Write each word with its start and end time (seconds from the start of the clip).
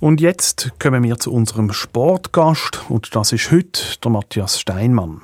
Und 0.00 0.22
jetzt 0.22 0.72
kommen 0.78 1.02
wir 1.02 1.18
zu 1.18 1.30
unserem 1.30 1.74
Sportgast 1.74 2.88
und 2.88 3.14
das 3.14 3.32
ist 3.32 3.50
heute 3.50 3.82
der 4.02 4.10
Matthias 4.10 4.58
Steinmann. 4.58 5.20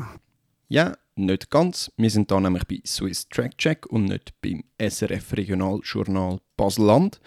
Ja, 0.69 0.93
nicht 1.15 1.49
ganz. 1.49 1.91
Wir 1.97 2.11
sind 2.11 2.31
da 2.31 2.39
nämlich 2.39 2.67
bei 2.67 2.83
Swiss 2.85 3.27
Track 3.31 3.57
Check 3.57 3.87
und 3.87 4.05
nicht 4.05 4.35
beim 4.43 4.65
SRF 4.79 5.35
Regionaljournal 5.35 6.41
Baselland. 6.59 7.23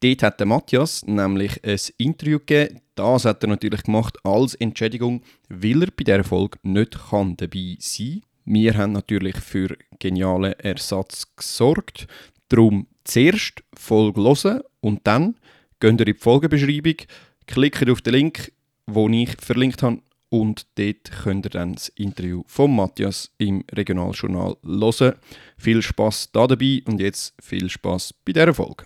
Dort 0.00 0.22
hat 0.24 0.40
der 0.40 0.48
Matthias 0.48 1.06
nämlich 1.06 1.62
ein 1.62 1.78
Interview 1.98 2.40
gegeben. 2.40 2.80
Das 2.96 3.24
hat 3.24 3.44
er 3.44 3.48
natürlich 3.50 3.84
gemacht 3.84 4.18
als 4.24 4.56
Entschädigung, 4.56 5.22
weil 5.48 5.84
er 5.84 5.92
bei 5.92 6.02
dieser 6.02 6.24
Folge 6.24 6.58
nicht 6.64 6.98
kann 7.10 7.36
dabei 7.36 7.76
sein 7.78 8.22
kann. 8.22 8.22
Wir 8.44 8.76
haben 8.76 8.90
natürlich 8.90 9.36
für 9.36 9.78
genialen 10.00 10.54
Ersatz 10.54 11.28
gesorgt. 11.36 12.08
Darum 12.48 12.88
zuerst 13.04 13.62
Folge 13.76 14.20
hören 14.20 14.62
und 14.80 15.06
dann 15.06 15.36
geht 15.80 16.00
ihr 16.00 16.06
in 16.06 16.12
die 16.12 16.14
Folgebeschreibung, 16.14 16.96
klickt 17.46 17.88
auf 17.88 18.02
den 18.02 18.14
Link, 18.14 18.52
den 18.86 19.12
ich 19.12 19.30
verlinkt 19.40 19.82
habe 19.82 20.00
und 20.28 20.66
dort 20.76 21.10
könnt 21.22 21.46
ihr 21.46 21.50
dann 21.50 21.74
das 21.74 21.88
Interview 21.90 22.42
von 22.46 22.74
Matthias 22.74 23.30
im 23.38 23.64
Regionaljournal 23.72 24.56
hören. 24.62 25.14
Viel 25.56 25.80
Spaß 25.80 26.32
da 26.32 26.46
dabei 26.46 26.82
und 26.86 27.00
jetzt 27.00 27.34
viel 27.40 27.70
Spaß 27.70 28.14
bei 28.24 28.32
dieser 28.32 28.52
Folge. 28.54 28.84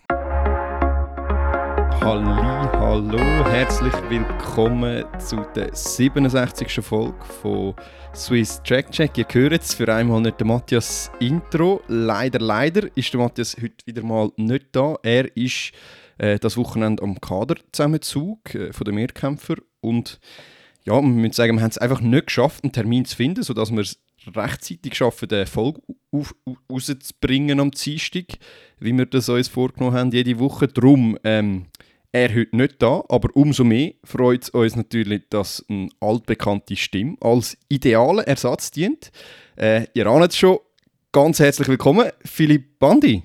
Halli, 2.01 2.69
hallo, 2.79 3.19
herzlich 3.51 3.93
willkommen 4.09 5.05
zu 5.19 5.37
der 5.55 5.74
67. 5.74 6.85
Folge 6.85 7.24
von 7.41 7.74
Swiss 8.15 8.61
Track 8.65 8.91
Check. 8.91 9.16
Ihr 9.16 9.27
hört 9.30 9.52
jetzt 9.52 9.74
für 9.74 9.93
einmal 9.93 10.21
nicht 10.21 10.41
den 10.41 10.49
Matthias 10.49 11.11
Intro. 11.21 11.80
Leider, 11.87 12.41
leider 12.41 12.88
ist 12.97 13.13
der 13.13 13.21
Matthias 13.21 13.57
heute 13.57 13.87
wieder 13.87 14.02
mal 14.02 14.30
nicht 14.37 14.66
da. 14.73 14.97
Er 15.02 15.35
ist 15.37 15.73
äh, 16.19 16.39
das 16.39 16.57
Wochenende 16.57 17.02
am 17.02 17.21
Kaderzusammenzug 17.21 18.55
äh, 18.55 18.73
von 18.73 18.84
den 18.84 18.95
Mehrkämpfer 18.95 19.57
und 19.80 20.21
ja, 20.85 20.95
man 20.95 21.21
muss 21.23 21.37
sagen, 21.37 21.57
wir 21.57 21.63
haben 21.63 21.71
es 21.71 21.79
einfach 21.79 22.01
nicht 22.01 22.27
geschafft, 22.27 22.65
einen 22.65 22.73
Termin 22.73 23.05
zu 23.05 23.16
finden, 23.16 23.43
sodass 23.43 23.71
wir 23.71 23.80
es 23.80 24.01
rechtzeitig 24.35 24.95
schaffen, 24.96 25.29
den 25.29 25.46
Folge 25.46 25.80
rauszubringen 26.71 27.60
am 27.60 27.71
Dienstag, 27.71 28.24
wie 28.79 28.93
wir 28.93 29.07
das 29.07 29.29
uns 29.29 29.49
vorgenommen 29.49 29.96
haben, 29.96 30.10
jede 30.10 30.38
Woche. 30.38 30.68
Darum, 30.68 31.18
ähm, 31.24 31.66
er 32.13 32.35
heute 32.35 32.57
nicht 32.57 32.83
da, 32.83 33.02
aber 33.09 33.30
umso 33.35 33.65
mehr 33.65 33.93
freut 34.05 34.43
es 34.43 34.51
uns 34.51 34.77
natürlich, 34.77 35.23
dass 35.30 35.65
eine 35.68 35.88
altbekannte 36.01 36.77
Stimme 36.77 37.16
als 37.21 37.57
idealer 37.68 38.27
Ersatz 38.29 38.71
dient. 38.71 39.10
Äh, 39.57 39.87
ihr 39.95 40.07
ahnt 40.07 40.30
es 40.30 40.37
schon, 40.37 40.59
ganz 41.10 41.40
herzlich 41.40 41.68
willkommen, 41.68 42.10
Philipp 42.24 42.79
Bandi. 42.79 43.23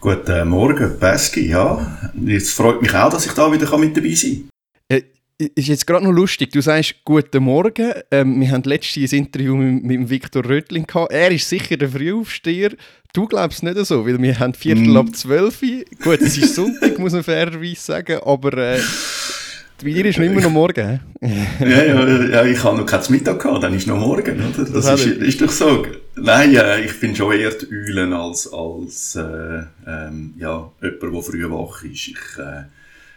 Guten 0.00 0.48
Morgen, 0.48 0.96
Pesky, 1.00 1.48
ja. 1.48 2.12
Es 2.24 2.52
freut 2.52 2.80
mich 2.80 2.94
auch, 2.94 3.10
dass 3.10 3.26
ich 3.26 3.32
da 3.32 3.50
wieder 3.52 3.76
mit 3.78 3.96
dabei 3.96 4.14
sein 4.14 4.48
kann. 4.88 4.98
Äh, 4.98 5.48
ist 5.56 5.66
jetzt 5.66 5.86
gerade 5.88 6.04
noch 6.04 6.12
lustig, 6.12 6.52
du 6.52 6.60
sagst 6.60 6.94
«Guten 7.04 7.42
Morgen». 7.42 7.92
Ähm, 8.12 8.40
wir 8.40 8.52
haben 8.52 8.62
letztens 8.62 9.12
ein 9.12 9.18
Interview 9.18 9.56
mit, 9.56 9.82
mit 9.82 10.08
Viktor 10.08 10.44
Röttling 10.44 10.86
gehabt. 10.86 11.12
Er 11.12 11.32
ist 11.32 11.48
sicher 11.48 11.76
der 11.76 11.88
Frühaufsteher. 11.88 12.70
Du 13.12 13.26
glaubst 13.26 13.64
nicht 13.64 13.76
so, 13.86 14.06
weil 14.06 14.22
wir 14.22 14.38
haben 14.38 14.54
Viertel 14.54 14.86
mm. 14.86 14.96
ab 14.98 15.16
zwölf. 15.16 15.60
Gut, 15.60 16.20
es 16.20 16.38
ist 16.38 16.54
Sonntag, 16.54 16.96
muss 17.00 17.12
man 17.12 17.24
fairerweise 17.24 17.80
sagen, 17.80 18.20
aber 18.24 18.56
äh, 18.56 18.80
bei 19.82 19.92
dir 19.92 20.04
ist 20.06 20.18
noch 20.18 20.24
immer 20.24 20.40
noch 20.40 20.50
morgen. 20.50 21.00
ja, 21.60 21.84
ja, 21.84 22.24
ja, 22.24 22.44
ich 22.44 22.62
habe 22.64 22.78
noch 22.78 22.86
kein 22.86 23.02
Mittag 23.10 23.40
gehabt, 23.40 23.62
dann 23.62 23.74
ist 23.74 23.86
noch 23.86 23.98
morgen. 23.98 24.36
Oder? 24.36 24.64
Das, 24.64 24.84
das 24.84 25.06
ist, 25.06 25.22
ist, 25.22 25.40
doch 25.40 25.50
so. 25.50 25.86
Nein, 26.16 26.54
äh, 26.54 26.80
ich 26.80 26.98
bin 26.98 27.14
schon 27.14 27.32
eher 27.32 27.50
die 27.50 27.66
Eulen 27.70 28.12
als, 28.12 28.52
als 28.52 29.16
äh, 29.16 29.62
ähm, 29.86 30.34
ja, 30.38 30.70
jemand, 30.82 31.02
der 31.02 31.22
früh 31.22 31.50
wach 31.50 31.84
ist. 31.84 32.08
Ich, 32.08 32.38
äh, 32.38 32.64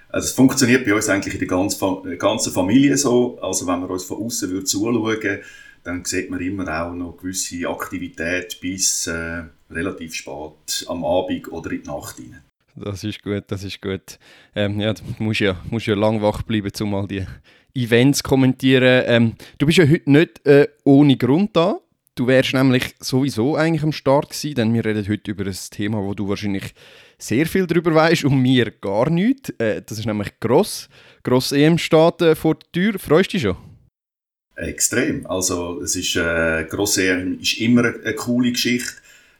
also 0.10 0.26
es 0.26 0.32
funktioniert 0.32 0.86
bei 0.86 0.94
uns 0.94 1.10
eigentlich 1.10 1.34
in 1.34 1.40
der 1.40 1.48
ganzen, 1.48 2.18
ganzen 2.18 2.54
Familie 2.54 2.98
so. 2.98 3.40
Also 3.42 3.66
wenn 3.66 3.80
man 3.80 3.90
uns 3.90 4.04
von 4.04 4.18
außen 4.24 4.66
zuschauen 4.66 5.40
dann 5.84 6.06
sieht 6.06 6.30
man 6.30 6.40
immer 6.42 6.68
auch 6.84 6.94
noch 6.94 7.18
gewisse 7.18 7.68
Aktivität 7.68 8.60
bis 8.62 9.08
äh, 9.08 9.44
relativ 9.72 10.14
spät 10.14 10.86
am 10.88 11.04
Abend 11.04 11.52
oder 11.52 11.72
in 11.72 11.82
die 11.82 11.90
Nacht 11.90 12.20
rein. 12.20 12.42
Das 12.76 13.04
ist 13.04 13.22
gut, 13.22 13.44
das 13.48 13.64
ist 13.64 13.82
gut. 13.82 14.20
Ähm, 14.56 14.80
ja, 14.80 14.94
du 14.94 15.04
musst 15.20 15.40
ja, 15.42 15.60
musst 15.70 15.88
ja 15.88 15.96
lang 15.96 16.22
wach 16.22 16.42
bleiben, 16.44 16.72
um 16.82 16.92
mal 16.92 17.08
die 17.08 17.26
Events 17.74 18.24
kommentieren. 18.24 19.04
Ähm, 19.06 19.34
du 19.58 19.66
bist 19.66 19.78
ja 19.78 19.88
heute 19.88 20.12
nicht 20.12 20.46
äh, 20.46 20.68
ohne 20.84 21.18
Grund 21.18 21.56
da. 21.56 21.80
Du 22.16 22.28
wärst 22.28 22.54
nämlich 22.54 22.94
sowieso 23.00 23.56
eigentlich 23.56 23.84
am 23.84 23.94
Start 23.94 24.30
gewesen, 24.30 24.56
denn 24.56 24.74
wir 24.74 24.84
reden 24.84 25.08
heute 25.08 25.32
über 25.32 25.46
ein 25.46 25.58
Thema, 25.72 26.00
wo 26.04 26.14
du 26.14 26.28
wahrscheinlich 26.28 26.74
sehr 27.18 27.46
viel 27.46 27.66
darüber 27.66 27.96
weißt 27.96 28.26
und 28.26 28.42
mir 28.42 28.70
gar 28.70 29.10
nichts. 29.10 29.50
Äh, 29.58 29.82
das 29.86 30.00
ist 30.00 30.06
nämlich 30.06 30.40
Gross. 30.40 30.90
Gross 31.24 31.52
EM 31.52 31.78
steht 31.78 32.22
äh, 32.22 32.36
vor 32.36 32.56
der 32.56 32.72
Tür. 32.72 33.00
Freust 33.00 33.32
du 33.32 33.38
dich 33.38 33.44
schon? 33.44 33.58
Extrem. 34.56 35.26
Also 35.26 35.82
es 35.82 35.96
ist 35.96 36.16
äh, 36.18 36.66
Gross 36.70 36.98
EM 36.98 37.40
ist 37.40 37.60
immer 37.60 37.86
eine, 37.86 38.00
eine 38.04 38.16
coole 38.16 38.52
Geschichte. 38.52 38.92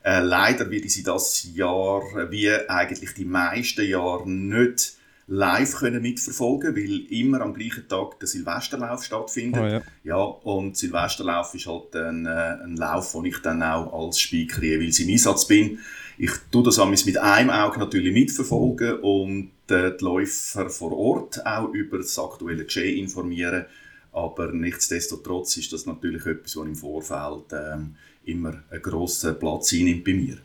Äh, 0.04 0.22
leider 0.22 0.70
werde 0.70 0.86
ich 0.86 0.94
sie 0.94 1.04
das 1.04 1.48
Jahr, 1.54 2.02
wie 2.32 2.52
eigentlich 2.52 3.14
die 3.14 3.26
meisten 3.26 3.88
Jahre, 3.88 4.30
nicht 4.30 4.96
live 5.28 5.76
können 5.76 6.02
mitverfolgen 6.02 6.76
weil 6.76 7.06
immer 7.10 7.40
am 7.42 7.54
gleichen 7.54 7.88
Tag 7.88 8.20
der 8.20 8.28
Silvesterlauf 8.28 9.04
stattfindet. 9.04 9.62
Oh, 9.62 9.66
ja. 9.66 9.82
ja. 10.04 10.18
und 10.18 10.76
Silvesterlauf 10.76 11.54
ist 11.56 11.68
halt 11.68 11.96
ein, 11.96 12.26
äh, 12.26 12.58
ein 12.64 12.76
Lauf, 12.76 13.14
wo 13.14 13.24
ich 13.24 13.38
dann 13.38 13.64
auch 13.64 13.94
als 13.94 14.20
Speaker 14.20 14.62
jeweils 14.62 15.00
im 15.00 15.10
Einsatz 15.10 15.48
bin. 15.48 15.80
Ich 16.18 16.32
tue 16.52 16.64
das 16.64 16.78
mit 17.06 17.18
einem 17.18 17.50
Auge 17.50 17.80
natürlich 17.80 18.14
mitverfolgen 18.14 19.00
und 19.00 19.52
äh, 19.70 19.96
die 19.98 20.04
Läufer 20.04 20.70
vor 20.70 20.92
Ort 20.98 21.46
auch 21.46 21.70
über 21.70 21.98
das 21.98 22.20
aktuelle 22.20 22.66
Geschehen 22.66 23.00
informieren. 23.00 23.66
Aber 24.12 24.52
nichtsdestotrotz 24.52 25.56
ist 25.56 25.72
das 25.72 25.86
natürlich 25.86 26.26
etwas, 26.26 26.58
was 26.58 26.66
im 26.66 26.76
Vorfeld 26.76 27.54
ähm, 27.54 27.96
immer 28.26 28.64
einen 28.70 28.82
grossen 28.82 29.40
Platz 29.40 29.74
einnimmt 29.74 30.04
bei 30.04 30.14
mir. 30.14 30.38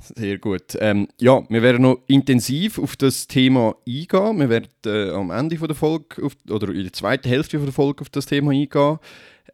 Sehr 0.00 0.38
gut. 0.38 0.76
Ähm, 0.78 1.08
ja, 1.18 1.42
wir 1.48 1.60
werden 1.60 1.82
noch 1.82 1.98
intensiv 2.06 2.78
auf 2.78 2.94
das 2.94 3.26
Thema 3.26 3.74
eingehen. 3.86 4.38
Wir 4.38 4.48
werden 4.48 4.68
äh, 4.86 5.10
am 5.10 5.30
Ende 5.30 5.58
von 5.58 5.66
der 5.66 5.76
Folge 5.76 6.24
auf, 6.24 6.36
oder 6.48 6.72
in 6.72 6.84
der 6.84 6.92
zweiten 6.92 7.28
Hälfte 7.28 7.58
von 7.58 7.66
der 7.66 7.74
Folge 7.74 8.02
auf 8.02 8.08
das 8.08 8.26
Thema 8.26 8.52
eingehen. 8.52 8.98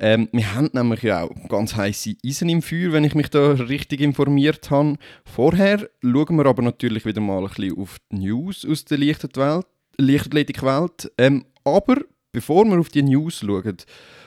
Ähm, 0.00 0.28
wir 0.32 0.54
haben 0.54 0.68
nämlich 0.72 1.02
ja 1.02 1.22
auch 1.22 1.48
ganz 1.48 1.76
heiße 1.76 2.16
Eisen 2.24 2.50
im 2.50 2.62
Feuer, 2.62 2.92
wenn 2.92 3.04
ich 3.04 3.14
mich 3.14 3.28
da 3.30 3.52
richtig 3.52 4.00
informiert 4.00 4.70
habe. 4.70 4.96
Vorher 5.24 5.88
schauen 6.02 6.36
wir 6.36 6.46
aber 6.46 6.62
natürlich 6.62 7.06
wieder 7.06 7.20
mal 7.20 7.44
ein 7.44 7.48
bisschen 7.48 7.78
auf 7.78 7.98
die 8.10 8.16
News 8.16 8.66
aus 8.68 8.84
der 8.84 8.98
Leichtathletikwelt. 8.98 11.12
Ähm, 11.16 11.44
aber 11.64 12.02
bevor 12.32 12.64
wir 12.66 12.78
auf 12.78 12.90
die 12.90 13.02
News 13.02 13.40
schauen, 13.40 13.78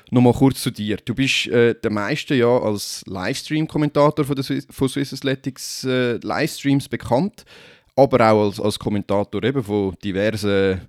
Nochmal 0.09 0.33
kurz 0.33 0.61
zu 0.61 0.71
dir. 0.71 0.97
Du 0.97 1.13
bist 1.13 1.47
äh, 1.47 1.75
der 1.75 1.91
meiste 1.91 2.33
ja 2.35 2.47
als 2.47 3.03
Livestream-Kommentator 3.07 4.23
von, 4.23 4.41
Swiss, 4.41 4.65
von 4.69 4.87
Swiss 4.87 5.13
Athletics 5.13 5.83
äh, 5.83 6.17
Livestreams 6.17 6.87
bekannt, 6.87 7.43
aber 7.95 8.31
auch 8.31 8.45
als, 8.45 8.59
als 8.59 8.79
Kommentator 8.79 9.43
eben 9.43 9.63
von 9.63 9.95
diversen 10.03 10.81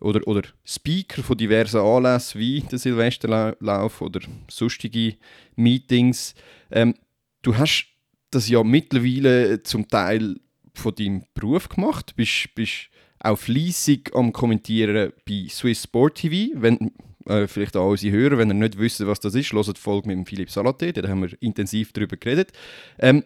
oder, 0.00 0.26
oder 0.26 0.42
Speaker 0.64 1.22
von 1.22 1.36
diversen 1.36 1.80
Anlässen 1.80 2.40
wie 2.40 2.60
der 2.60 2.78
Silvesterlauf 2.78 4.00
oder 4.00 4.20
sonstige 4.48 5.16
Meetings. 5.56 6.34
Ähm, 6.70 6.94
du 7.42 7.56
hast 7.56 7.86
das 8.30 8.48
ja 8.48 8.62
mittlerweile 8.62 9.62
zum 9.64 9.88
Teil 9.88 10.36
von 10.74 10.94
deinem 10.94 11.24
Beruf 11.34 11.68
gemacht, 11.68 12.14
bist, 12.14 12.54
bist 12.54 12.88
auch 13.18 13.36
fleissig 13.36 14.14
am 14.14 14.32
Kommentieren 14.32 15.12
bei 15.28 15.46
Swiss 15.48 15.82
Sport 15.82 16.18
TV. 16.18 16.52
Wenn, 16.54 16.92
äh, 17.30 17.48
vielleicht 17.48 17.76
auch 17.76 17.90
unsere 17.90 18.16
Hörer, 18.16 18.38
wenn 18.38 18.48
ihr 18.48 18.54
nicht 18.54 18.78
wisst, 18.78 19.04
was 19.06 19.20
das 19.20 19.34
ist, 19.34 19.52
hört 19.52 19.76
die 19.76 19.80
Folge 19.80 20.14
mit 20.14 20.28
Philipp 20.28 20.48
Salaté, 20.48 20.92
da 20.92 21.08
haben 21.08 21.22
wir 21.22 21.30
intensiv 21.40 21.92
darüber 21.92 22.16
geredet. 22.16 22.52
Ähm, 22.98 23.24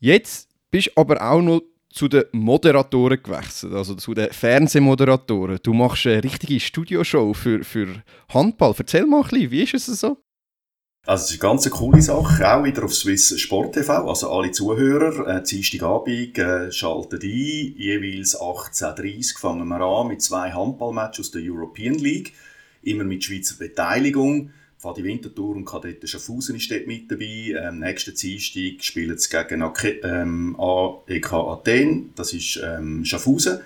jetzt 0.00 0.48
bist 0.70 0.88
du 0.88 1.00
aber 1.00 1.22
auch 1.22 1.42
noch 1.42 1.62
zu 1.90 2.08
den 2.08 2.24
Moderatoren 2.32 3.22
gewechselt, 3.22 3.72
also 3.72 3.94
zu 3.94 4.14
den 4.14 4.32
Fernsehmoderatoren. 4.32 5.60
Du 5.62 5.72
machst 5.72 6.06
eine 6.06 6.24
richtige 6.24 6.58
Studioshow 6.58 7.32
für, 7.34 7.62
für 7.62 8.02
Handball. 8.30 8.74
Erzähl 8.76 9.06
mal 9.06 9.22
ein 9.22 9.28
bisschen, 9.28 9.50
wie 9.52 9.62
ist 9.62 9.88
es 9.88 10.00
so? 10.00 10.16
Also, 11.06 11.24
es 11.24 11.30
ist 11.32 11.42
eine 11.42 11.50
ganz 11.50 11.70
coole 11.70 12.00
Sache, 12.00 12.50
auch 12.50 12.64
wieder 12.64 12.84
auf 12.84 12.94
Swiss 12.94 13.38
Sport 13.38 13.74
TV. 13.74 14.08
Also, 14.08 14.32
alle 14.32 14.50
Zuhörer, 14.52 15.36
äh, 15.36 15.42
Dienstagabend, 15.42 16.38
äh, 16.38 16.72
schalten 16.72 17.20
ein. 17.22 17.28
Jeweils 17.76 18.40
18.30 18.40 19.38
fangen 19.38 19.68
wir 19.68 19.80
an 19.80 20.08
mit 20.08 20.22
zwei 20.22 20.50
Handballmatches 20.50 21.26
aus 21.26 21.30
der 21.32 21.42
European 21.44 21.94
League 21.94 22.32
immer 22.86 23.04
mit 23.04 23.24
Schweizer 23.24 23.56
Beteiligung. 23.58 24.50
Fadi 24.78 25.02
Winterthur 25.02 25.56
und 25.56 25.64
Kadette 25.64 26.06
Schaffhausen 26.06 26.56
ist 26.56 26.70
dort 26.70 26.86
mit 26.86 27.10
dabei. 27.10 27.54
Ähm, 27.56 27.80
nächsten 27.80 28.14
Dienstag 28.14 28.84
spielen 28.84 29.16
sie 29.16 29.30
gegen 29.30 29.64
ähm, 30.02 30.56
AEK 30.58 31.32
Athen, 31.32 32.10
das 32.16 32.34
ist 32.34 32.60
ähm, 32.62 33.02
Schaffhausen. 33.04 33.60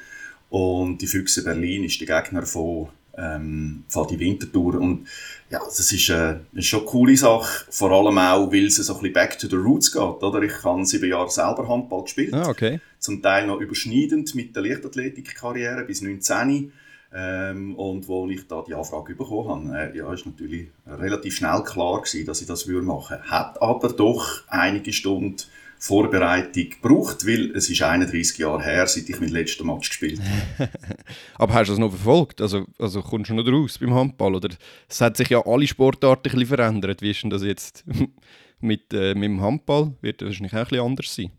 Und 0.48 0.98
die 0.98 1.08
Füchse 1.08 1.42
Berlin 1.42 1.84
ist 1.84 2.00
der 2.00 2.22
Gegner 2.22 2.46
von 2.46 2.88
ähm, 3.18 3.84
Fadi 3.88 4.18
Winterthur. 4.18 4.80
Und 4.80 5.08
ja, 5.50 5.58
das 5.58 5.92
ist, 5.92 6.08
äh, 6.08 6.36
ist 6.52 6.66
schon 6.66 6.80
eine 6.80 6.88
coole 6.88 7.16
Sache, 7.16 7.66
vor 7.70 7.90
allem 7.90 8.16
auch, 8.18 8.52
weil 8.52 8.66
es 8.66 8.76
so 8.76 8.94
ein 8.94 9.00
bisschen 9.00 9.12
back 9.12 9.38
to 9.38 9.48
the 9.48 9.56
roots 9.56 9.92
geht. 9.92 10.00
Oder? 10.00 10.42
Ich 10.42 10.62
habe 10.62 10.86
sieben 10.86 11.08
Jahre 11.08 11.30
selber 11.30 11.68
Handball 11.68 12.04
gespielt. 12.04 12.32
Ah, 12.32 12.48
okay. 12.48 12.80
Zum 12.98 13.20
Teil 13.20 13.46
noch 13.46 13.60
überschneidend 13.60 14.34
mit 14.34 14.54
der 14.54 14.62
Leichtathletikkarriere 14.62 15.84
bis 15.84 16.00
19 16.00 16.72
Ähm, 17.12 17.74
und 17.76 18.06
wo 18.06 18.28
ich 18.28 18.46
da 18.46 18.62
die 18.66 18.74
Anfrage 18.74 19.14
bekommen 19.14 19.72
habe, 19.72 19.92
äh, 19.92 19.96
ja, 19.96 20.12
ist 20.12 20.26
natürlich 20.26 20.68
relativ 20.86 21.36
schnell 21.36 21.62
klar 21.62 22.02
gewesen, 22.02 22.26
dass 22.26 22.42
ich 22.42 22.46
das 22.46 22.66
machen 22.66 23.16
würde. 23.16 23.30
Hat 23.30 23.62
aber 23.62 23.88
doch 23.88 24.42
einige 24.48 24.92
Stunden 24.92 25.36
Vorbereitung 25.78 26.70
gebraucht, 26.70 27.26
weil 27.26 27.52
es 27.52 27.70
ist 27.70 27.82
31 27.82 28.38
Jahre 28.38 28.62
her, 28.62 28.86
seit 28.86 29.08
ich 29.08 29.20
mein 29.20 29.30
letzten 29.30 29.66
Match 29.66 29.88
gespielt 29.88 30.20
habe. 30.20 30.70
aber 31.36 31.54
hast 31.54 31.68
du 31.68 31.72
das 31.72 31.78
noch 31.78 31.90
verfolgt? 31.90 32.40
Also, 32.40 32.66
also 32.78 33.00
kommst 33.00 33.30
du 33.30 33.34
noch 33.34 33.46
raus 33.46 33.78
beim 33.78 33.94
Handball? 33.94 34.34
Oder 34.34 34.50
es 34.88 35.00
hat 35.00 35.16
sich 35.16 35.28
ja 35.28 35.44
alle 35.46 35.66
Sportarten 35.66 36.46
verändert. 36.46 37.00
Wie 37.00 37.12
ist 37.12 37.22
denn 37.22 37.30
das 37.30 37.44
jetzt 37.44 37.84
mit, 38.60 38.92
äh, 38.92 39.14
mit 39.14 39.24
dem 39.24 39.40
Handball? 39.40 39.94
Wird 40.00 40.20
das 40.20 40.26
wahrscheinlich 40.26 40.52
auch 40.52 40.58
ein 40.58 40.64
bisschen 40.64 40.84
anders 40.84 41.14
sein. 41.14 41.30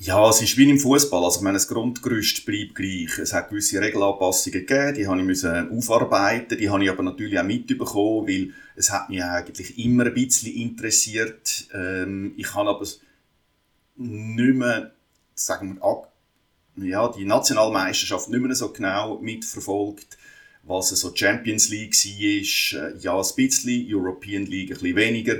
Ja, 0.00 0.30
es 0.30 0.40
ist 0.40 0.56
wie 0.56 0.70
im 0.70 0.78
Fußball. 0.78 1.24
Also, 1.24 1.38
ich 1.38 1.42
meine, 1.42 1.56
das 1.56 1.66
Grundgerüst 1.66 2.46
bleibt 2.46 2.76
gleich. 2.76 3.18
Es 3.18 3.32
hat 3.32 3.50
gewisse 3.50 3.80
Regelanpassungen 3.80 4.64
gegeben, 4.64 4.94
die 4.94 5.08
habe 5.08 5.18
ich 5.18 5.26
müssen 5.26 5.76
aufarbeiten. 5.76 6.56
Die 6.56 6.70
habe 6.70 6.84
ich 6.84 6.90
aber 6.90 7.02
natürlich 7.02 7.36
auch 7.38 7.44
mitbekommen, 7.44 8.28
weil 8.28 8.54
es 8.76 8.92
hat 8.92 9.10
mich 9.10 9.24
eigentlich 9.24 9.76
immer 9.76 10.06
ein 10.06 10.14
bisschen 10.14 10.54
interessiert. 10.54 11.66
Ähm, 11.74 12.32
ich 12.36 12.54
habe 12.54 12.70
aber 12.70 12.86
nicht 13.96 14.54
mehr, 14.54 14.92
sagen 15.34 15.80
wir, 15.80 16.86
ja, 16.86 17.08
die 17.08 17.24
Nationalmeisterschaft 17.24 18.28
nicht 18.28 18.40
mehr 18.40 18.54
so 18.54 18.72
genau 18.72 19.18
mitverfolgt, 19.18 20.16
was 20.62 20.90
so 20.90 21.12
Champions 21.12 21.70
League 21.70 21.94
war. 21.94 22.90
Äh, 22.92 22.98
ja, 22.98 23.16
ein 23.16 23.34
bisschen, 23.34 23.86
European 23.92 24.46
League 24.46 24.70
ein 24.70 24.78
bisschen 24.78 24.96
weniger 24.96 25.36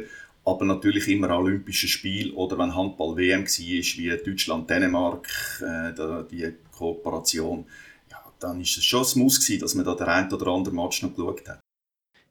aber 0.49 0.65
natürlich 0.65 1.09
immer 1.09 1.37
Olympische 1.37 1.89
Spiel 1.89 2.33
oder 2.33 2.59
wenn 2.59 2.75
Handball 2.75 3.17
WM 3.17 3.43
war, 3.43 3.49
wie 3.49 4.23
Deutschland, 4.25 4.69
Dänemark, 4.71 5.29
äh, 5.61 6.25
die 6.31 6.53
Kooperation, 6.73 7.67
ja, 8.11 8.19
dann 8.41 8.61
ist 8.61 8.77
es 8.77 8.85
schon 8.85 9.05
ein 9.05 9.19
Muss 9.21 9.41
gewesen, 9.41 9.61
dass 9.61 9.75
man 9.75 9.85
da 9.85 9.95
den 9.95 10.07
einen 10.07 10.33
oder 10.33 10.47
anderen 10.49 10.77
Match 10.77 11.03
noch 11.03 11.15
geschaut 11.15 11.49
hat. 11.49 11.61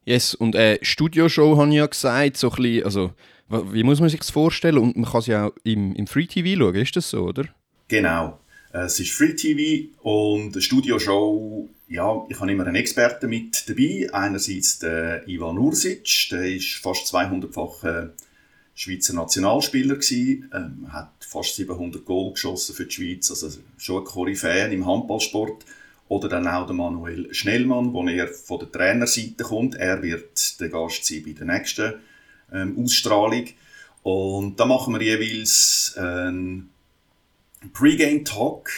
Yes, 0.05 0.33
und 0.35 0.55
äh, 0.55 0.79
Studioshow 0.81 1.57
habe 1.57 1.69
ich 1.69 1.75
ja 1.75 1.85
gesagt, 1.85 2.37
so 2.37 2.49
ein 2.49 2.55
bisschen, 2.55 2.85
also 2.85 3.11
wie 3.49 3.83
muss 3.83 3.99
man 3.99 4.09
sich 4.09 4.19
das 4.19 4.29
vorstellen? 4.29 4.77
Und 4.77 4.95
man 4.95 5.09
kann 5.09 5.19
es 5.19 5.27
ja 5.27 5.47
auch 5.47 5.53
im, 5.63 5.93
im 5.95 6.07
Free 6.07 6.27
TV 6.27 6.57
schauen, 6.59 6.75
ist 6.75 6.95
das 6.95 7.09
so, 7.09 7.23
oder? 7.23 7.45
Genau. 7.87 8.39
Äh, 8.73 8.79
es 8.79 8.99
ist 8.99 9.11
Free 9.11 9.33
TV 9.33 9.89
und 10.01 10.53
eine 10.53 10.61
Studioshow 10.61 11.69
ja, 11.87 12.25
ich 12.27 12.39
habe 12.39 12.51
immer 12.51 12.65
einen 12.65 12.75
Experten 12.75 13.29
mit 13.29 13.67
dabei. 13.69 14.09
Einerseits 14.11 14.79
der 14.79 15.27
Ivan 15.27 15.57
Ursic, 15.57 16.27
der 16.31 16.43
ist 16.55 16.75
fast 16.75 17.13
200-facher 17.13 18.11
Schweizer 18.75 19.13
Nationalspieler 19.13 19.95
gewesen, 19.95 20.51
ähm, 20.53 20.93
hat 20.93 21.11
fast 21.21 21.55
700 21.55 22.05
Goal 22.05 22.33
geschossen 22.33 22.75
für 22.75 22.85
die 22.85 22.91
Schweiz, 22.91 23.31
also 23.31 23.59
schon 23.77 24.03
ein 24.03 24.05
Koryphäe 24.05 24.67
im 24.71 24.85
Handballsport. 24.85 25.65
Oder 26.09 26.29
dann 26.29 26.47
auch 26.47 26.65
der 26.65 26.75
Manuel 26.75 27.33
Schnellmann, 27.33 27.91
wo 27.91 28.07
er 28.07 28.27
von 28.27 28.59
der 28.59 28.71
Trainerseite 28.71 29.43
kommt. 29.43 29.75
Er 29.75 30.01
wird 30.01 30.59
der 30.59 30.69
Gast 30.69 31.05
sein 31.05 31.23
bei 31.25 31.31
der 31.31 31.45
nächsten 31.45 31.95
ähm, 32.53 32.77
Ausstrahlung. 32.81 33.45
Und 34.03 34.57
da 34.57 34.65
machen 34.65 34.93
wir 34.93 35.01
jeweils 35.01 35.95
einen 35.97 36.69
Pre-Game-Talk 37.73 38.69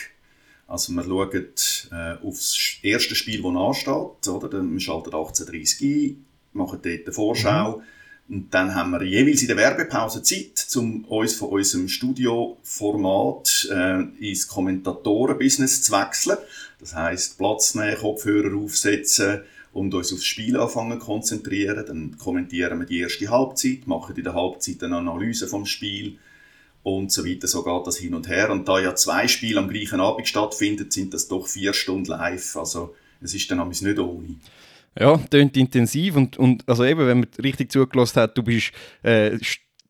also 0.69 0.94
wir 0.94 1.04
schauen 1.04 1.48
äh, 1.92 2.25
auf 2.25 2.36
das 2.36 2.57
erste 2.83 3.16
Spiel, 3.16 3.42
das 3.42 3.56
ansteht. 3.56 4.27
Oder? 4.27 4.50
Dann, 4.50 4.71
wir 4.71 4.80
schalten 4.80 5.10
18.30 5.10 5.83
ein, 6.12 6.25
machen 6.54 6.80
dort 6.83 7.06
eine 7.06 7.12
Vorschau. 7.12 7.77
Mhm. 7.77 7.83
Und 8.36 8.54
dann 8.54 8.75
haben 8.75 8.92
wir 8.92 9.01
jeweils 9.01 9.42
in 9.42 9.48
der 9.48 9.57
Werbepause 9.57 10.21
Zeit, 10.21 10.68
um 10.75 11.04
uns 11.06 11.33
von 11.33 11.50
unserem 11.50 11.88
Studioformat 11.88 13.68
äh, 13.71 14.04
ins 14.19 14.48
Kommentatoren-Business 14.48 15.81
zu 15.81 15.94
wechseln. 15.94 16.38
Das 16.80 16.94
heisst, 16.94 17.39
Platz 17.39 17.74
nehmen, 17.74 17.98
Kopfhörer 17.98 18.56
aufsetzen 18.56 19.42
und 19.74 19.95
uns 19.95 20.13
aufs 20.13 20.25
Spiel 20.25 20.57
anfangen 20.57 21.00
zu 21.00 21.06
konzentrieren. 21.07 21.83
Dann 21.88 22.18
kommentieren 22.19 22.77
wir 22.80 22.86
die 22.86 23.00
erste 23.00 23.27
Halbzeit, 23.30 23.88
machen 23.88 24.15
in 24.15 24.24
der 24.24 24.36
Halbzeit 24.36 24.83
eine 24.83 24.98
Analyse 24.98 25.48
vom 25.48 25.65
Spiel 25.65 26.19
und 26.83 27.11
so 27.11 27.25
weiter. 27.25 27.47
So 27.47 27.63
geht 27.63 27.87
das 27.87 27.97
hin 27.97 28.13
und 28.13 28.27
her. 28.27 28.51
Und 28.51 28.67
da 28.67 28.79
ja 28.79 28.95
zwei 28.95 29.27
Spiele 29.27 29.59
am 29.59 29.69
gleichen 29.69 29.99
Abend 29.99 30.27
stattfinden, 30.27 30.89
sind 30.89 31.13
das 31.13 31.27
doch 31.27 31.47
vier 31.47 31.73
Stunden 31.73 32.09
live. 32.09 32.55
Also 32.55 32.95
es 33.21 33.33
ist 33.33 33.49
dann 33.51 33.67
nicht 33.67 33.99
ohne. 33.99 34.35
Ja, 34.99 35.17
tönt 35.17 35.55
intensiv 35.55 36.15
und, 36.15 36.37
und 36.37 36.67
also 36.67 36.83
eben, 36.83 37.05
wenn 37.05 37.19
man 37.21 37.29
richtig 37.43 37.71
zugelassen 37.71 38.21
hat, 38.21 38.37
du 38.37 38.43
bist 38.43 38.71
äh, 39.03 39.37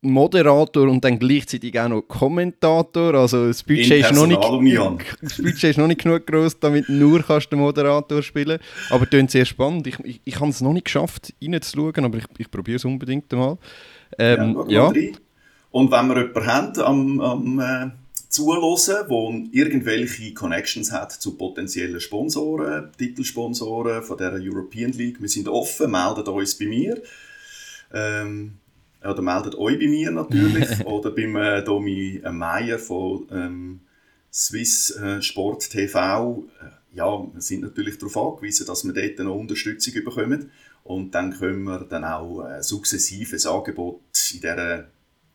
Moderator 0.02 0.88
und 0.88 1.04
dann 1.04 1.18
gleichzeitig 1.18 1.78
auch 1.78 1.88
noch 1.88 2.02
Kommentator. 2.02 3.14
Also 3.14 3.48
das 3.48 3.62
Budget, 3.62 3.90
ist 3.90 4.12
noch, 4.12 4.26
nicht, 4.26 4.40
das 5.22 5.36
Budget 5.36 5.64
ist 5.64 5.78
noch 5.78 5.86
nicht 5.86 6.02
genug 6.02 6.26
groß, 6.26 6.58
damit 6.60 6.88
du 6.88 6.92
nur 6.92 7.22
kannst 7.22 7.52
den 7.52 7.58
Moderator 7.58 8.22
spielen 8.22 8.58
Aber 8.90 9.08
tönt 9.08 9.30
sehr 9.30 9.44
spannend. 9.44 9.86
Ich, 9.86 9.98
ich, 10.00 10.20
ich 10.24 10.40
habe 10.40 10.50
es 10.50 10.60
noch 10.60 10.72
nicht 10.72 10.86
geschafft, 10.86 11.34
reinzuschauen, 11.42 12.04
aber 12.04 12.18
ich, 12.18 12.24
ich 12.38 12.50
probiere 12.50 12.76
es 12.76 12.84
unbedingt 12.84 13.30
mal. 13.32 13.58
Ähm, 14.18 14.64
ja, 14.68 14.92
ja. 14.92 15.10
Und 15.70 15.90
wenn 15.90 16.08
wir 16.08 16.18
jemanden 16.18 16.46
haben 16.46 16.80
am, 16.80 17.20
am 17.20 17.60
äh, 17.60 17.90
Zuhören, 18.28 19.08
der 19.08 19.60
irgendwelche 19.60 20.34
Connections 20.34 20.92
hat 20.92 21.12
zu 21.12 21.36
potenziellen 21.36 22.00
Sponsoren, 22.00 22.90
Titelsponsoren 22.96 24.02
von 24.02 24.16
der 24.16 24.34
European 24.34 24.92
League, 24.92 25.20
wir 25.20 25.28
sind 25.28 25.48
offen, 25.48 25.90
meldet 25.90 26.28
uns 26.28 26.56
bei 26.56 26.66
mir. 26.66 27.00
Ähm, 27.92 28.54
oder 29.02 29.22
meldet 29.22 29.54
euch 29.56 29.78
bei 29.78 29.88
mir 29.88 30.10
natürlich. 30.10 30.68
oder 30.86 31.10
beim 31.10 31.36
äh, 31.36 31.62
Domi 31.62 32.20
Meier 32.30 32.78
von 32.78 33.26
ähm, 33.32 33.80
Swiss 34.32 34.90
äh, 34.92 35.22
Sport 35.22 35.70
TV. 35.70 36.44
Äh, 36.60 36.96
ja, 36.96 37.06
wir 37.32 37.40
sind 37.40 37.62
natürlich 37.62 37.98
darauf 37.98 38.16
angewiesen, 38.16 38.66
dass 38.66 38.84
wir 38.84 38.92
dort 38.92 39.18
noch 39.20 39.34
Unterstützung 39.34 40.04
bekommen. 40.04 40.50
Und 40.84 41.14
dann 41.14 41.32
können 41.32 41.64
wir 41.64 41.80
dann 41.80 42.04
auch 42.04 42.44
äh, 42.44 42.62
sukzessives 42.62 43.46
Angebot 43.46 44.00
in 44.34 44.40
dieser 44.40 44.86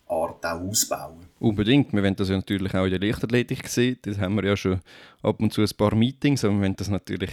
Art 0.07 0.45
auch 0.45 0.61
ausbauen. 0.61 1.25
Unbedingt. 1.39 1.91
Wir 1.91 2.03
wollen 2.03 2.15
das 2.15 2.29
ja 2.29 2.35
natürlich 2.35 2.73
auch 2.75 2.85
in 2.85 2.91
der 2.91 2.99
Leichtathletik 2.99 3.67
sehen. 3.67 3.97
Das 4.03 4.19
haben 4.19 4.35
wir 4.35 4.45
ja 4.45 4.55
schon 4.55 4.79
ab 5.23 5.39
und 5.39 5.51
zu 5.51 5.61
ein 5.61 5.69
paar 5.77 5.95
Meetings, 5.95 6.45
aber 6.45 6.53
wir 6.53 6.61
wollen 6.61 6.75
das 6.75 6.89
natürlich 6.89 7.31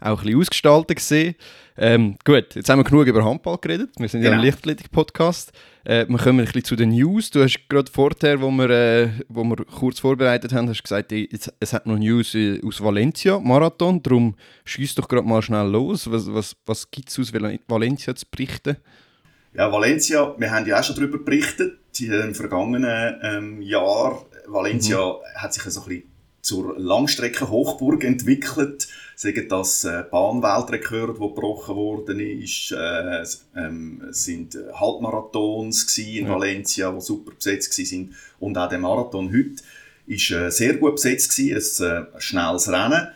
auch 0.00 0.18
ein 0.18 0.24
bisschen 0.24 0.40
ausgestaltet 0.40 1.00
sehen. 1.00 1.34
Ähm, 1.76 2.16
gut, 2.24 2.54
jetzt 2.54 2.68
haben 2.68 2.78
wir 2.78 2.84
genug 2.84 3.06
über 3.06 3.24
Handball 3.24 3.58
geredet. 3.58 3.90
Wir 3.98 4.08
sind 4.08 4.22
genau. 4.22 4.32
ja 4.32 4.36
ein 4.36 4.40
genau. 4.40 4.50
Leichtathletik-Podcast. 4.52 5.52
Äh, 5.84 6.06
wir 6.08 6.18
kommen 6.18 6.40
ein 6.40 6.46
bisschen 6.46 6.64
zu 6.64 6.76
den 6.76 6.90
News. 6.90 7.30
Du 7.30 7.42
hast 7.42 7.68
gerade 7.68 7.90
vorher, 7.90 8.40
wo 8.40 8.50
wir, 8.50 8.70
äh, 8.70 9.08
wo 9.28 9.44
wir 9.44 9.56
kurz 9.56 10.00
vorbereitet 10.00 10.52
haben, 10.54 10.68
hast 10.68 10.82
gesagt, 10.82 11.12
es, 11.12 11.52
es 11.60 11.72
hat 11.74 11.86
noch 11.86 11.98
News 11.98 12.34
äh, 12.34 12.60
aus 12.64 12.82
Valencia, 12.82 13.38
Marathon. 13.38 14.02
Darum 14.02 14.34
schieß 14.64 14.94
doch 14.94 15.08
gerade 15.08 15.28
mal 15.28 15.42
schnell 15.42 15.68
los. 15.68 16.10
Was, 16.10 16.32
was, 16.32 16.56
was 16.64 16.90
gibt 16.90 17.10
es 17.10 17.18
aus 17.18 17.32
Valencia 17.68 18.14
zu 18.14 18.24
berichten? 18.30 18.76
Ja, 19.54 19.70
Valencia, 19.70 20.34
wir 20.36 20.50
haben 20.50 20.66
ja 20.66 20.80
auch 20.80 20.84
schon 20.84 20.96
darüber 20.96 21.18
berichtet 21.18 21.78
im 22.00 22.34
vergangenen 22.34 23.20
ähm, 23.22 23.62
Jahr. 23.62 24.26
Valencia 24.46 24.98
mhm. 24.98 25.40
hat 25.40 25.54
sich 25.54 25.62
so 25.62 25.82
ein 25.82 25.88
bisschen 25.88 26.10
zur 26.42 26.78
Langstreckenhochburg 26.78 28.02
entwickelt. 28.02 28.88
Sagen 29.14 29.46
das 29.48 29.84
äh, 29.84 30.02
Bahnweltrekord, 30.10 31.20
wo 31.20 31.28
gebrochen 31.28 31.76
worden 31.76 32.18
ist, 32.18 32.72
äh, 32.72 33.24
ähm, 33.56 34.02
sind 34.10 34.58
Halbmarathons 34.74 35.96
in 35.98 36.26
ja. 36.26 36.34
Valencia, 36.34 36.90
die 36.90 37.00
super 37.00 37.30
besetzt 37.32 37.72
sind 37.74 38.12
und 38.40 38.58
auch 38.58 38.68
der 38.68 38.80
Marathon 38.80 39.32
heute 39.32 39.62
ist 40.08 40.32
äh, 40.32 40.50
sehr 40.50 40.74
gut 40.74 40.96
besetzt 40.96 41.34
gewesen, 41.34 41.84
ein 41.86 42.06
äh, 42.06 42.20
schnelles 42.20 42.70
Rennen. 42.70 43.08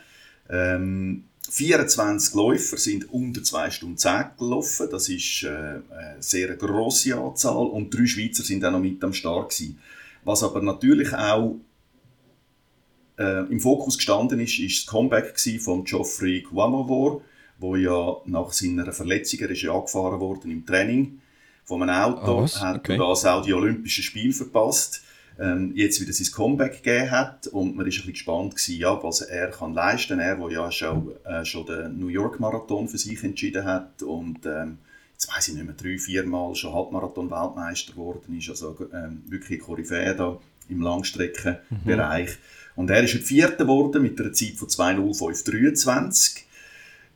Ähm, 0.49 1.25
24 1.49 2.35
Läufer 2.35 2.77
sind 2.77 3.11
unter 3.11 3.43
2 3.43 3.71
Stunden 3.71 3.97
10 3.97 4.25
gelaufen. 4.37 4.87
Das 4.91 5.09
ist 5.09 5.43
äh, 5.43 5.47
eine 5.47 6.17
sehr 6.19 6.55
grosse 6.55 7.15
Anzahl. 7.15 7.65
Und 7.67 7.93
drei 7.93 8.05
Schweizer 8.05 8.43
sind 8.43 8.63
auch 8.63 8.71
noch 8.71 8.79
mit 8.79 9.03
am 9.03 9.13
Start 9.13 9.49
gewesen. 9.49 9.79
Was 10.23 10.43
aber 10.43 10.61
natürlich 10.61 11.11
auch 11.13 11.55
äh, 13.17 13.51
im 13.51 13.59
Fokus 13.59 13.97
gestanden 13.97 14.39
ist, 14.39 14.59
ist 14.59 14.85
das 14.85 14.91
Comeback 14.91 15.39
von 15.59 15.83
Geoffrey 15.83 16.41
Guamavor, 16.41 17.21
wo 17.57 17.75
ja 17.75 18.17
nach 18.25 18.51
seiner 18.51 18.91
Verletzung, 18.91 19.39
er 19.39 19.49
ist 19.49 19.63
ja 19.63 19.73
angefahren 19.73 20.19
worden 20.19 20.51
im 20.51 20.65
Training 20.65 21.19
von 21.65 21.81
einem 21.81 22.15
Auto, 22.15 22.43
oh, 22.43 22.47
hat 22.47 22.79
okay. 22.79 22.97
das 22.97 23.25
auch 23.25 23.43
die 23.43 23.53
Olympischen 23.53 24.03
Spiele 24.03 24.33
verpasst 24.33 25.03
ähm, 25.39 25.71
jetzt 25.75 26.01
wieder 26.01 26.11
sein 26.11 26.31
Comeback 26.31 26.83
gegeben 26.83 27.11
hat 27.11 27.47
und 27.47 27.75
man 27.75 27.77
war 27.77 27.83
ein 27.85 27.89
bisschen 27.89 28.11
gespannt 28.11 28.55
gewesen, 28.55 28.79
ja, 28.79 29.01
was 29.01 29.21
er 29.21 29.49
kann 29.51 29.73
leisten 29.73 30.17
kann. 30.17 30.19
Er, 30.19 30.35
der 30.35 30.51
ja 30.51 30.71
schon, 30.71 31.13
äh, 31.23 31.45
schon 31.45 31.65
den 31.65 31.97
New 31.97 32.07
York 32.07 32.39
Marathon 32.39 32.87
für 32.87 32.97
sich 32.97 33.23
entschieden 33.23 33.63
hat 33.63 34.03
und 34.03 34.45
ähm, 34.45 34.79
jetzt 35.13 35.33
weiß 35.33 35.49
ich 35.49 35.55
nicht 35.55 35.65
mehr, 35.65 35.75
drei, 35.75 35.97
vier 35.97 36.25
Mal 36.25 36.55
schon 36.55 36.73
Halbmarathon-Weltmeister 36.73 37.93
geworden 37.93 38.37
ist, 38.37 38.49
also 38.49 38.77
ähm, 38.93 39.23
wirklich 39.27 39.61
Koryphäe 39.61 40.15
da 40.15 40.39
im 40.67 40.81
Langstreckenbereich. 40.81 42.29
Mhm. 42.29 42.35
Und 42.75 42.89
er 42.89 43.03
ist 43.03 43.13
der 43.13 43.21
Vierte 43.21 43.57
geworden 43.57 44.01
mit 44.01 44.19
einer 44.19 44.31
Zeit 44.31 44.55
von 44.55 44.67
2.05.23. 44.67 46.43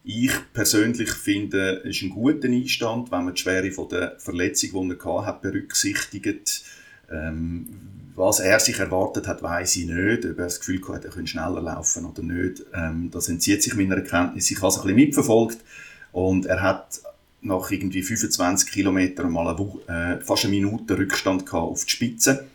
Ich 0.06 0.32
persönlich 0.52 1.12
finde, 1.12 1.82
es 1.86 1.96
ist 1.96 2.02
ein 2.02 2.10
guter 2.10 2.50
Einstand, 2.50 3.12
wenn 3.12 3.24
man 3.24 3.36
die 3.36 3.42
Schwere 3.42 3.72
von 3.72 3.88
der 3.88 4.20
Verletzung, 4.20 4.90
die 4.90 4.98
er 5.06 5.26
hatte, 5.26 5.50
berücksichtigt. 5.50 6.64
Ähm, 7.10 7.93
was 8.16 8.40
er 8.40 8.60
sich 8.60 8.80
erwartet 8.80 9.28
hat, 9.28 9.42
weiß 9.42 9.76
ich 9.78 9.86
nicht. 9.86 10.26
Ob 10.26 10.38
er 10.38 10.46
das 10.46 10.60
Gefühl 10.60 10.82
hatte, 10.88 11.08
er 11.08 11.14
könnte 11.14 11.32
schneller 11.32 11.62
laufen 11.62 12.06
oder 12.06 12.22
nicht, 12.22 12.64
ähm, 12.74 13.10
das 13.12 13.30
entzieht 13.30 13.64
sich 13.64 13.76
meiner 13.76 13.96
Erkenntnis. 13.96 14.52
Ich 14.52 14.58
habe 14.58 14.68
es 14.68 14.78
ein 14.78 14.82
bisschen 14.84 14.96
mitverfolgt 14.96 15.60
und 16.12 16.46
er 16.46 16.62
hat 16.62 17.02
nach 17.42 17.70
irgendwie 17.72 18.04
25 18.04 18.72
Kilometern 18.72 19.32
mal 19.32 19.56
eine, 19.88 20.18
äh, 20.18 20.22
fast 20.22 20.46
eine 20.46 20.54
Minute 20.54 20.98
Rückstand 20.98 21.46
gehabt 21.46 21.72
auf 21.72 21.86
die 21.86 21.92
Spitze 21.92 22.46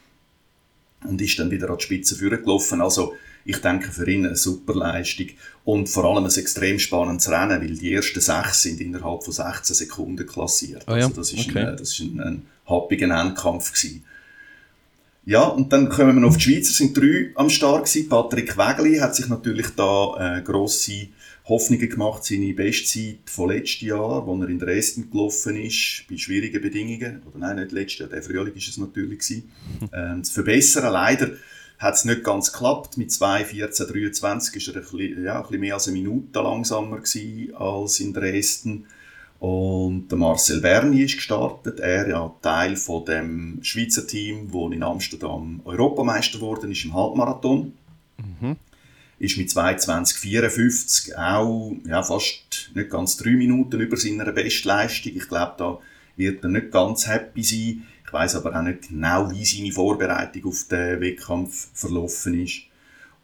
und 1.05 1.21
ist 1.21 1.39
dann 1.39 1.51
wieder 1.51 1.71
an 1.71 1.77
die 1.77 1.85
Spitze 1.85 2.17
gelaufen. 2.17 2.81
Also 2.81 3.15
ich 3.45 3.59
denke 3.61 3.91
für 3.91 4.09
ihn 4.11 4.27
eine 4.27 4.37
super 4.37 4.75
Leistung 4.75 5.29
und 5.65 5.89
vor 5.89 6.05
allem 6.05 6.25
ein 6.25 6.31
extrem 6.31 6.79
spannendes 6.79 7.31
Rennen, 7.31 7.61
weil 7.61 7.77
die 7.77 7.93
ersten 7.93 8.21
sechs 8.21 8.63
sind 8.63 8.81
innerhalb 8.81 9.23
von 9.25 9.33
16 9.33 9.75
Sekunden 9.75 10.27
klassiert. 10.27 10.85
Oh 10.87 10.93
ja, 10.93 11.07
also 11.07 11.15
das 11.15 11.33
ist 11.33 11.49
okay. 11.49 11.67
ein, 11.67 11.77
das 11.77 11.91
ist 11.91 12.01
ein, 12.01 12.21
ein 12.21 12.43
happiger 12.67 13.09
Endkampf 13.09 13.73
gewesen. 13.73 14.05
Ja, 15.29 15.43
und 15.43 15.75
dann 15.75 15.91
kommen 15.91 16.15
wir 16.15 16.21
noch 16.23 16.31
auf 16.31 16.39
die 16.39 16.45
Schweizer, 16.45 16.73
sind 16.73 16.97
drei 16.97 17.33
am 17.35 17.51
Start 17.51 17.85
gewesen. 17.85 18.09
Patrick 18.09 18.57
Wegli 18.57 18.97
hat 18.97 19.15
sich 19.15 19.29
natürlich 19.29 19.67
da 19.77 20.39
äh, 20.39 20.41
grosse 20.41 21.09
Hoffnungen 21.45 21.87
gemacht, 21.87 22.25
seine 22.25 22.55
Bestzeit 22.55 23.19
von 23.27 23.51
letztem 23.51 23.89
Jahr, 23.89 24.27
wo 24.27 24.35
er 24.41 24.49
in 24.49 24.59
Dresden 24.59 25.11
gelaufen 25.11 25.57
ist, 25.57 26.05
bei 26.09 26.17
schwierigen 26.17 26.63
Bedingungen, 26.63 27.21
oder 27.27 27.41
nein, 27.41 27.57
nicht 27.57 27.73
letztes 27.73 27.99
Jahr, 27.99 28.09
der 28.09 28.23
Frühling 28.23 28.55
ist 28.55 28.69
es 28.69 28.79
natürlich 28.79 29.19
gewesen, 29.19 29.51
ähm, 29.93 30.25
zu 30.25 30.33
verbessern. 30.33 30.91
Leider 30.91 31.33
hat 31.79 31.95
es 31.95 32.07
nicht 32.07 32.25
ganz 32.25 32.51
geklappt. 32.51 32.97
Mit 32.97 33.13
2, 33.13 33.45
14, 33.45 33.87
23 33.87 34.57
ist 34.57 34.69
er 34.69 34.77
ein 34.77 34.81
bisschen, 34.81 35.25
ja, 35.25 35.37
ein 35.37 35.43
bisschen 35.43 35.61
mehr 35.61 35.75
als 35.75 35.89
eine 35.89 35.99
Minute 35.99 36.41
langsamer 36.41 37.01
gewesen 37.01 37.55
als 37.55 38.01
in 38.01 38.15
Dresden. 38.15 38.87
Und 39.41 40.09
der 40.09 40.19
Marcel 40.19 40.61
Berni 40.61 41.03
ist 41.03 41.17
gestartet. 41.17 41.79
Er 41.79 42.09
ja 42.09 42.35
Teil 42.43 42.77
von 42.77 43.05
dem 43.05 43.61
Schweizer 43.63 44.07
Team, 44.07 44.53
wo 44.53 44.69
in 44.69 44.83
Amsterdam 44.83 45.61
Europameister 45.65 46.39
geworden 46.39 46.73
ist 46.73 46.85
im 46.85 46.95
Halbmarathon. 46.95 47.73
Mhm. 48.19 48.57
Ist 49.21 49.37
mit 49.37 49.49
2,20,54 49.49 51.15
auch 51.17 51.73
ja, 51.87 52.03
fast 52.03 52.71
nicht 52.75 52.91
ganz 52.91 53.17
drei 53.17 53.31
Minuten 53.31 53.81
über 53.81 53.97
seiner 53.97 54.31
Bestleistung. 54.33 55.13
Ich 55.15 55.29
glaube, 55.29 55.55
da 55.57 55.79
wird 56.17 56.43
er 56.43 56.51
nicht 56.51 56.73
ganz 56.73 57.07
happy 57.07 57.43
sein. 57.43 57.87
Ich 58.05 58.13
weiß 58.13 58.37
aber 58.37 58.57
auch 58.57 58.63
nicht 58.63 58.89
genau, 58.89 59.31
wie 59.31 59.45
seine 59.45 59.73
Vorbereitung 59.73 60.47
auf 60.47 60.65
den 60.69 61.01
Wettkampf 61.01 61.69
verlaufen 61.75 62.41
ist. 62.43 62.63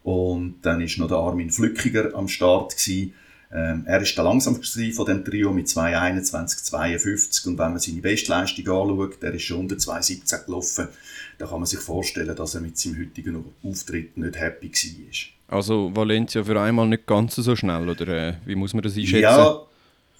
Und 0.04 0.56
dann 0.62 0.80
ist 0.80 0.98
noch 0.98 1.08
der 1.08 1.16
Armin 1.16 1.50
Flückiger 1.50 2.14
am 2.14 2.28
Start 2.28 2.76
gewesen. 2.76 3.14
Ähm, 3.56 3.84
er 3.86 4.00
ist 4.00 4.16
der 4.16 4.24
langsamste 4.24 4.92
von 4.92 5.06
dem 5.06 5.24
Trio 5.24 5.52
mit 5.52 5.68
2,21,52 5.68 7.46
und 7.46 7.58
wenn 7.58 7.70
man 7.70 7.78
seine 7.78 8.00
Bestleistung 8.00 8.66
anschaut, 8.66 9.22
er 9.22 9.32
ist 9.32 9.42
schon 9.42 9.60
unter 9.60 9.76
2,17 9.76 10.44
gelaufen, 10.44 10.88
dann 11.38 11.48
kann 11.48 11.60
man 11.60 11.66
sich 11.66 11.78
vorstellen, 11.78 12.34
dass 12.34 12.56
er 12.56 12.60
mit 12.62 12.76
seinem 12.76 12.98
heutigen 12.98 13.44
Auftritt 13.62 14.16
nicht 14.16 14.40
happy 14.40 14.72
war. 14.72 15.56
Also 15.56 15.94
Valencia 15.94 16.42
für 16.42 16.60
einmal 16.60 16.88
nicht 16.88 17.06
ganz 17.06 17.36
so 17.36 17.54
schnell, 17.54 17.88
oder 17.88 18.08
äh, 18.08 18.34
wie 18.44 18.56
muss 18.56 18.74
man 18.74 18.82
das 18.82 18.96
einschätzen? 18.96 19.22
Ja, 19.22 19.60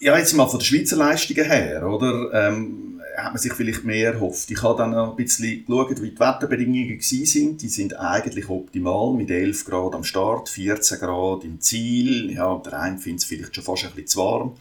ja, 0.05 0.19
jetzt 0.19 0.35
mal 0.35 0.47
von 0.47 0.59
der 0.59 0.67
Schweizer 0.67 0.97
Leistungen 0.97 1.47
her, 1.47 1.89
oder? 1.89 2.31
Ähm, 2.35 3.01
hat 3.17 3.33
man 3.33 3.39
sich 3.39 3.55
vielleicht 3.55 3.85
mehr 3.85 4.13
erhofft. 4.13 4.51
Ich 4.51 4.63
habe 4.63 4.77
dann 4.77 4.91
noch 4.91 5.11
ein 5.11 5.17
bisschen 5.17 5.65
geschaut, 5.65 6.03
wie 6.03 6.11
die 6.11 6.21
Wetterbedingungen 6.21 7.01
sind. 7.01 7.63
Die 7.63 7.69
sind 7.69 7.99
eigentlich 7.99 8.51
optimal, 8.51 9.15
mit 9.15 9.31
11 9.31 9.65
Grad 9.65 9.95
am 9.95 10.05
Start, 10.05 10.51
14 10.51 10.99
Grad 10.99 11.45
im 11.45 11.59
Ziel. 11.59 12.31
Ja, 12.33 12.55
der 12.59 12.79
eine 12.79 12.99
findet 12.99 13.23
es 13.23 13.29
vielleicht 13.29 13.55
schon 13.55 13.65
fast 13.65 13.85
ein 13.85 13.93
bisschen 13.93 14.09
zu 14.09 14.19
warm 14.19 14.57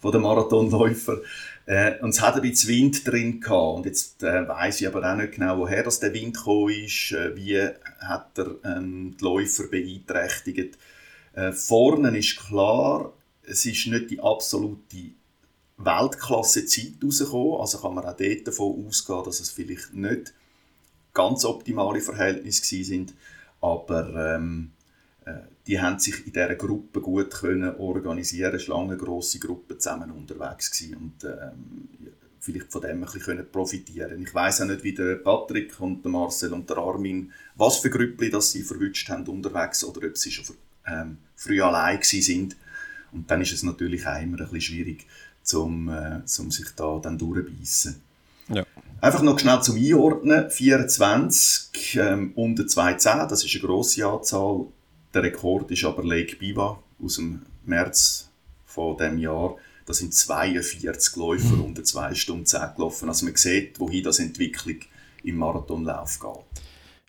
von 0.00 0.12
den 0.12 0.20
Marathonläufer. 0.20 1.22
Äh, 1.64 1.98
und 2.02 2.10
es 2.10 2.20
hat 2.20 2.34
ein 2.34 2.42
bisschen 2.42 2.68
Wind 2.68 3.08
drin 3.08 3.40
gehabt. 3.40 3.76
Und 3.78 3.86
jetzt 3.86 4.22
äh, 4.22 4.46
weiss 4.46 4.82
ich 4.82 4.86
aber 4.86 5.10
auch 5.10 5.16
nicht 5.16 5.36
genau, 5.36 5.56
woher 5.56 5.84
das 5.84 6.00
der 6.00 6.12
Wind 6.12 6.36
gekommen 6.36 6.68
ist, 6.68 7.12
äh, 7.12 7.34
wie 7.34 7.66
hat 7.98 8.36
er 8.36 8.56
ähm, 8.62 9.16
die 9.18 9.24
Läufer 9.24 9.68
beeinträchtigt. 9.68 10.76
Äh, 11.34 11.52
vorne 11.52 12.18
ist 12.18 12.46
klar, 12.46 13.14
es 13.44 13.66
ist 13.66 13.86
nicht 13.86 14.10
die 14.10 14.20
absolute 14.20 15.12
Weltklasse-Zeit 15.78 16.94
rausgekommen. 17.02 17.60
Also 17.60 17.78
kann 17.78 17.94
man 17.94 18.04
auch 18.04 18.16
dort 18.16 18.46
davon 18.46 18.86
ausgehen, 18.86 19.24
dass 19.24 19.40
es 19.40 19.50
vielleicht 19.50 19.94
nicht 19.94 20.32
ganz 21.14 21.44
optimale 21.44 22.00
Verhältnisse 22.00 22.84
sind. 22.84 23.14
Aber 23.60 24.34
ähm, 24.36 24.72
äh, 25.24 25.34
die 25.66 25.80
haben 25.80 25.98
sich 25.98 26.26
in 26.26 26.32
dieser 26.32 26.54
Gruppe 26.56 27.00
gut 27.00 27.30
können 27.30 27.76
organisieren 27.76 28.54
Es 28.54 28.68
war 28.68 28.82
eine 28.82 28.96
grosse 28.96 29.38
Gruppe 29.38 29.78
zusammen 29.78 30.10
unterwegs 30.10 30.70
gewesen 30.70 30.96
und 30.96 31.24
ähm, 31.24 31.88
vielleicht 32.40 32.72
von 32.72 32.80
dem 32.82 33.04
ein 33.04 33.12
bisschen 33.12 33.50
profitieren 33.50 34.20
Ich 34.20 34.34
weiß 34.34 34.62
auch 34.62 34.66
nicht, 34.66 34.82
wie 34.82 34.94
der 34.94 35.16
Patrick 35.16 35.80
und 35.80 36.04
der 36.04 36.10
Marcel 36.10 36.52
und 36.52 36.68
der 36.68 36.78
Armin, 36.78 37.32
was 37.54 37.78
für 37.78 37.90
Grüppli 37.90 38.30
das 38.30 38.50
sie 38.50 38.62
verwünscht 38.62 39.08
haben 39.08 39.26
unterwegs 39.28 39.84
oder 39.84 40.06
ob 40.08 40.18
sie 40.18 40.32
schon 40.32 40.56
ähm, 40.86 41.18
früh 41.36 41.62
allein 41.62 42.00
sind. 42.02 42.56
Und 43.12 43.30
dann 43.30 43.40
ist 43.42 43.52
es 43.52 43.62
natürlich 43.62 44.06
auch 44.06 44.20
immer 44.20 44.40
ein 44.40 44.48
bisschen 44.48 44.60
schwierig, 44.60 45.06
um, 45.54 45.88
äh, 45.88 46.20
um 46.38 46.50
sich 46.50 46.68
da 46.76 46.98
dann 47.02 47.18
durchbeissen. 47.18 48.02
Ja. 48.48 48.64
Einfach 49.00 49.22
noch 49.22 49.38
schnell 49.38 49.60
zum 49.62 49.76
Einordnen. 49.76 50.50
24 50.50 51.96
ähm, 51.96 52.32
unter 52.34 52.66
210, 52.66 53.28
das 53.28 53.44
ist 53.44 53.54
eine 53.54 53.64
grosse 53.64 54.06
Anzahl. 54.06 54.66
Der 55.12 55.22
Rekord 55.22 55.70
ist 55.70 55.84
aber 55.84 56.04
Lake 56.04 56.36
Biwa 56.36 56.82
aus 57.02 57.16
dem 57.16 57.42
März 57.64 58.30
von 58.64 58.96
dem 58.96 59.18
Jahr. 59.18 59.56
Da 59.84 59.92
sind 59.92 60.14
42 60.14 61.16
Läufer 61.16 61.56
mhm. 61.56 61.64
unter 61.64 61.84
2 61.84 62.14
Stunden 62.14 62.46
10 62.46 62.60
gelaufen. 62.76 63.08
Also 63.08 63.26
man 63.26 63.36
sieht, 63.36 63.78
wohin 63.80 64.04
das 64.04 64.20
Entwicklung 64.20 64.76
im 65.24 65.36
Marathonlauf 65.36 66.18
geht. 66.18 66.62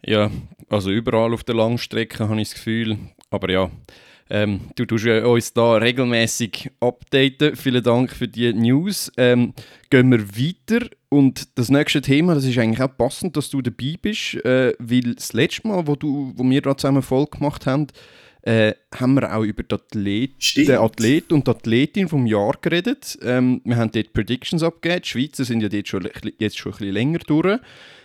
Ja, 0.06 0.32
also 0.70 0.90
überall 0.90 1.34
auf 1.34 1.44
der 1.44 1.56
Langstrecke 1.56 2.28
habe 2.28 2.42
ich 2.42 2.50
das 2.50 2.56
Gefühl. 2.56 2.98
Aber 3.30 3.50
ja, 3.52 3.70
ähm, 4.34 4.62
du 4.76 4.86
tust 4.86 5.06
uns 5.06 5.54
da 5.54 5.76
regelmäßig 5.76 6.72
updaten. 6.80 7.56
Vielen 7.56 7.84
Dank 7.84 8.12
für 8.12 8.28
die 8.28 8.52
News. 8.52 9.12
Ähm, 9.16 9.54
gehen 9.92 10.10
wir 10.10 10.28
weiter. 10.28 10.88
Und 11.10 11.56
das 11.60 11.70
nächste 11.70 12.02
Thema, 12.02 12.34
das 12.34 12.44
ist 12.44 12.58
eigentlich 12.58 12.82
auch 12.82 12.98
passend, 12.98 13.38
dass 13.38 13.52
du 13.52 13.62
dabei 13.62 13.94
bist, 14.02 14.44
äh, 14.44 14.74
weil 14.80 15.14
das 15.14 15.34
letzte 15.34 15.68
Mal, 15.68 15.86
wo, 15.86 15.96
du, 15.96 16.34
wo 16.36 16.44
wir 16.44 16.62
da 16.64 16.76
zusammen 16.76 17.04
voll 17.04 17.28
gemacht 17.28 17.68
haben, 17.68 17.86
äh, 18.44 18.74
haben 18.94 19.14
wir 19.16 19.34
auch 19.34 19.44
über 19.44 19.64
den 19.64 19.80
Athlet, 19.80 20.58
den 20.58 20.78
Athlet 20.78 21.32
und 21.32 21.48
die 21.48 21.52
Athletin 21.52 22.10
vom 22.10 22.26
Jahr 22.26 22.58
geredet. 22.62 23.18
Ähm, 23.22 23.62
wir 23.64 23.78
haben 23.78 23.92
dort 23.92 24.12
Predictions 24.12 24.64
abgegeben. 24.64 25.02
Die 25.02 25.08
Schweizer 25.08 25.46
sind 25.46 25.62
ja 25.62 25.70
jetzt 25.70 25.90
schon, 25.90 26.10
jetzt 26.40 26.58
schon 26.58 26.74
ein 26.74 26.78
bisschen 26.78 26.94
länger 26.94 27.20
durch. 27.20 27.60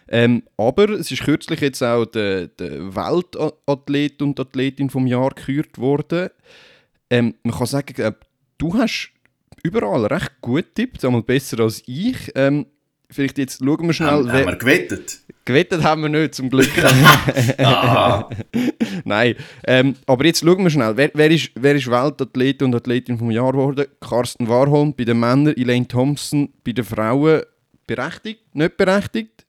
Ähm, 0.09 0.45
aber 0.57 0.91
es 0.91 1.11
ist 1.11 1.25
kürzlich 1.25 1.61
jetzt 1.61 1.83
auch 1.83 2.07
der, 2.07 2.47
der 2.47 2.95
Weltathlet 2.95 4.23
und 4.23 4.39
Athletin 4.39 4.91
vom 4.91 5.09
Jahr 5.09 5.31
gekürt 5.31 5.77
worden. 5.77 6.31
Ähm, 7.11 7.35
man 7.43 7.55
kann 7.55 7.67
sagen, 7.67 8.15
du 8.59 8.75
hast 8.75 9.11
überall 9.65 10.07
recht 10.07 10.41
gut 10.41 10.67
tippt, 10.77 11.05
einmal 11.05 11.23
besser 11.23 11.61
als 11.61 11.83
ich. 11.87 12.31
Ähm, 12.37 12.67
vielleicht 13.11 13.39
jetzt 13.39 13.59
schauen 13.59 13.87
wir 13.87 13.93
schnell. 13.93 14.11
Haben, 14.11 14.33
haben 14.33 14.47
wir 14.47 14.57
gewettet? 14.57 15.21
Gewettet 15.45 15.83
haben 15.83 16.03
wir 16.03 16.09
nicht, 16.09 16.35
zum 16.35 16.51
Glück. 16.51 16.69
Nein, 19.05 19.37
ähm, 19.67 19.97
aber 20.07 20.27
jetzt 20.27 20.41
schauen 20.41 20.63
wir 20.63 20.71
schnell. 20.71 20.97
Wer, 20.97 21.11
wer, 21.15 21.31
ist, 21.31 21.51
wer 21.55 21.75
ist 21.75 21.91
Weltathlet 21.91 22.63
und 22.63 22.75
Athletin 22.75 23.19
vom 23.19 23.31
Jahr 23.31 23.53
geworden? 23.53 23.87
Carsten 24.01 24.49
Warholm 24.49 24.95
bei 24.95 25.05
den 25.05 25.21
Männern, 25.21 25.55
Elaine 25.57 25.89
Thompson 25.89 26.53
bei 26.65 26.73
den 26.73 26.85
Frauen. 26.85 27.43
Berechtigt? 27.87 28.55
Nicht 28.55 28.77
berechtigt? 28.77 29.47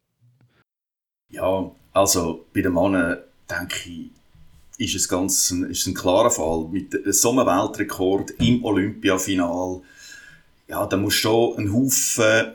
Ja, 1.29 1.69
also 1.91 2.45
bei 2.53 2.61
den 2.61 2.73
Männern 2.73 3.17
denke 3.49 3.89
ich, 3.89 4.11
ist 4.77 4.95
es, 4.95 5.09
ganz, 5.09 5.51
ist 5.51 5.81
es 5.81 5.87
ein 5.87 5.93
klarer 5.93 6.31
Fall. 6.31 6.69
Mit 6.71 6.97
so 7.13 7.31
einem 7.31 7.45
Weltrekord 7.45 8.31
im 8.39 8.63
Olympiafinal, 8.63 9.81
ja, 10.69 10.85
da 10.85 10.95
muss 10.95 11.15
schon 11.15 11.57
ein 11.57 11.73
Haufen 11.73 12.53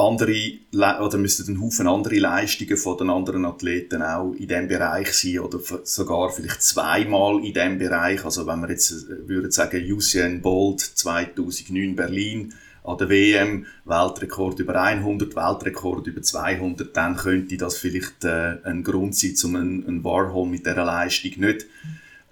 andere, 0.00 0.58
oder 1.02 1.18
müssten 1.18 1.52
ein 1.52 1.60
Haufen 1.60 1.86
andere 1.86 2.18
Leistungen 2.18 2.76
von 2.76 2.98
den 2.98 3.10
anderen 3.10 3.44
Athleten 3.44 4.02
auch 4.02 4.32
in 4.32 4.48
diesem 4.48 4.68
Bereich 4.68 5.12
sein 5.12 5.40
oder 5.40 5.58
sogar 5.84 6.30
vielleicht 6.30 6.62
zweimal 6.62 7.36
in 7.44 7.52
diesem 7.52 7.78
Bereich. 7.78 8.24
Also 8.24 8.46
wenn 8.46 8.60
wir 8.62 8.70
jetzt 8.70 8.90
äh, 8.90 9.28
würden 9.28 9.50
sagen, 9.50 9.84
Usain 9.92 10.42
Bolt 10.42 10.80
2009 10.80 11.96
Berlin, 11.96 12.54
an 12.82 12.98
der 12.98 13.08
WM 13.08 13.66
Weltrekord 13.84 14.58
über 14.58 14.80
100, 14.80 15.36
Weltrekord 15.36 16.06
über 16.06 16.22
200, 16.22 16.96
dann 16.96 17.16
könnte 17.16 17.56
das 17.56 17.78
vielleicht 17.78 18.24
äh, 18.24 18.56
ein 18.64 18.82
Grund 18.82 19.14
sein, 19.14 19.34
um 19.44 19.56
einen, 19.56 20.04
Warhol 20.04 20.48
mit 20.48 20.66
dieser 20.66 20.84
Leistung 20.84 21.32
nicht 21.36 21.66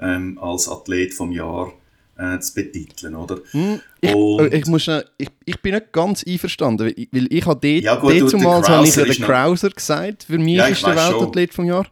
ähm, 0.01 0.39
als 0.39 0.69
Athlet 0.69 1.15
vom 1.15 1.33
Jahr 1.33 1.73
äh, 2.19 2.39
zu 2.41 2.55
betiteln, 2.55 3.15
oder? 3.15 3.39
Hm, 3.53 3.81
ich, 4.01 4.15
Und, 4.15 4.53
ich, 4.53 4.67
muss, 4.67 4.89
ich, 5.17 5.29
ich 5.45 5.63
bin 5.63 5.75
nicht 5.75 5.93
ganz 5.93 6.25
einverstanden, 6.25 6.87
weil, 6.87 7.07
weil 7.13 7.33
ich 7.33 7.47
habe 7.47 7.61
dort, 7.61 7.85
ja 7.85 7.97
dort 7.97 8.69
habe 8.69 8.87
ich 8.87 8.97
ja 8.97 9.05
den 9.05 9.23
Krauser 9.23 9.71
gesagt, 9.71 10.25
für 10.25 10.39
mich 10.39 10.57
ja, 10.57 10.67
ist 10.67 10.85
der 10.85 10.97
Weltathlet 10.97 11.55
vom 11.55 11.65
Jahr. 11.65 11.87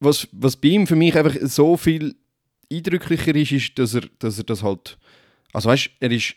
Was, 0.00 0.28
was 0.32 0.56
bei 0.56 0.68
ihm 0.68 0.86
für 0.86 0.96
mich 0.96 1.16
einfach 1.16 1.36
so 1.42 1.76
viel 1.76 2.16
eindrücklicher 2.70 3.34
ist, 3.34 3.52
ist, 3.52 3.78
dass 3.78 3.94
er, 3.94 4.02
dass 4.18 4.36
er 4.38 4.44
das 4.44 4.62
halt, 4.62 4.98
also 5.52 5.68
weißt, 5.68 5.90
er 6.00 6.10
ist 6.10 6.34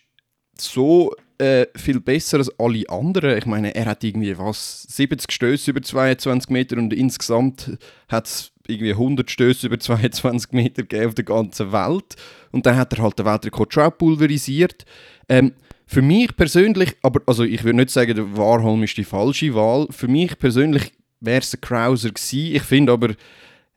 so 0.58 1.14
äh, 1.40 1.66
viel 1.76 2.00
besser 2.00 2.38
als 2.38 2.52
alle 2.60 2.88
anderen. 2.90 3.38
Ich 3.38 3.46
meine, 3.46 3.74
er 3.74 3.86
hat 3.86 4.04
irgendwie 4.04 4.38
was 4.38 4.84
70 4.84 5.32
Stöße 5.32 5.72
über 5.72 5.82
22 5.82 6.50
Meter 6.52 6.78
und 6.78 6.94
insgesamt 6.94 7.78
hat 8.08 8.28
es 8.28 8.52
irgendwie 8.70 8.92
100 8.92 9.30
Stöße 9.30 9.68
über 9.68 9.80
22 9.80 10.52
Meter 10.52 10.84
gegeben 10.84 11.08
auf 11.08 11.16
der 11.16 11.26
ganzen 11.26 11.72
Welt. 11.72 12.16
Und 12.52 12.66
dann 12.66 12.78
hat 12.78 12.94
er 12.94 13.04
halt 13.04 13.20
den 13.20 13.26
Weltrekord 13.26 13.74
schon 13.74 13.92
pulverisiert. 13.98 14.86
Ähm, 15.28 15.54
für 15.86 16.02
mich 16.04 16.36
persönlich, 16.36 16.96
aber 17.02 17.22
also 17.26 17.44
ich 17.44 17.64
würde 17.64 17.78
nicht 17.78 17.90
sagen, 17.90 18.16
der 18.16 18.38
Warholm 18.38 18.84
ist 18.84 18.98
die 18.98 19.04
falsche 19.04 19.56
Wahl. 19.56 19.88
Für 19.90 20.08
mich 20.08 20.38
persönlich 20.38 20.92
wäre 21.20 21.42
es 21.42 21.54
ein 21.54 21.62
Krauser 21.62 22.10
gewesen. 22.10 22.56
Ich 22.56 22.62
finde 22.62 22.92
aber, 22.92 23.16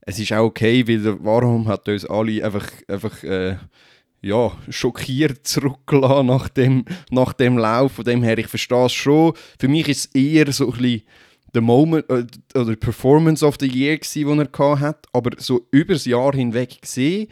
es 0.03 0.19
ist 0.19 0.33
auch 0.33 0.45
okay, 0.45 0.87
weil 0.87 1.01
der 1.01 1.25
Warholm 1.25 1.69
hat 1.69 1.89
uns 1.89 2.05
alle 2.05 2.45
einfach, 2.45 2.69
einfach 2.87 3.23
äh, 3.23 3.57
ja, 4.21 4.53
schockiert 4.69 5.47
zurückgelassen 5.47 6.27
nach 6.27 6.49
dem, 6.49 6.85
nach 7.11 7.33
dem 7.33 7.59
Lauf. 7.59 7.93
Von 7.93 8.05
dem 8.05 8.23
her, 8.23 8.39
ich 8.39 8.49
verstehe 8.49 8.87
es 8.87 8.93
schon. 8.93 9.35
Für 9.59 9.69
mich 9.69 9.89
ist 9.89 10.07
es 10.07 10.15
eher 10.15 10.53
so 10.53 10.71
ein 10.71 10.79
bisschen 10.79 11.03
der 11.55 11.63
Moment 11.63 12.09
äh, 12.09 12.25
oder 12.59 12.77
Performance 12.77 13.45
of 13.45 13.57
the 13.61 13.67
Year 13.67 13.99
gewesen, 13.99 14.39
den 14.39 14.49
er 14.53 14.81
hatte. 14.81 15.09
Aber 15.13 15.31
so 15.39 15.67
über 15.71 15.95
das 15.95 16.05
Jahr 16.05 16.35
hinweg 16.35 16.81
gesehen, 16.81 17.29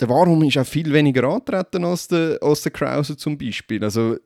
der 0.00 0.08
Warholm 0.08 0.42
ist 0.42 0.58
auch 0.58 0.66
viel 0.66 0.92
weniger 0.92 1.24
antreten 1.24 1.84
als 1.84 2.08
der, 2.08 2.38
als 2.42 2.62
der 2.62 2.72
Krause 2.72 3.16
zum 3.16 3.38
Beispiel. 3.38 3.82
Also, 3.84 4.16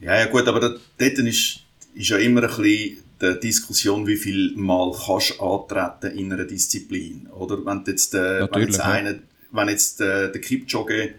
ja, 0.00 0.16
ja 0.16 0.26
gut, 0.26 0.46
aber 0.46 0.60
dort 0.60 0.80
ist, 0.98 1.60
ist 1.94 2.08
ja 2.08 2.18
immer 2.18 2.42
ein 2.42 2.48
bisschen 2.48 2.98
die 3.20 3.40
Diskussion, 3.40 4.06
wie 4.06 4.16
viel 4.16 4.56
Mal 4.56 4.92
kannst 4.92 5.38
du 5.38 5.44
antreten 5.44 6.16
in 6.16 6.32
einer 6.32 6.44
Disziplin. 6.44 7.28
Oder 7.28 7.64
wenn 7.64 7.84
jetzt, 7.86 8.14
äh, 8.14 8.48
wenn 8.50 8.62
jetzt, 8.62 8.80
eine, 8.80 9.22
wenn 9.50 9.68
jetzt 9.68 10.00
äh, 10.00 10.30
der 10.30 10.40
Kipchoge 10.40 11.14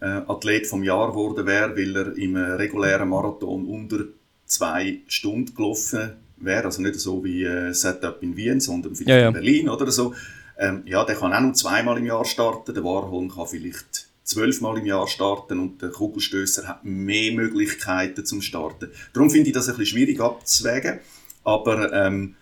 äh, 0.00 0.04
Athlet 0.04 0.66
vom 0.66 0.82
Jahr 0.82 1.10
geworden 1.10 1.46
wäre, 1.46 1.76
weil 1.76 1.96
er 1.96 2.16
im 2.16 2.36
regulären 2.36 3.08
Marathon 3.08 3.66
unter 3.66 4.04
zwei 4.48 5.00
Stunden 5.06 5.54
gelaufen 5.54 6.12
wäre, 6.38 6.64
also 6.64 6.82
nicht 6.82 6.96
so 6.96 7.24
wie 7.24 7.44
äh, 7.44 7.72
Setup 7.72 8.22
in 8.22 8.36
Wien, 8.36 8.60
sondern 8.60 8.96
vielleicht 8.96 9.10
ja, 9.10 9.18
ja. 9.18 9.28
in 9.28 9.34
Berlin 9.34 9.68
oder 9.68 9.90
so, 9.90 10.14
ähm, 10.58 10.82
ja, 10.86 11.04
der 11.04 11.14
kann 11.14 11.32
auch 11.32 11.40
nur 11.40 11.54
zweimal 11.54 11.98
im 11.98 12.06
Jahr 12.06 12.24
starten, 12.24 12.74
der 12.74 12.82
Warholm 12.82 13.30
kann 13.30 13.46
vielleicht 13.46 14.08
zwölfmal 14.24 14.78
im 14.78 14.86
Jahr 14.86 15.06
starten 15.06 15.58
und 15.58 15.80
der 15.80 15.90
Kugelstößer 15.90 16.68
hat 16.68 16.84
mehr 16.84 17.32
Möglichkeiten 17.32 18.26
zum 18.26 18.42
Starten. 18.42 18.90
Darum 19.12 19.30
finde 19.30 19.48
ich 19.48 19.54
das 19.54 19.68
ein 19.68 19.76
bisschen 19.76 19.98
schwierig 19.98 20.20
abzuwägen, 20.20 20.98
aber 21.44 21.92
ähm, 21.92 22.34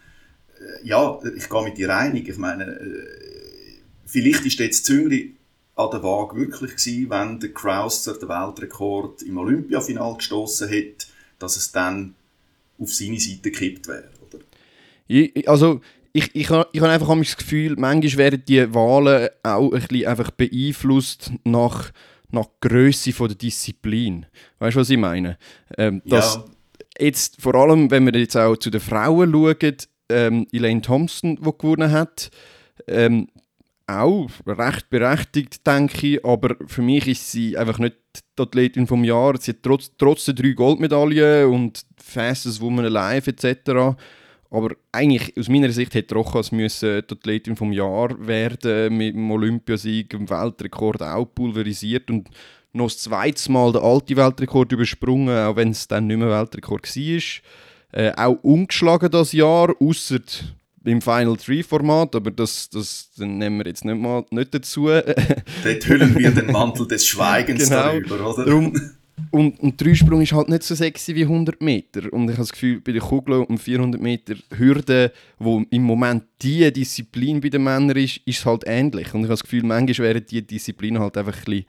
äh, 0.59 0.87
ja, 0.87 1.19
ich 1.37 1.49
gehe 1.49 1.63
mit 1.63 1.79
dir 1.79 1.95
einig. 1.95 2.29
Ich 2.29 2.39
meine, 2.39 2.65
äh, 2.65 3.81
vielleicht 4.05 4.47
ist 4.47 4.59
jetzt 4.59 4.87
Züngli 4.87 5.37
an 5.77 5.91
der 5.91 6.03
Waage 6.03 6.37
wirklich 6.37 6.73
gewesen, 6.73 7.11
wenn 7.11 7.39
der 7.39 7.53
Krauser 7.53 8.15
den 8.15 8.29
Weltrekord 8.29 9.23
im 9.23 9.37
Olympiafinal 9.37 10.17
gestoßen 10.17 10.69
hätte, 10.69 11.07
dass 11.38 11.57
es 11.57 11.73
dann 11.73 12.14
auf 12.78 12.93
seine 12.93 13.21
Seite 13.21 13.50
gekippt 13.50 13.88
wäre, 13.88 14.09
oder? 14.26 15.50
Also 15.50 15.81
ich, 16.12 16.35
ich, 16.35 16.50
ich 16.50 16.50
habe 16.50 16.88
einfach 16.88 17.19
das 17.19 17.37
Gefühl, 17.37 17.76
manchmal 17.76 18.16
werden 18.16 18.43
die 18.47 18.75
Wahlen 18.75 19.28
auch 19.43 19.73
ein 19.73 19.81
bisschen 19.81 20.07
einfach 20.07 20.31
beeinflusst 20.31 21.33
nach, 21.45 21.93
nach 22.31 22.47
Größe 22.61 23.12
der 23.12 23.37
Disziplin. 23.37 24.26
Weißt 24.59 24.76
du, 24.76 24.81
was 24.81 24.90
ich 24.90 24.99
meine? 24.99 25.38
Ähm, 25.76 26.02
dass 26.05 26.37
ja. 26.37 26.45
Jetzt, 26.99 27.43
vor 27.43 27.55
allem, 27.55 27.90
wenn 27.90 28.07
wir 28.07 28.19
jetzt 28.19 28.37
auch 28.37 28.57
zu 28.57 28.71
den 28.71 28.81
Frauen 28.81 29.31
schauen, 29.31 29.88
ähm, 30.09 30.47
Elaine 30.52 30.81
Thompson, 30.81 31.37
die 31.37 31.43
gewonnen 31.43 31.90
hat, 31.90 32.31
ähm, 32.87 33.28
auch 33.87 34.28
recht 34.47 34.90
berechtigt, 34.90 35.66
denke 35.66 36.07
ich, 36.07 36.25
aber 36.25 36.57
für 36.66 36.83
mich 36.83 37.07
ist 37.07 37.31
sie 37.31 37.57
einfach 37.57 37.78
nicht 37.78 37.97
die 38.38 38.43
Athletin 38.43 38.87
vom 38.87 39.05
Jahr. 39.05 39.37
Sie 39.38 39.52
hat 39.52 39.62
trotz, 39.62 39.93
trotz 39.97 40.25
der 40.25 40.35
drei 40.35 40.52
Goldmedaillen 40.52 41.52
und 41.52 41.87
Fastest 42.02 42.61
Woman 42.61 42.85
Alive 42.85 43.31
etc 43.31 43.97
aber 44.50 44.75
eigentlich, 44.93 45.37
aus 45.38 45.49
meiner 45.49 45.71
Sicht, 45.71 45.95
hätte 45.95 46.14
Rochas 46.14 46.52
müssen 46.52 47.02
die 47.09 47.14
Athletin 47.14 47.57
vom 47.57 47.73
Jahr 47.73 48.14
werden, 48.26 48.97
mit 48.97 49.14
dem 49.14 49.31
Olympiasieg, 49.31 50.11
dem 50.11 50.28
Weltrekord 50.31 51.02
auch 51.02 51.26
pulverisiert 51.26 52.11
und 52.11 52.28
noch 52.73 52.87
das 52.87 52.99
zweite 52.99 53.50
Mal 53.50 53.73
den 53.73 53.83
alten 53.83 54.16
Weltrekord 54.16 54.73
übersprungen, 54.73 55.37
auch 55.37 55.57
wenn 55.57 55.71
es 55.71 55.88
dann 55.88 56.07
nicht 56.07 56.18
mehr 56.18 56.31
Weltrekord 56.31 56.85
war. 56.85 57.22
Äh, 57.92 58.12
auch 58.16 58.42
ungeschlagen 58.42 59.11
das 59.11 59.33
Jahr, 59.33 59.75
außer 59.81 60.20
im 60.87 61.01
Final 61.01 61.37
3 61.37 61.62
Format, 61.62 62.14
aber 62.14 62.31
das, 62.31 62.70
das 62.70 63.11
nehmen 63.16 63.59
wir 63.59 63.66
jetzt 63.66 63.85
nicht, 63.85 64.01
mal, 64.01 64.25
nicht 64.31 64.55
dazu. 64.55 64.87
Dort 65.64 65.88
hüllen 65.88 66.16
wir 66.16 66.31
den 66.31 66.53
Mantel 66.53 66.87
des 66.87 67.07
Schweigens 67.07 67.68
genau. 67.68 67.83
darüber, 67.83 68.31
oder? 68.31 68.44
Darum, 68.44 68.72
und 69.31 69.62
ein 69.62 69.77
Dreisprung 69.77 70.20
ist 70.20 70.33
halt 70.33 70.49
nicht 70.49 70.62
so 70.62 70.75
sexy 70.75 71.14
wie 71.14 71.22
100 71.22 71.61
Meter. 71.61 72.12
Und 72.12 72.25
ich 72.25 72.37
habe 72.37 72.42
das 72.42 72.53
Gefühl, 72.53 72.81
bei 72.81 72.92
der 72.92 73.01
Kugel 73.01 73.44
um 73.44 73.59
400 73.59 74.01
Meter 74.01 74.35
Hürde, 74.57 75.12
wo 75.38 75.62
im 75.70 75.83
Moment 75.83 76.25
die 76.42 76.70
Disziplin 76.72 77.40
bei 77.40 77.49
den 77.49 77.64
Männern 77.64 77.96
ist, 77.96 78.18
ist 78.25 78.38
es 78.38 78.46
halt 78.46 78.64
ähnlich. 78.66 79.12
Und 79.14 79.20
ich 79.20 79.27
habe 79.27 79.35
das 79.35 79.42
Gefühl, 79.42 79.62
manchmal 79.64 80.09
wären 80.09 80.27
die 80.27 80.46
Disziplinen 80.46 81.01
halt 81.01 81.16
einfach 81.16 81.37
ein 81.37 81.44
bisschen, 81.44 81.64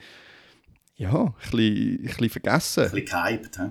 ja, 0.97 1.23
ein 1.23 1.33
bisschen, 1.51 1.95
ein 1.95 2.03
bisschen 2.03 2.29
vergessen. 2.29 2.83
Ein 2.83 2.91
bisschen 2.91 3.05
gehypt. 3.05 3.57
He? 3.57 3.63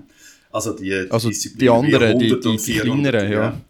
Also 0.51 0.73
die, 0.73 0.95
also 1.11 1.31
die 1.31 1.69
anderen, 1.69 2.19
die, 2.19 2.41
die, 2.41 2.57
die 2.57 2.79
kleineren, 2.79 3.31
ja. 3.31 3.39
ja. 3.39 3.61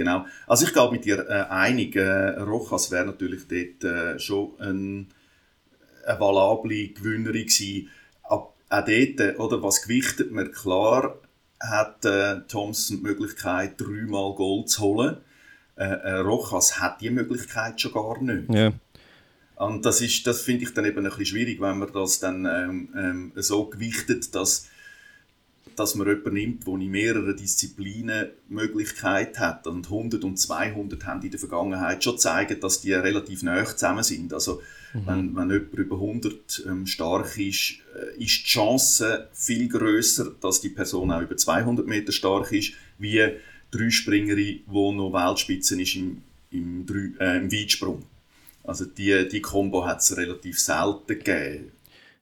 Genau. 0.00 0.24
Also 0.46 0.64
ich 0.64 0.72
glaube 0.72 0.94
mit 0.94 1.04
dir 1.04 1.28
äh, 1.28 1.44
einig, 1.50 1.94
äh, 1.94 2.30
Rojas 2.40 2.90
wäre 2.90 3.04
natürlich 3.04 3.46
dort 3.46 3.84
äh, 3.84 4.18
schon 4.18 4.58
ein, 4.58 5.08
eine 6.06 6.18
valable 6.18 6.88
Gewinnerin 6.88 7.44
gewesen 7.44 7.90
auch 8.30 8.54
dort, 8.70 9.38
oder, 9.38 9.62
was 9.62 9.82
gewichtet 9.82 10.32
man? 10.32 10.52
Klar 10.52 11.18
hat 11.60 12.06
äh, 12.06 12.40
Thompson 12.48 12.96
die 12.96 13.02
Möglichkeit, 13.02 13.78
dreimal 13.78 14.34
Gold 14.36 14.70
zu 14.70 14.80
holen. 14.80 15.18
Äh, 15.76 15.84
äh, 15.84 16.14
Rojas 16.20 16.80
hat 16.80 17.02
die 17.02 17.10
Möglichkeit 17.10 17.78
schon 17.78 17.92
gar 17.92 18.22
nicht. 18.22 18.48
Ja. 18.54 18.72
Und 19.56 19.84
das, 19.84 20.00
ist, 20.00 20.26
das 20.26 20.40
finde 20.40 20.64
ich 20.64 20.72
dann 20.72 20.86
eben 20.86 21.00
ein 21.00 21.10
bisschen 21.10 21.26
schwierig, 21.26 21.60
wenn 21.60 21.78
man 21.78 21.92
das 21.92 22.20
dann 22.20 22.46
ähm, 22.46 22.88
ähm, 22.96 23.32
so 23.34 23.66
gewichtet, 23.66 24.34
dass, 24.34 24.66
dass 25.80 25.94
man 25.94 26.06
jemanden 26.06 26.34
nimmt, 26.34 26.66
der 26.66 26.74
in 26.74 26.90
mehreren 26.90 27.36
Disziplinen 27.36 28.28
Möglichkeit 28.48 29.38
hat. 29.38 29.66
Und 29.66 29.86
100 29.86 30.22
und 30.24 30.38
200 30.38 31.04
haben 31.06 31.22
in 31.22 31.30
der 31.30 31.40
Vergangenheit 31.40 32.04
schon 32.04 32.14
gezeigt, 32.14 32.62
dass 32.62 32.80
die 32.80 32.92
relativ 32.92 33.42
nah 33.42 33.64
zusammen 33.64 34.04
sind. 34.04 34.32
Also 34.32 34.60
Mhm. 34.92 35.06
Wenn, 35.06 35.36
wenn 35.36 35.50
jemand 35.50 35.74
über 35.74 35.96
100 35.96 36.64
ähm, 36.66 36.86
stark 36.86 37.38
ist, 37.38 37.78
äh, 37.94 38.22
ist 38.22 38.42
die 38.42 38.50
Chance 38.50 39.28
viel 39.32 39.68
größer, 39.68 40.32
dass 40.40 40.60
die 40.60 40.70
Person 40.70 41.12
auch 41.12 41.22
über 41.22 41.36
200 41.36 41.86
Meter 41.86 42.12
stark 42.12 42.50
ist, 42.52 42.72
wie 42.98 43.22
drei 43.70 43.90
Springerin, 43.90 44.36
die 44.36 44.64
noch 44.66 45.12
Weltspitze 45.12 45.80
ist 45.80 45.96
im, 45.96 46.22
im, 46.50 46.86
drei, 46.86 47.12
äh, 47.20 47.38
im 47.38 47.52
Weitsprung. 47.52 48.04
Also 48.64 48.84
die, 48.84 49.28
die 49.28 49.40
Combo 49.40 49.86
hat 49.86 50.00
es 50.00 50.16
relativ 50.16 50.58
selten 50.58 51.06
gegeben. 51.06 51.72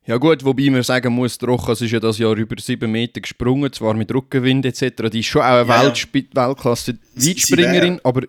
Ja 0.07 0.17
gut, 0.17 0.43
wobei 0.45 0.71
man 0.71 0.83
sagen 0.83 1.13
muss, 1.13 1.39
Rochas 1.43 1.83
ist 1.83 1.91
ja 1.91 2.01
das 2.01 2.17
Jahr 2.17 2.35
über 2.35 2.57
7 2.59 2.91
Meter 2.91 3.21
gesprungen, 3.21 3.71
zwar 3.73 3.93
mit 3.93 4.13
Rückenwind 4.13 4.65
etc. 4.65 5.11
Die 5.13 5.21
ist 5.21 5.27
schon 5.27 5.43
auch 5.43 5.69
eine 5.69 5.69
ja, 5.69 5.93
Weltklasse-Weitspringerin, 6.33 8.01
aber 8.03 8.23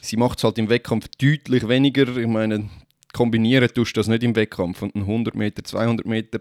sie 0.00 0.16
macht 0.16 0.38
es 0.38 0.44
halt 0.44 0.58
im 0.58 0.68
Wettkampf 0.68 1.08
deutlich 1.20 1.66
weniger. 1.66 2.16
Ich 2.16 2.28
meine, 2.28 2.70
kombinieren 3.12 3.68
tust 3.74 3.96
du 3.96 4.00
das 4.00 4.06
nicht 4.06 4.22
im 4.22 4.36
Wettkampf. 4.36 4.82
Und 4.82 4.94
100 4.94 5.34
Meter, 5.34 5.64
200 5.64 6.06
Meter 6.06 6.38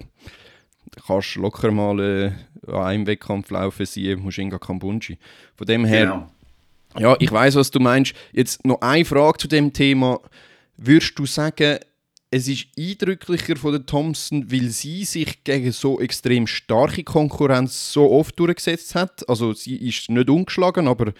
kannst 1.07 1.35
du 1.35 1.41
locker 1.41 1.71
mal 1.71 1.99
äh, 1.99 2.71
an 2.71 2.83
einem 2.83 3.07
Wettkampf 3.07 3.49
laufen, 3.49 3.85
siehe 3.85 4.17
Mushinga 4.17 4.59
Kambunji. 4.59 5.17
Von 5.55 5.67
dem 5.67 5.85
her, 5.85 6.27
genau. 6.93 7.09
ja, 7.13 7.15
ich 7.19 7.31
weiß, 7.31 7.55
was 7.55 7.71
du 7.71 7.79
meinst. 7.79 8.13
Jetzt 8.31 8.65
noch 8.65 8.81
eine 8.81 9.05
Frage 9.05 9.37
zu 9.39 9.47
dem 9.47 9.73
Thema. 9.73 10.19
Würdest 10.77 11.17
du 11.17 11.25
sagen, 11.25 11.79
es 12.33 12.47
ist 12.47 12.65
eindrücklicher 12.77 13.55
von 13.55 13.73
der 13.73 13.85
Thompson, 13.85 14.51
weil 14.51 14.69
sie 14.69 15.05
sich 15.05 15.43
gegen 15.43 15.71
so 15.71 15.99
extrem 15.99 16.47
starke 16.47 17.03
Konkurrenz 17.03 17.93
so 17.93 18.11
oft 18.11 18.39
durchgesetzt 18.39 18.95
hat? 18.95 19.29
Also 19.29 19.53
sie 19.53 19.75
ist 19.75 20.09
nicht 20.09 20.29
ungeschlagen, 20.31 20.87
aber 20.87 21.13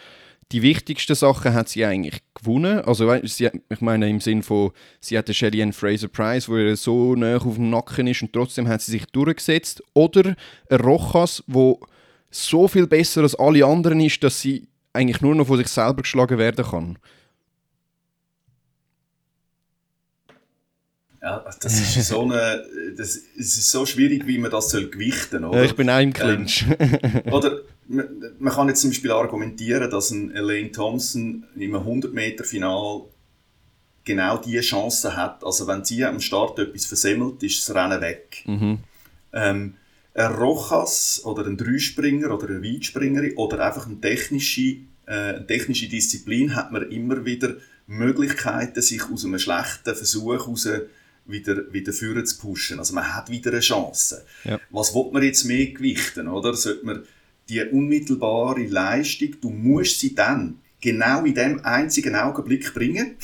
die 0.51 0.63
wichtigsten 0.63 1.13
Sachen 1.13 1.53
hat 1.53 1.69
sie 1.69 1.85
eigentlich 1.85 2.19
gewonnen. 2.33 2.79
Also 2.79 3.15
sie, 3.25 3.51
ich 3.69 3.81
meine 3.81 4.09
im 4.09 4.21
Sinn 4.21 4.41
von, 4.41 4.71
sie 4.99 5.15
hatte 5.15 5.35
Shelly 5.35 5.71
Fraser 5.71 6.07
Price, 6.07 6.49
wo 6.49 6.55
er 6.55 6.75
so 6.75 7.15
nah 7.15 7.37
auf 7.37 7.55
dem 7.55 7.69
Nacken 7.69 8.07
ist 8.07 8.23
und 8.23 8.33
trotzdem 8.33 8.67
hat 8.67 8.81
sie 8.81 8.93
sich 8.93 9.05
durchgesetzt. 9.05 9.83
Oder 9.93 10.35
Rojas, 10.71 11.43
wo 11.45 11.79
so 12.31 12.67
viel 12.67 12.87
besser 12.87 13.21
als 13.21 13.35
alle 13.35 13.63
anderen 13.63 13.99
ist, 13.99 14.23
dass 14.23 14.41
sie 14.41 14.67
eigentlich 14.93 15.21
nur 15.21 15.35
noch 15.35 15.45
von 15.45 15.57
sich 15.57 15.67
selber 15.67 16.01
geschlagen 16.01 16.39
werden 16.39 16.65
kann. 16.65 16.97
Ja, 21.23 21.41
das 21.61 21.79
ist 21.79 22.09
so 22.09 22.23
eine, 22.23 22.65
das 22.97 23.15
ist 23.15 23.71
so 23.71 23.85
schwierig, 23.85 24.27
wie 24.27 24.37
man 24.37 24.51
das 24.51 24.69
soll 24.69 24.89
gewichten 24.89 25.41
soll. 25.41 25.55
Ja, 25.55 25.63
ich 25.63 25.73
bin 25.73 25.89
auch 25.89 26.01
im 26.01 26.11
Clinch. 26.11 26.65
Ähm, 26.77 27.21
oder 27.31 27.61
man 27.87 28.53
kann 28.53 28.67
jetzt 28.67 28.81
zum 28.81 28.89
Beispiel 28.89 29.11
argumentieren, 29.11 29.89
dass 29.89 30.11
ein 30.11 30.31
Elaine 30.31 30.73
Thompson 30.73 31.45
im 31.55 31.75
100-Meter-Final 31.75 33.03
genau 34.03 34.37
diese 34.37 34.59
Chance 34.59 35.15
hat. 35.15 35.45
Also 35.45 35.65
wenn 35.65 35.85
sie 35.85 36.03
am 36.03 36.19
Start 36.19 36.59
etwas 36.59 36.85
versemmelt, 36.85 37.41
ist 37.41 37.69
das 37.69 37.73
Rennen 37.73 38.01
weg. 38.01 38.43
Mhm. 38.45 38.79
Ähm, 39.31 39.75
ein 40.15 40.33
Rochas 40.33 41.21
oder 41.23 41.45
ein 41.45 41.55
Dreispringer 41.55 42.31
oder 42.31 42.49
eine 42.49 42.61
Weitspringerin 42.61 43.37
oder 43.37 43.65
einfach 43.65 43.87
eine 43.87 44.01
technische, 44.01 44.75
äh, 45.05 45.41
technische 45.47 45.87
Disziplin 45.87 46.53
hat 46.53 46.73
man 46.73 46.91
immer 46.91 47.23
wieder 47.23 47.55
Möglichkeiten, 47.87 48.81
sich 48.81 49.09
aus 49.09 49.23
einem 49.23 49.39
schlechten 49.39 49.95
Versuch 49.95 50.33
heraus 50.33 50.67
wieder, 51.25 51.71
wieder 51.71 51.93
führen 51.93 52.25
zu 52.25 52.37
pushen. 52.37 52.79
Also 52.79 52.93
man 52.93 53.13
hat 53.13 53.29
wieder 53.29 53.51
eine 53.51 53.61
Chance. 53.61 54.25
Ja. 54.43 54.59
Was 54.69 54.93
will 54.93 55.09
man 55.11 55.23
jetzt 55.23 55.45
mehr 55.45 55.67
gewichten, 55.67 56.27
oder? 56.27 56.53
Sollte 56.53 56.85
man 56.85 57.03
die 57.49 57.61
unmittelbare 57.61 58.65
Leistung, 58.65 59.35
du 59.41 59.49
musst 59.49 59.99
sie 59.99 60.15
dann 60.15 60.59
genau 60.81 61.23
in 61.23 61.35
dem 61.35 61.63
einzigen 61.65 62.15
Augenblick 62.15 62.73
bringen. 62.73 63.15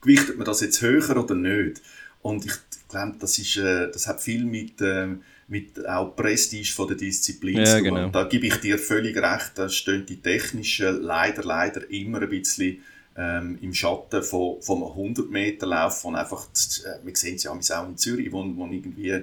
Gewichtet 0.00 0.36
man 0.36 0.46
das 0.46 0.60
jetzt 0.60 0.80
höher 0.80 1.16
oder 1.16 1.34
nicht? 1.34 1.82
Und 2.22 2.44
ich 2.44 2.52
glaube, 2.88 3.16
das, 3.18 3.38
ist, 3.38 3.56
äh, 3.56 3.90
das 3.90 4.06
hat 4.06 4.20
viel 4.20 4.44
mit, 4.44 4.80
äh, 4.80 5.08
mit 5.48 5.86
auch 5.86 6.14
Prestige 6.14 6.70
von 6.72 6.88
der 6.88 6.96
Disziplin 6.96 7.58
ja, 7.58 7.64
zu 7.64 7.78
tun. 7.78 7.84
Genau. 7.84 8.08
Da 8.08 8.24
gebe 8.24 8.46
ich 8.46 8.56
dir 8.56 8.78
völlig 8.78 9.16
recht, 9.16 9.52
da 9.54 9.68
stehen 9.68 10.06
die 10.06 10.20
technischen 10.20 11.02
leider, 11.02 11.42
leider 11.42 11.88
immer 11.90 12.20
ein 12.20 12.28
bisschen 12.28 12.82
ähm, 13.20 13.58
im 13.60 13.74
Schatten 13.74 14.22
von, 14.22 14.62
von 14.62 14.82
einem 14.82 15.14
100-Meter-Lauf, 15.14 16.00
von 16.00 16.16
einfach, 16.16 16.46
äh, 16.46 17.04
wir 17.04 17.14
sehen 17.14 17.36
es 17.36 17.42
ja 17.42 17.52
auch 17.52 17.88
in 17.88 17.96
Zürich, 17.98 18.32
wo, 18.32 18.42
wo 18.56 18.66
irgendwie 18.66 19.22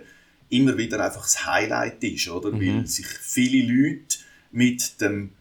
immer 0.50 0.78
wieder 0.78 1.04
einfach 1.04 1.24
das 1.24 1.48
Highlight 1.48 2.04
ist, 2.04 2.30
oder? 2.30 2.52
Mhm. 2.52 2.60
Weil 2.60 2.88
sich 2.88 3.08
viele 3.08 3.66
Leute 3.66 4.18
mit 4.52 5.02
dem 5.02 5.32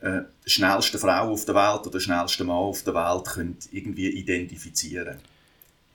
äh, 0.00 0.20
schnellsten 0.44 0.98
Frau 0.98 1.32
auf 1.32 1.46
der 1.46 1.54
Welt 1.54 1.86
oder 1.86 1.98
schnellsten 1.98 2.46
Mann 2.46 2.56
auf 2.56 2.82
der 2.82 2.94
Welt 2.94 3.24
können 3.24 3.56
irgendwie 3.70 4.08
identifizieren. 4.08 5.16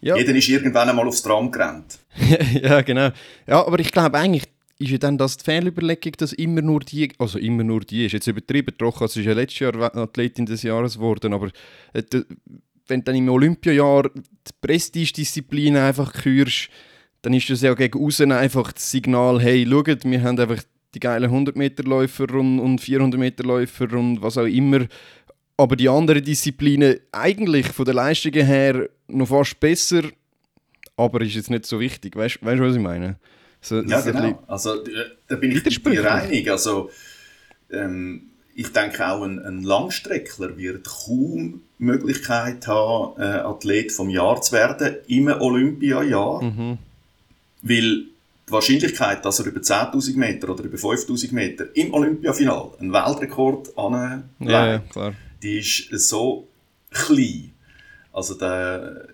Ja. 0.01 0.15
Jeder 0.15 0.33
ist 0.33 0.47
irgendwann 0.47 0.89
einmal 0.89 1.07
aufs 1.07 1.21
Tram 1.21 1.51
gerannt. 1.51 1.99
ja, 2.61 2.81
genau. 2.81 3.09
Ja, 3.45 3.65
aber 3.65 3.79
ich 3.79 3.91
glaube 3.91 4.17
eigentlich 4.17 4.45
ist 4.79 4.91
ja 4.91 4.97
dann 4.97 5.17
das 5.17 5.37
die 5.37 5.45
Fehlüberlegung, 5.45 6.13
dass 6.17 6.33
immer 6.33 6.61
nur 6.61 6.81
die, 6.81 7.11
also 7.17 7.39
immer 7.39 7.63
nur 7.63 7.81
die, 7.81 8.05
ist 8.05 8.11
jetzt 8.11 8.27
übertrieben, 8.27 8.77
Trochas 8.77 9.15
ist 9.15 9.25
ja 9.25 9.33
letztes 9.33 9.59
Jahr 9.59 9.95
Athletin 9.95 10.45
des 10.45 10.63
Jahres 10.63 10.95
geworden, 10.95 11.33
aber 11.33 11.49
äh, 11.93 12.03
wenn 12.87 13.01
du 13.01 13.05
dann 13.05 13.15
im 13.15 13.29
Olympiajahr 13.29 14.09
die 14.13 14.53
Prestigedisziplin 14.61 15.75
einfach 15.77 16.13
kürst, 16.13 16.69
dann 17.21 17.33
ist 17.33 17.49
das 17.49 17.61
ja 17.61 17.73
gegen 17.73 18.03
außen 18.03 18.31
einfach 18.31 18.71
das 18.71 18.89
Signal, 18.89 19.41
hey, 19.41 19.67
schaut, 19.69 20.05
wir 20.05 20.21
haben 20.21 20.39
einfach 20.39 20.63
die 20.93 20.99
geilen 20.99 21.29
100-Meter-Läufer 21.29 22.33
und, 22.35 22.59
und 22.59 22.81
400-Meter-Läufer 22.81 23.93
und 23.93 24.21
was 24.21 24.37
auch 24.37 24.45
immer. 24.45 24.85
Aber 25.57 25.75
die 25.75 25.89
anderen 25.89 26.23
Disziplinen 26.23 26.99
eigentlich 27.11 27.67
von 27.67 27.85
der 27.85 27.95
Leistung 27.95 28.33
her 28.33 28.89
noch 29.07 29.27
fast 29.27 29.59
besser, 29.59 30.03
aber 30.95 31.21
ist 31.21 31.35
jetzt 31.35 31.49
nicht 31.49 31.65
so 31.65 31.79
wichtig. 31.79 32.15
Weißt 32.15 32.39
du, 32.41 32.45
was 32.45 32.75
ich 32.75 32.81
meine? 32.81 33.17
So, 33.67 33.82
ja, 33.82 34.01
genau. 34.01 34.41
Also, 34.47 34.84
da 35.27 35.36
bin 35.36 35.51
ich 35.51 35.84
dir 35.84 36.12
einig. 36.12 36.49
Also, 36.49 36.89
ähm, 37.71 38.30
ich 38.56 38.71
denke 38.71 39.08
auch, 39.08 39.23
ein, 39.23 39.39
ein, 39.39 39.62
Langstreckler 39.63 40.58
wird 40.58 40.88
kaum 40.88 41.62
Möglichkeit 41.77 42.65
haben, 42.67 43.21
äh, 43.21 43.25
Athlet 43.25 43.91
vom 43.91 44.10
Jahr 44.10 44.41
zu 44.41 44.53
werden 44.53 44.95
im 45.08 45.27
Olympiajahr. 45.27 46.41
Mhm. 46.41 46.77
Weil 47.62 48.06
die 48.47 48.51
Wahrscheinlichkeit, 48.51 49.25
dass 49.25 49.39
er 49.39 49.47
über 49.47 49.60
10.000 49.60 50.17
Meter 50.17 50.49
oder 50.49 50.63
über 50.63 50.77
5.000 50.77 51.34
Meter 51.34 51.65
im 51.75 51.93
Olympiafinal 51.93 52.71
einen 52.80 52.93
Weltrekord 52.93 53.77
anlegt, 53.77 54.23
ja, 54.39 54.75
ja, 54.75 55.13
die 55.43 55.60
ist 55.60 56.08
so 56.08 56.47
klein. 56.89 57.51
Also 58.13 58.34
der, 58.36 59.08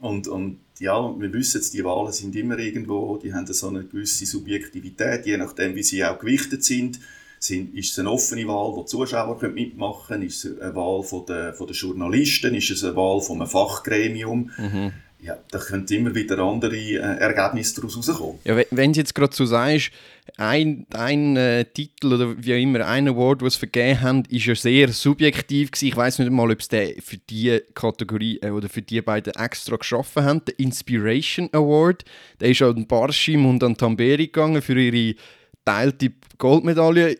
und, 0.00 0.26
und 0.26 0.58
ja, 0.80 1.14
wir 1.18 1.32
wissen 1.32 1.58
jetzt, 1.58 1.74
die 1.74 1.84
Wahlen 1.84 2.12
sind 2.12 2.34
immer 2.36 2.58
irgendwo, 2.58 3.16
die 3.16 3.32
haben 3.32 3.46
so 3.46 3.68
eine 3.68 3.84
gewisse 3.84 4.26
Subjektivität, 4.26 5.26
je 5.26 5.36
nachdem, 5.36 5.74
wie 5.74 5.82
sie 5.82 6.04
auch 6.04 6.18
gewichtet 6.18 6.64
sind. 6.64 6.98
sind 7.38 7.74
ist 7.74 7.92
es 7.92 7.98
eine 7.98 8.10
offene 8.10 8.46
Wahl, 8.48 8.74
wo 8.74 8.82
die 8.82 8.86
Zuschauer 8.88 9.40
mitmachen 9.48 10.06
können? 10.08 10.22
Ist 10.24 10.44
es 10.44 10.60
eine 10.60 10.74
Wahl 10.74 11.02
von 11.02 11.26
der, 11.26 11.54
von 11.54 11.66
der 11.66 11.76
Journalisten? 11.76 12.54
Ist 12.54 12.70
es 12.70 12.84
eine 12.84 12.96
Wahl 12.96 13.20
von 13.20 13.40
einem 13.40 13.50
Fachgremium? 13.50 14.50
Mhm 14.56 14.92
ja, 15.24 15.38
da 15.50 15.58
können 15.58 15.86
immer 15.86 16.14
wieder 16.14 16.38
andere 16.38 16.76
äh, 16.76 16.98
Ergebnisse 16.98 17.76
daraus 17.76 17.96
rauskommen. 17.96 18.40
Ja, 18.44 18.60
wenn 18.70 18.92
du 18.92 18.98
jetzt 18.98 19.14
gerade 19.14 19.34
so 19.34 19.46
sagst, 19.46 19.90
ein, 20.36 20.86
ein 20.92 21.36
äh, 21.36 21.64
Titel 21.64 22.12
oder 22.12 22.34
wie 22.44 22.60
immer, 22.60 22.86
ein 22.86 23.08
Award, 23.08 23.40
was 23.40 23.54
sie 23.54 23.60
vergeben 23.60 24.02
haben, 24.02 24.22
ist 24.28 24.44
ja 24.44 24.54
sehr 24.54 24.88
subjektiv 24.88 25.70
gewesen. 25.70 25.86
Ich 25.86 25.96
weiß 25.96 26.18
nicht 26.18 26.30
mal, 26.30 26.50
ob 26.50 26.62
sie 26.62 27.00
für 27.00 27.16
diese 27.16 27.60
Kategorie 27.74 28.38
äh, 28.42 28.50
oder 28.50 28.68
für 28.68 28.82
die 28.82 29.00
beiden 29.00 29.32
extra 29.34 29.76
geschaffen 29.76 30.24
haben. 30.24 30.44
Der 30.44 30.58
Inspiration 30.58 31.48
Award, 31.52 32.04
der 32.40 32.50
ist 32.50 32.60
an 32.60 32.86
Barschim 32.86 33.46
und 33.46 33.64
an 33.64 33.78
Tamberi 33.78 34.26
gegangen 34.26 34.60
für 34.60 34.78
ihre 34.78 35.16
teilte 35.64 36.12
Goldmedaille. 36.36 37.18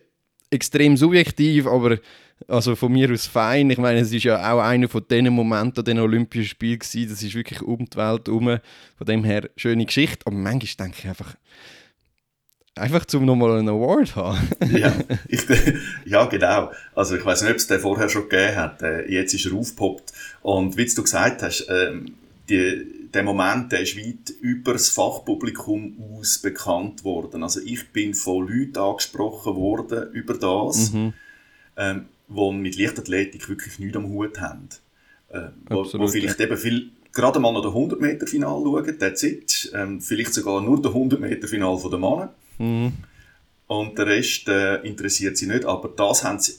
Extrem 0.51 0.95
subjektiv, 0.95 1.65
aber 1.65 1.97
also 2.47 2.75
von 2.75 2.91
mir 2.91 3.11
aus 3.11 3.25
fein. 3.25 3.69
Ich 3.69 3.77
meine, 3.77 3.99
es 3.99 4.11
ist 4.11 4.23
ja 4.23 4.53
auch 4.53 4.59
einer 4.59 4.87
von 4.87 5.03
diesen 5.09 5.33
Momenten 5.33 5.79
an 5.79 5.85
den 5.85 5.99
Olympischen 5.99 6.49
Spielen 6.49 6.79
gewesen. 6.79 7.09
Das 7.09 7.23
ist 7.23 7.35
wirklich 7.35 7.61
um 7.61 7.85
die 7.85 7.97
Welt 7.97 8.27
herum. 8.27 8.59
Von 8.97 9.07
dem 9.07 9.23
her, 9.23 9.49
schöne 9.55 9.85
Geschichte. 9.85 10.25
Aber 10.25 10.35
manchmal 10.35 10.87
denke 10.87 10.99
ich 10.99 11.07
einfach, 11.07 11.35
einfach 12.75 13.05
zum 13.05 13.25
nochmal 13.25 13.59
einen 13.59 13.69
Award 13.69 14.09
zu 14.09 14.15
haben. 14.15 14.49
ja, 14.77 14.93
ich, 15.27 15.41
ja, 16.05 16.25
genau. 16.25 16.71
Also 16.93 17.15
ich 17.15 17.25
weiß 17.25 17.41
nicht, 17.41 17.51
ob 17.51 17.57
es 17.57 17.67
den 17.67 17.79
vorher 17.79 18.09
schon 18.09 18.29
gegeben 18.29 18.55
hat. 18.55 18.81
Äh, 18.81 19.11
jetzt 19.11 19.33
ist 19.33 19.45
er 19.45 19.53
aufgepoppt. 19.53 20.13
Und 20.41 20.77
wie 20.77 20.85
du 20.85 21.01
gesagt 21.01 21.41
hast, 21.41 21.67
ähm, 21.69 22.15
die, 22.49 23.09
der 23.13 23.23
Moment, 23.23 23.71
der 23.71 23.81
ist 23.81 23.97
weit 23.97 24.29
über 24.41 24.73
das 24.73 24.89
Fachpublikum 24.89 25.97
aus 25.99 26.37
bekannt 26.37 27.03
worden. 27.03 27.43
Also 27.43 27.59
ich 27.63 27.89
bin 27.89 28.13
von 28.13 28.47
Leuten 28.47 28.77
angesprochen 28.77 29.55
worden 29.55 30.11
über 30.11 30.35
das. 30.35 30.91
Mhm. 30.91 31.13
Ähm, 31.77 32.05
die 32.27 32.51
mit 32.51 32.77
Leichtathletik 32.77 33.47
wirklich 33.49 33.79
nichts 33.79 33.97
am 33.97 34.09
Hut 34.09 34.39
haben. 34.39 34.69
Äh, 35.29 35.49
wo, 35.69 35.83
wo, 35.83 36.07
vielleicht 36.07 36.39
eben 36.39 36.57
viel, 36.57 36.91
gerade 37.11 37.39
mal 37.39 37.51
noch 37.51 37.61
den 37.61 37.71
100 37.71 37.99
Meter 37.99 38.27
Final 38.27 38.61
schauen, 38.63 38.99
that's 38.99 39.23
it. 39.23 39.71
Ähm, 39.73 40.01
vielleicht 40.01 40.33
sogar 40.33 40.61
nur 40.61 40.81
den 40.81 40.91
100 40.91 41.19
Meter 41.19 41.47
Final 41.47 41.79
der 41.81 41.99
Männer. 41.99 42.33
Mhm. 42.57 42.93
Und 43.67 43.97
der 43.97 44.07
Rest 44.07 44.47
äh, 44.47 44.77
interessiert 44.81 45.37
sie 45.37 45.47
nicht, 45.47 45.65
aber 45.65 45.89
das 45.89 46.23
haben 46.23 46.39
sie 46.39 46.53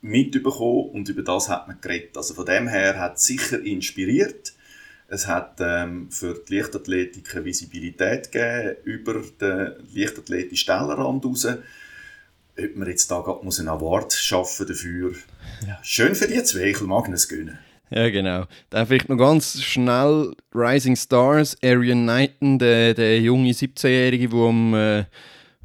mitbekommen 0.00 0.90
und 0.90 1.08
über 1.08 1.22
das 1.22 1.48
hat 1.48 1.66
man 1.66 1.80
geredet. 1.80 2.16
Also 2.16 2.34
von 2.34 2.46
dem 2.46 2.68
her 2.68 2.98
hat 2.98 3.16
es 3.16 3.26
sicher 3.26 3.60
inspiriert. 3.60 4.52
Es 5.08 5.26
hat 5.26 5.58
ähm, 5.60 6.10
für 6.10 6.34
die 6.34 6.56
Leichtathletik 6.56 7.34
eine 7.34 7.44
Visibilität 7.44 8.32
gegeben 8.32 8.76
über 8.84 9.22
den 9.40 9.74
leichtathletischen 9.94 10.66
Tellerrand 10.66 11.24
raus 11.24 11.46
ob 12.58 12.76
man 12.76 12.88
jetzt 12.88 13.10
da 13.10 13.20
gerade 13.20 13.44
muss 13.44 13.58
einen 13.60 13.68
Award 13.68 14.12
schaffen 14.12 14.66
dafür. 14.66 15.14
Ja. 15.66 15.78
Schön 15.82 16.14
für 16.14 16.26
die 16.26 16.42
zwei, 16.42 16.70
ich 16.70 16.80
mag 16.80 17.08
es 17.08 17.28
gönnen. 17.28 17.58
Ja, 17.90 18.10
genau. 18.10 18.46
Dann 18.70 18.86
vielleicht 18.86 19.08
noch 19.08 19.16
ganz 19.16 19.62
schnell 19.62 20.34
Rising 20.52 20.96
Stars, 20.96 21.56
Arian 21.62 22.02
Knighton, 22.02 22.58
der, 22.58 22.94
der 22.94 23.20
junge 23.20 23.52
17-Jährige, 23.52 24.28
der 24.28 24.40
am 24.40 24.74
äh, 24.74 25.04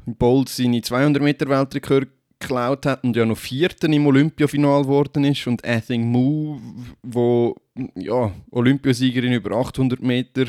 Bolt 0.06 0.48
seine 0.48 0.82
200 0.82 1.22
Meter 1.22 1.48
Weltrekord 1.48 2.08
geklaut 2.42 2.86
hat 2.86 3.04
und 3.04 3.16
ja 3.16 3.24
noch 3.24 3.38
Vierten 3.38 3.92
im 3.92 4.06
Olympiafinal 4.06 4.82
geworden 4.82 5.24
ist 5.24 5.46
und 5.46 5.64
Athing 5.64 6.04
Mu, 6.04 6.58
wo 7.02 7.56
ja 7.94 8.32
Olympiasiegerin 8.50 9.32
über 9.32 9.56
800 9.56 10.02
Meter 10.02 10.46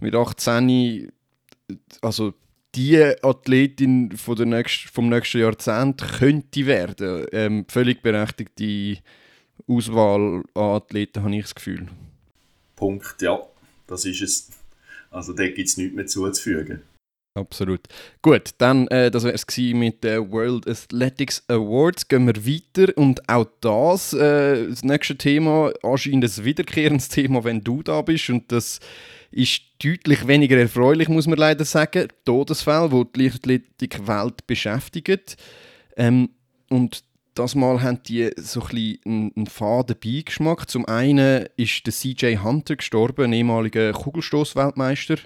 mit 0.00 0.14
18, 0.14 1.12
also 2.00 2.34
die 2.74 3.02
Athletin 3.22 4.16
von 4.16 4.36
der 4.36 4.46
nächsten, 4.46 4.88
vom 4.88 5.08
nächsten 5.08 5.40
Jahrzehnt 5.40 6.02
könnte 6.18 6.66
werden. 6.66 7.26
Ähm, 7.32 7.66
völlig 7.68 8.02
berechtigte 8.02 8.98
Auswahl 9.66 10.42
an 10.54 10.62
Athleten, 10.62 11.22
habe 11.22 11.36
ich 11.36 11.42
das 11.42 11.54
Gefühl. 11.54 11.86
Punkt, 12.76 13.20
ja, 13.20 13.40
das 13.86 14.04
ist 14.04 14.22
es. 14.22 14.50
Also 15.10 15.32
da 15.32 15.46
gibt 15.46 15.68
es 15.68 15.76
nichts 15.76 15.94
mehr 15.94 16.06
zuzufügen. 16.06 16.82
Absolut. 17.34 17.80
Gut, 18.22 18.50
dann, 18.58 18.88
äh, 18.88 19.10
das 19.10 19.22
wäre 19.22 19.34
es 19.34 19.46
mit 19.56 20.02
den 20.02 20.32
World 20.32 20.66
Athletics 20.66 21.44
Awards. 21.48 22.08
Gehen 22.08 22.26
wir 22.26 22.44
weiter 22.44 22.92
und 22.96 23.28
auch 23.28 23.46
das, 23.60 24.12
äh, 24.12 24.66
das 24.68 24.82
nächste 24.82 25.16
Thema, 25.16 25.72
anscheinend 25.82 26.24
ein 26.24 26.44
wiederkehrendes 26.44 27.08
Thema, 27.08 27.44
wenn 27.44 27.62
du 27.62 27.82
da 27.84 28.02
bist 28.02 28.30
und 28.30 28.50
das 28.50 28.80
ist 29.30 29.62
deutlich 29.82 30.26
weniger 30.26 30.56
erfreulich, 30.56 31.08
muss 31.08 31.26
man 31.26 31.38
leider 31.38 31.64
sagen. 31.64 32.08
Todesfälle, 32.24 32.88
die 32.88 33.12
die 33.12 33.22
Leichtathletik-Welt 33.22 34.46
beschäftigen. 34.46 35.20
Ähm, 35.96 36.30
und 36.68 37.04
das 37.34 37.54
Mal 37.54 37.80
haben 37.82 38.02
die 38.02 38.30
so 38.36 38.60
ein 38.60 38.98
einen, 39.06 39.32
einen 39.36 39.46
faden 39.46 39.96
Beigeschmack. 40.02 40.68
Zum 40.68 40.86
einen 40.86 41.46
ist 41.56 41.86
der 41.86 41.92
CJ 41.92 42.38
Hunter 42.38 42.76
gestorben, 42.76 43.26
ein 43.26 43.32
ehemaliger 43.32 43.92
Kugelstoßweltmeister. 43.92 45.16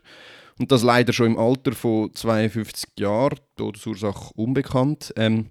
Und 0.59 0.71
das 0.71 0.83
leider 0.83 1.13
schon 1.13 1.33
im 1.33 1.39
Alter 1.39 1.73
von 1.73 2.15
52 2.15 2.91
Jahren, 2.99 3.41
Todesursache 3.57 4.33
unbekannt. 4.37 5.13
Ähm, 5.17 5.51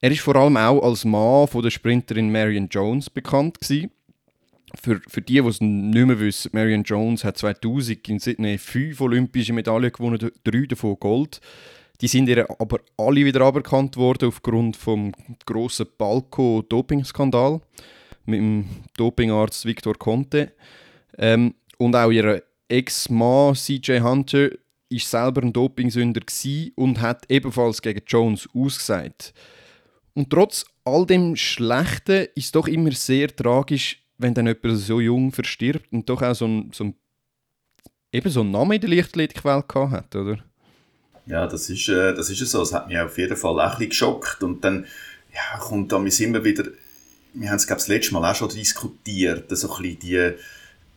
er 0.00 0.12
ist 0.12 0.20
vor 0.20 0.36
allem 0.36 0.56
auch 0.56 0.82
als 0.82 1.04
Mann 1.04 1.48
von 1.48 1.62
der 1.62 1.70
Sprinterin 1.70 2.30
Marion 2.30 2.68
Jones 2.68 3.08
bekannt 3.08 3.60
gewesen 3.60 3.90
für, 4.74 5.00
für 5.08 5.22
die, 5.22 5.40
die 5.40 5.48
es 5.48 5.60
nicht 5.60 6.06
mehr 6.06 6.18
wissen, 6.18 6.50
Marion 6.52 6.82
Jones 6.82 7.24
hat 7.24 7.38
2000 7.38 8.08
in 8.08 8.18
Sydney 8.18 8.58
fünf 8.58 9.00
olympische 9.00 9.52
Medaillen 9.52 9.92
gewonnen, 9.92 10.30
drei 10.44 10.66
davon 10.66 10.96
Gold. 10.98 11.40
Die 12.00 12.08
sind 12.08 12.28
ihr 12.28 12.48
aber 12.60 12.80
alle 12.98 13.24
wieder 13.24 13.40
aberkannt 13.40 13.96
worden 13.96 14.28
aufgrund 14.28 14.76
vom 14.76 15.12
grossen 15.46 15.86
Balko-Doping-Skandal 15.96 17.60
mit 18.26 18.40
dem 18.40 18.66
Dopingarzt 18.96 19.64
Victor 19.64 19.94
Conte. 19.94 20.52
Ähm, 21.16 21.54
und 21.78 21.96
auch 21.96 22.10
ihre 22.10 22.42
Ex-Mann 22.68 23.54
CJ 23.54 24.00
Hunter 24.00 24.50
ist 24.88 25.10
selber 25.10 25.42
ein 25.42 25.52
Dopingsünder 25.52 26.20
und 26.74 27.00
hat 27.00 27.24
ebenfalls 27.30 27.80
gegen 27.80 28.02
Jones 28.06 28.48
ausgesagt. 28.54 29.32
Und 30.14 30.30
trotz 30.30 30.64
all 30.84 31.06
dem 31.06 31.36
Schlechten 31.36 32.26
ist 32.34 32.46
es 32.46 32.52
doch 32.52 32.68
immer 32.68 32.92
sehr 32.92 33.34
tragisch, 33.34 34.05
wenn 34.18 34.34
dann 34.34 34.46
jemand 34.46 34.78
so 34.78 35.00
jung 35.00 35.32
verstirbt 35.32 35.92
und 35.92 36.08
doch 36.08 36.22
auch 36.22 36.34
so 36.34 36.46
ein, 36.46 36.70
so 36.72 36.84
ein, 36.84 36.94
eben 38.12 38.30
so 38.30 38.40
einen 38.40 38.50
Namen 38.50 38.72
in 38.72 38.80
der 38.80 38.90
Leichtathletikwelt 38.90 39.68
gehabt 39.68 39.92
hat, 39.92 40.16
oder? 40.16 40.38
Ja, 41.26 41.46
das 41.46 41.68
ist, 41.70 41.88
äh, 41.88 42.14
das 42.14 42.30
ist 42.30 42.38
so. 42.50 42.60
Das 42.60 42.72
hat 42.72 42.88
mich 42.88 42.98
auf 42.98 43.18
jeden 43.18 43.36
Fall 43.36 43.60
auch 43.60 43.64
ein 43.64 43.70
bisschen 43.70 43.88
geschockt. 43.90 44.42
Und 44.42 44.62
dann 44.64 44.86
ja, 45.34 45.58
kommt 45.58 45.92
da 45.92 45.96
immer 45.96 46.44
wieder, 46.44 46.64
wir 47.34 47.50
haben 47.50 47.56
es, 47.56 47.66
glaube 47.66 47.80
ich, 47.80 47.86
das 47.86 47.88
letzte 47.88 48.14
Mal 48.14 48.30
auch 48.30 48.34
schon 48.34 48.48
diskutiert, 48.48 49.44
so 49.50 49.74
ein 49.74 49.82
bisschen 49.82 49.98
die, 49.98 50.32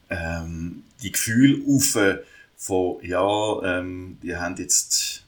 ähm, 0.10 0.84
die 1.02 1.12
Gefühle 1.12 1.62
auf, 1.68 1.98
von, 2.56 2.98
ja, 3.04 3.80
ähm, 3.80 4.18
die 4.22 4.36
haben 4.36 4.56
jetzt, 4.58 5.24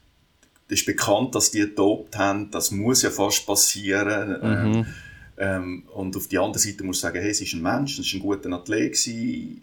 das 0.68 0.78
ist 0.80 0.86
bekannt, 0.86 1.34
dass 1.34 1.50
die 1.50 1.60
getobt 1.60 2.16
haben, 2.16 2.50
das 2.50 2.70
muss 2.70 3.02
ja 3.02 3.10
fast 3.10 3.46
passieren. 3.46 4.76
Mhm. 4.76 4.86
Ähm, 5.38 5.84
und 5.94 6.16
auf 6.16 6.28
die 6.28 6.38
andere 6.38 6.58
Seite 6.58 6.84
muss 6.84 6.96
ich 6.96 7.02
sagen, 7.02 7.20
hey, 7.20 7.30
es 7.30 7.40
ist 7.40 7.54
ein 7.54 7.62
Mensch, 7.62 7.98
es 7.98 8.06
ist 8.06 8.14
ein 8.14 8.20
guter 8.20 8.50
Athlet 8.52 8.92
gewesen. 8.92 9.62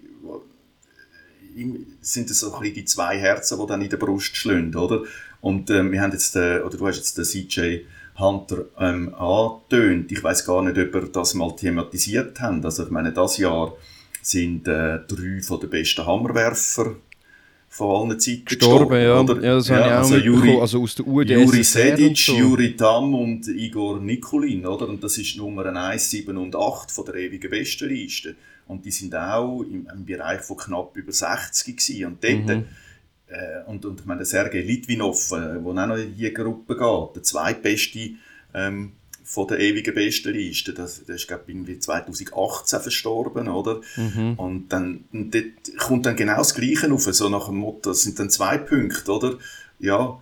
Sind 2.02 2.30
das 2.30 2.40
so 2.40 2.54
ein 2.54 2.60
bisschen 2.60 2.76
die 2.76 2.86
zwei 2.86 3.18
Herzen, 3.18 3.60
die 3.60 3.68
dann 3.68 3.82
in 3.82 3.90
der 3.90 3.98
Brust 3.98 4.36
schlünden, 4.36 4.80
oder? 4.80 5.04
Und 5.42 5.70
ähm, 5.70 5.92
wir 5.92 6.02
haben 6.02 6.12
jetzt, 6.12 6.36
äh, 6.36 6.60
oder 6.60 6.78
du 6.78 6.88
hast 6.88 6.98
jetzt 6.98 7.18
den 7.18 7.26
CJ 7.26 7.80
Hunter 8.18 8.66
ähm, 8.78 9.14
angetönt. 9.16 10.12
Ich 10.12 10.24
weiß 10.24 10.46
gar 10.46 10.62
nicht, 10.62 10.78
ob 10.78 10.94
wir 10.94 11.10
das 11.10 11.34
mal 11.34 11.56
thematisiert 11.56 12.40
haben. 12.42 12.64
Also 12.64 12.84
ich 12.84 12.90
meine, 12.90 13.14
das 13.14 13.38
Jahr 13.38 13.74
sind 14.22 14.68
äh, 14.68 15.00
drei 15.08 15.42
von 15.42 15.60
den 15.60 15.70
besten 15.70 16.06
Hammerwerfer 16.06 16.96
von 17.70 18.10
allen 18.10 18.20
Zeiten 18.20 18.46
gestorben. 18.46 18.90
gestorben 18.90 19.02
ja. 19.02 19.20
Oder? 19.20 19.44
ja, 19.44 19.56
das 19.56 19.68
ja, 19.68 19.76
habe 19.76 19.86
ich 19.86 19.94
auch 19.94 19.98
also 19.98 20.18
Juri, 20.18 20.60
also 20.60 20.82
aus 20.82 20.96
der 20.96 21.08
UdSSR 21.08 21.40
Juri 21.40 21.64
Sedic, 21.64 22.18
so. 22.18 22.36
Juri 22.36 22.76
Tam 22.76 23.14
und 23.14 23.48
Igor 23.48 24.00
Nikulin, 24.00 24.66
oder? 24.66 24.90
Und 24.90 25.04
das 25.04 25.18
ist 25.18 25.38
Nummer 25.38 25.66
1, 25.66 26.10
7 26.10 26.36
und 26.36 26.56
8 26.56 26.92
von 26.92 27.06
der 27.06 27.16
ewigen 27.16 27.50
Bestenliste. 27.50 28.36
Und 28.68 28.86
die 28.86 28.92
sind 28.92 29.16
auch 29.16 29.62
im, 29.62 29.88
im 29.94 30.06
Bereich 30.06 30.42
von 30.42 30.58
knapp 30.58 30.98
über 30.98 31.12
60 31.12 31.78
gewesen. 31.78 32.06
Und 32.06 32.24
dort, 32.24 32.46
mhm. 32.46 32.66
äh, 33.28 33.64
und, 33.68 33.86
und 33.86 34.00
ich 34.00 34.06
meine, 34.06 34.26
Sergei 34.26 34.62
Litvinov, 34.62 35.32
äh, 35.32 35.36
der 35.36 35.58
auch 35.60 35.74
noch 35.88 35.98
in 35.98 36.16
diese 36.16 36.34
Gruppe 36.34 36.76
geht, 36.76 37.16
der 37.16 37.24
zweitbeste 37.24 38.12
ähm, 38.54 38.94
von 39.30 39.48
der 39.48 39.60
ewigen 39.60 39.94
Bestenliste. 39.94 40.74
Das, 40.74 41.06
das 41.06 41.18
ist, 41.18 41.28
glaube 41.28 41.44
ich, 41.46 41.54
irgendwie 41.54 41.78
2018 41.78 42.80
verstorben, 42.80 43.48
oder? 43.48 43.80
Mhm. 43.96 44.34
Und 44.38 44.70
dann 44.70 45.04
und 45.14 45.36
dort 45.36 45.78
kommt 45.78 46.08
dann 46.08 46.16
genau 46.16 46.38
das 46.38 46.56
Gleiche 46.56 46.92
auf, 46.92 47.04
so 47.04 47.30
nach 47.30 47.46
dem 47.46 47.58
Motto, 47.58 47.92
das 47.92 48.02
sind 48.02 48.18
dann 48.18 48.32
zwei 48.32 48.58
Punkte, 48.58 49.12
oder? 49.12 49.38
Ja, 49.78 50.20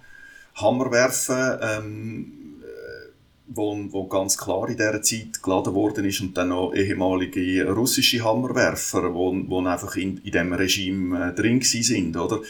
Hammer 0.56 0.92
werfen, 0.92 1.58
ähm, 1.62 2.62
äh, 2.62 3.10
wo, 3.48 3.78
wo 3.92 4.08
ganz 4.08 4.38
klar 4.38 4.68
in 4.68 4.76
dieser 4.76 5.02
Zeit 5.02 5.42
geladen 5.42 5.74
worden 5.74 6.04
ist 6.04 6.20
und 6.20 6.36
dann 6.36 6.50
noch 6.50 6.74
ehemalige 6.74 7.72
russische 7.72 8.26
Hammerwerfer, 8.26 9.14
wo, 9.14 9.34
wo 9.48 9.66
einfach 9.66 9.96
in, 9.96 10.18
in 10.18 10.32
diesem 10.32 10.52
Regime 10.52 11.30
äh, 11.30 11.34
drin 11.34 11.62
sind, 11.62 12.18
oder? 12.18 12.42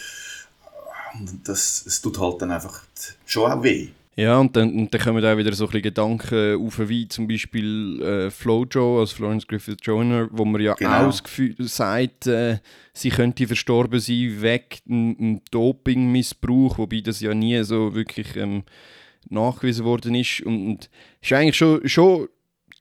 Und 1.14 1.48
das, 1.48 1.84
es 1.86 2.02
tut 2.02 2.20
halt 2.20 2.42
dann 2.42 2.50
einfach 2.50 2.82
schon 3.28 3.52
auch 3.52 3.62
weh. 3.62 3.90
Ja, 4.18 4.40
und 4.40 4.56
dann, 4.56 4.74
und 4.74 4.92
dann 4.92 5.00
kommen 5.00 5.24
auch 5.24 5.38
wieder 5.38 5.54
so 5.54 5.66
ein 5.66 5.68
bisschen 5.68 5.84
Gedanken 5.84 6.60
auf, 6.60 6.90
wie 6.90 7.08
zum 7.08 7.28
Beispiel 7.28 8.02
äh, 8.02 8.32
Flojo, 8.32 9.00
also 9.00 9.16
Florence 9.16 9.46
Griffith 9.46 9.78
Joyner, 9.84 10.28
wo 10.32 10.44
man 10.44 10.60
ja 10.60 10.74
genau. 10.74 11.10
auch 11.10 11.22
sagt, 11.60 12.26
äh, 12.26 12.58
sie 12.94 13.12
könnte 13.12 13.46
verstorben 13.46 14.00
sein 14.00 14.42
wegen 14.42 15.44
Dopingmissbrauch, 15.52 16.80
wobei 16.80 17.02
das 17.02 17.22
ja 17.22 17.36
nie 17.36 17.64
so 17.64 17.94
wirklich 17.94 18.36
ähm, 18.36 18.64
nachgewiesen 19.30 19.86
worden 19.86 20.16
ist. 20.16 20.42
Und, 20.42 20.66
und 20.66 20.90
ist 21.22 21.34
eigentlich 21.34 21.56
schon, 21.56 21.88
schon 21.88 22.28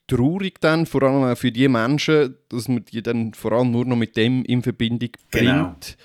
traurig 0.06 0.58
dann, 0.62 0.86
vor 0.86 1.02
allem 1.02 1.22
auch 1.24 1.36
für 1.36 1.52
die 1.52 1.68
Menschen, 1.68 2.34
dass 2.48 2.66
man 2.66 2.82
die 2.86 3.02
dann 3.02 3.34
vor 3.34 3.52
allem 3.52 3.72
nur 3.72 3.84
noch 3.84 3.96
mit 3.96 4.16
dem 4.16 4.42
in 4.46 4.62
Verbindung 4.62 5.10
genau. 5.30 5.64
bringt. 5.64 5.98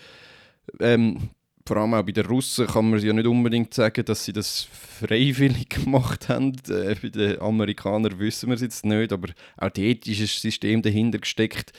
Genau. 0.78 0.92
Ähm, 0.92 1.30
vor 1.66 1.78
allem 1.78 1.94
auch 1.94 2.04
bei 2.04 2.12
den 2.12 2.26
Russen 2.26 2.68
kann 2.68 2.90
man 2.90 3.00
ja 3.00 3.14
nicht 3.14 3.28
unbedingt 3.28 3.74
sagen, 3.74 4.06
dass 4.06 4.26
sie 4.26 4.34
das 4.34 4.68
freiwillig 5.00 5.70
gemacht 5.70 6.30
haben. 6.30 6.54
Äh, 6.70 6.96
bei 7.02 7.10
den 7.10 7.42
Amerikanern 7.42 8.20
wissen 8.20 8.50
wir 8.50 8.56
es 8.56 8.62
jetzt 8.62 8.86
nicht, 8.86 9.14
aber 9.14 9.30
auch 9.58 9.70
dort 9.70 10.08
ist 10.08 10.20
ein 10.20 10.28
System 10.28 10.82
dahinter 10.82 11.20
gesteckt. 11.20 11.74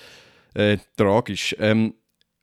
Äh, 0.54 0.78
tragisch. 0.96 1.56
Ähm, 1.58 1.94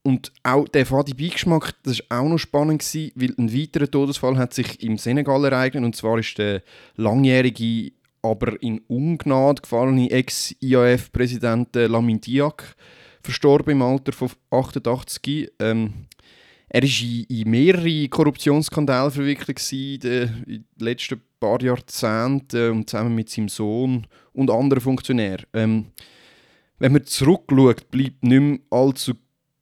und 0.01 0.31
auch 0.43 0.67
der 0.67 0.85
fade 0.85 1.13
Beigeschmack, 1.13 1.75
das 1.83 2.01
war 2.09 2.21
auch 2.21 2.29
noch 2.29 2.37
spannend, 2.37 2.79
gewesen, 2.79 3.11
weil 3.15 3.35
ein 3.37 3.53
weiterer 3.53 3.91
Todesfall 3.91 4.37
hat 4.37 4.53
sich 4.53 4.81
im 4.81 4.97
Senegal 4.97 5.43
ereignet, 5.45 5.83
und 5.83 5.95
zwar 5.95 6.17
ist 6.17 6.37
der 6.37 6.63
langjährige, 6.95 7.91
aber 8.21 8.61
in 8.61 8.79
Ungnade 8.87 9.61
gefallene 9.61 10.09
Ex-IAF-Präsident 10.09 11.75
äh, 11.75 11.87
Lamin 11.87 12.21
Diak 12.21 12.75
verstorben 13.21 13.73
im 13.73 13.81
Alter 13.81 14.11
von 14.11 14.29
88. 14.49 15.51
Ähm, 15.59 15.93
er 16.69 16.83
war 16.83 17.01
in, 17.01 17.23
in 17.23 17.49
mehrere 17.49 18.07
Korruptionsskandale 18.09 19.11
verwickelt 19.11 19.73
in 19.73 19.99
den 19.99 20.65
letzten 20.77 21.21
paar 21.39 21.61
Jahrzehnten 21.61 22.71
und 22.71 22.89
zusammen 22.89 23.15
mit 23.15 23.29
seinem 23.29 23.49
Sohn 23.49 24.07
und 24.33 24.51
anderen 24.51 24.81
Funktionären. 24.81 25.45
Ähm, 25.53 25.87
wenn 26.77 26.93
man 26.93 27.05
zurückschaut, 27.05 27.89
bleibt 27.91 28.23
nicht 28.23 28.39
mehr 28.39 28.59
allzu 28.69 29.13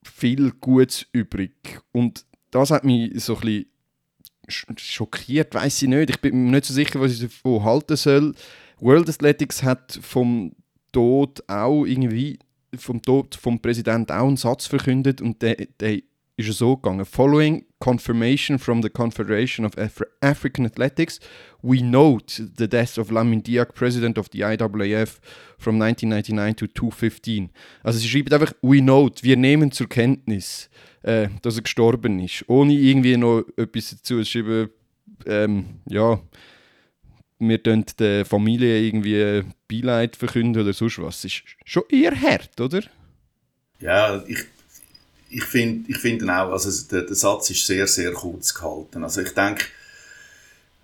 viel 0.02 0.52
Gutes 0.60 1.06
übrig. 1.12 1.80
Und 1.92 2.24
das 2.50 2.70
hat 2.70 2.84
mich 2.84 3.12
so 3.22 3.36
ein 3.36 3.40
bisschen 3.40 4.78
schockiert, 4.78 5.54
weiß 5.54 5.82
ich 5.82 5.88
nicht. 5.88 6.10
Ich 6.10 6.20
bin 6.20 6.44
mir 6.44 6.52
nicht 6.52 6.66
so 6.66 6.74
sicher, 6.74 7.00
was 7.00 7.12
ich 7.12 7.20
davon 7.20 7.64
halten 7.64 7.96
soll. 7.96 8.34
World 8.80 9.08
Athletics 9.08 9.62
hat 9.62 9.98
vom 10.00 10.52
Tod 10.92 11.42
auch 11.48 11.84
irgendwie 11.84 12.38
vom 12.76 13.00
Tod 13.00 13.34
vom 13.34 13.60
Präsidenten 13.60 14.12
auch 14.12 14.26
einen 14.26 14.36
Satz 14.36 14.66
verkündet 14.66 15.20
und 15.22 15.40
der, 15.42 15.56
der 15.80 16.00
ist 16.38 16.48
es 16.48 16.58
so 16.58 16.76
gegangen. 16.76 17.04
Following 17.04 17.64
confirmation 17.80 18.58
from 18.58 18.80
the 18.80 18.88
Confederation 18.88 19.66
of 19.66 19.76
Af 19.76 20.00
African 20.20 20.64
Athletics, 20.64 21.18
we 21.62 21.82
note 21.82 22.40
the 22.56 22.68
death 22.68 22.96
of 22.96 23.10
Lamin 23.10 23.42
Diak, 23.42 23.74
president 23.74 24.18
of 24.18 24.28
the 24.32 24.42
IAAF 24.42 25.18
from 25.58 25.80
1999 25.80 26.54
to 26.54 26.66
2015. 26.68 27.50
Also 27.82 27.98
sie 27.98 28.08
schreibt 28.08 28.32
einfach, 28.32 28.52
we 28.62 28.80
note, 28.80 29.24
wir 29.24 29.36
nehmen 29.36 29.72
zur 29.72 29.88
Kenntnis, 29.88 30.70
äh, 31.02 31.28
dass 31.42 31.56
er 31.56 31.62
gestorben 31.62 32.20
ist. 32.20 32.44
Ohne 32.48 32.72
irgendwie 32.72 33.16
noch 33.16 33.42
etwas 33.56 33.90
dazu 33.90 34.22
zu 34.22 34.24
schreiben, 34.24 34.70
ähm, 35.26 35.80
ja, 35.86 36.20
wir 37.40 37.62
tun 37.62 37.84
der 37.98 38.24
Familie 38.24 38.80
irgendwie 38.80 39.42
Beileid 39.68 40.14
verkünden 40.14 40.62
oder 40.62 40.72
sonst 40.72 41.00
was. 41.00 41.22
Das 41.22 41.32
ist 41.32 41.42
schon 41.64 41.82
eher 41.90 42.14
hart, 42.20 42.60
oder? 42.60 42.82
Ja, 43.80 44.22
ich 44.26 44.38
ich 45.30 45.44
finde 45.44 45.90
ich 45.90 45.98
find 45.98 46.22
auch, 46.24 46.52
also 46.52 46.70
der, 46.90 47.02
der 47.02 47.16
Satz 47.16 47.50
ist 47.50 47.66
sehr, 47.66 47.86
sehr 47.86 48.12
kurz 48.12 48.54
gehalten. 48.54 49.04
Also 49.04 49.20
ich 49.20 49.32
denke, 49.34 49.64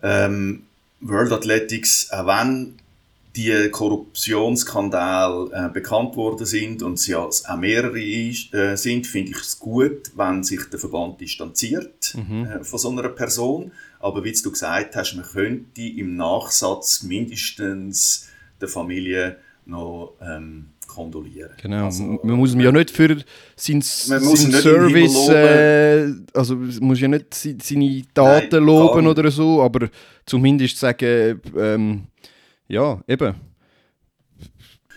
ähm, 0.03 0.65
World 1.01 1.33
Athletics, 1.33 2.11
auch 2.11 2.27
wenn 2.27 2.77
die 3.37 3.69
Korruptionsskandale 3.71 5.51
äh, 5.53 5.69
bekannt 5.69 6.15
worden 6.17 6.47
sind 6.47 6.83
und 6.83 7.01
sie 7.01 7.15
als 7.15 7.45
auch 7.47 7.57
mehrere 7.57 7.99
äh, 7.99 8.77
sind, 8.77 9.07
finde 9.07 9.33
ich 9.33 9.39
es 9.39 9.59
gut, 9.59 10.13
wenn 10.15 10.45
sich 10.45 10.61
der 10.71 10.79
Verband 10.79 11.21
distanziert 11.21 12.15
mhm. 12.15 12.45
äh, 12.45 12.65
von 12.65 12.79
so 12.79 12.91
einer 12.91 13.09
Person. 13.09 13.73
Aber 13.99 14.23
wie 14.23 14.33
du 14.33 14.51
gesagt 14.53 14.95
hast, 14.95 15.15
man 15.15 15.25
könnte 15.25 15.83
im 15.83 16.17
Nachsatz 16.17 17.03
mindestens 17.03 18.29
der 18.61 18.69
Familie 18.69 19.39
noch 19.67 20.15
ähm, 20.21 20.67
kondolieren. 20.95 21.51
Genau, 21.61 21.87
also, 21.87 22.03
man 22.23 22.37
muss 22.37 22.55
ja 22.55 22.73
nicht 22.73 22.91
für 22.91 23.17
seinen, 23.57 23.83
seinen 23.83 24.53
Service, 24.53 25.29
äh, 25.29 26.13
also 26.33 26.57
man 26.57 26.79
muss 26.81 27.01
ja 27.01 27.09
nicht 27.09 27.35
seine 27.35 28.03
Daten 28.15 28.49
Nein, 28.51 28.65
loben 28.65 29.07
oder 29.07 29.31
so, 29.31 29.63
aber 29.63 29.89
zumindest 30.25 30.79
sagen, 30.79 31.41
ähm, 31.57 32.05
ja, 32.69 33.01
eben. 33.09 33.35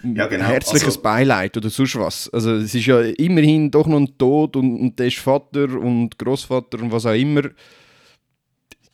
Ja, 0.03 0.27
genau. 0.27 0.45
Herzliches 0.45 0.87
also, 0.87 1.01
Beileid 1.01 1.57
oder 1.57 1.69
sonst 1.69 1.95
was. 1.95 2.29
Also 2.29 2.55
es 2.55 2.73
ist 2.73 2.85
ja 2.85 3.01
immerhin 3.01 3.71
doch 3.71 3.87
noch 3.87 3.97
ein 3.97 4.17
Tod 4.17 4.55
und, 4.55 4.79
und 4.79 4.99
der 4.99 5.07
ist 5.07 5.17
Vater 5.17 5.69
und 5.77 6.17
Großvater 6.17 6.79
und 6.79 6.91
was 6.91 7.05
auch 7.05 7.13
immer. 7.13 7.49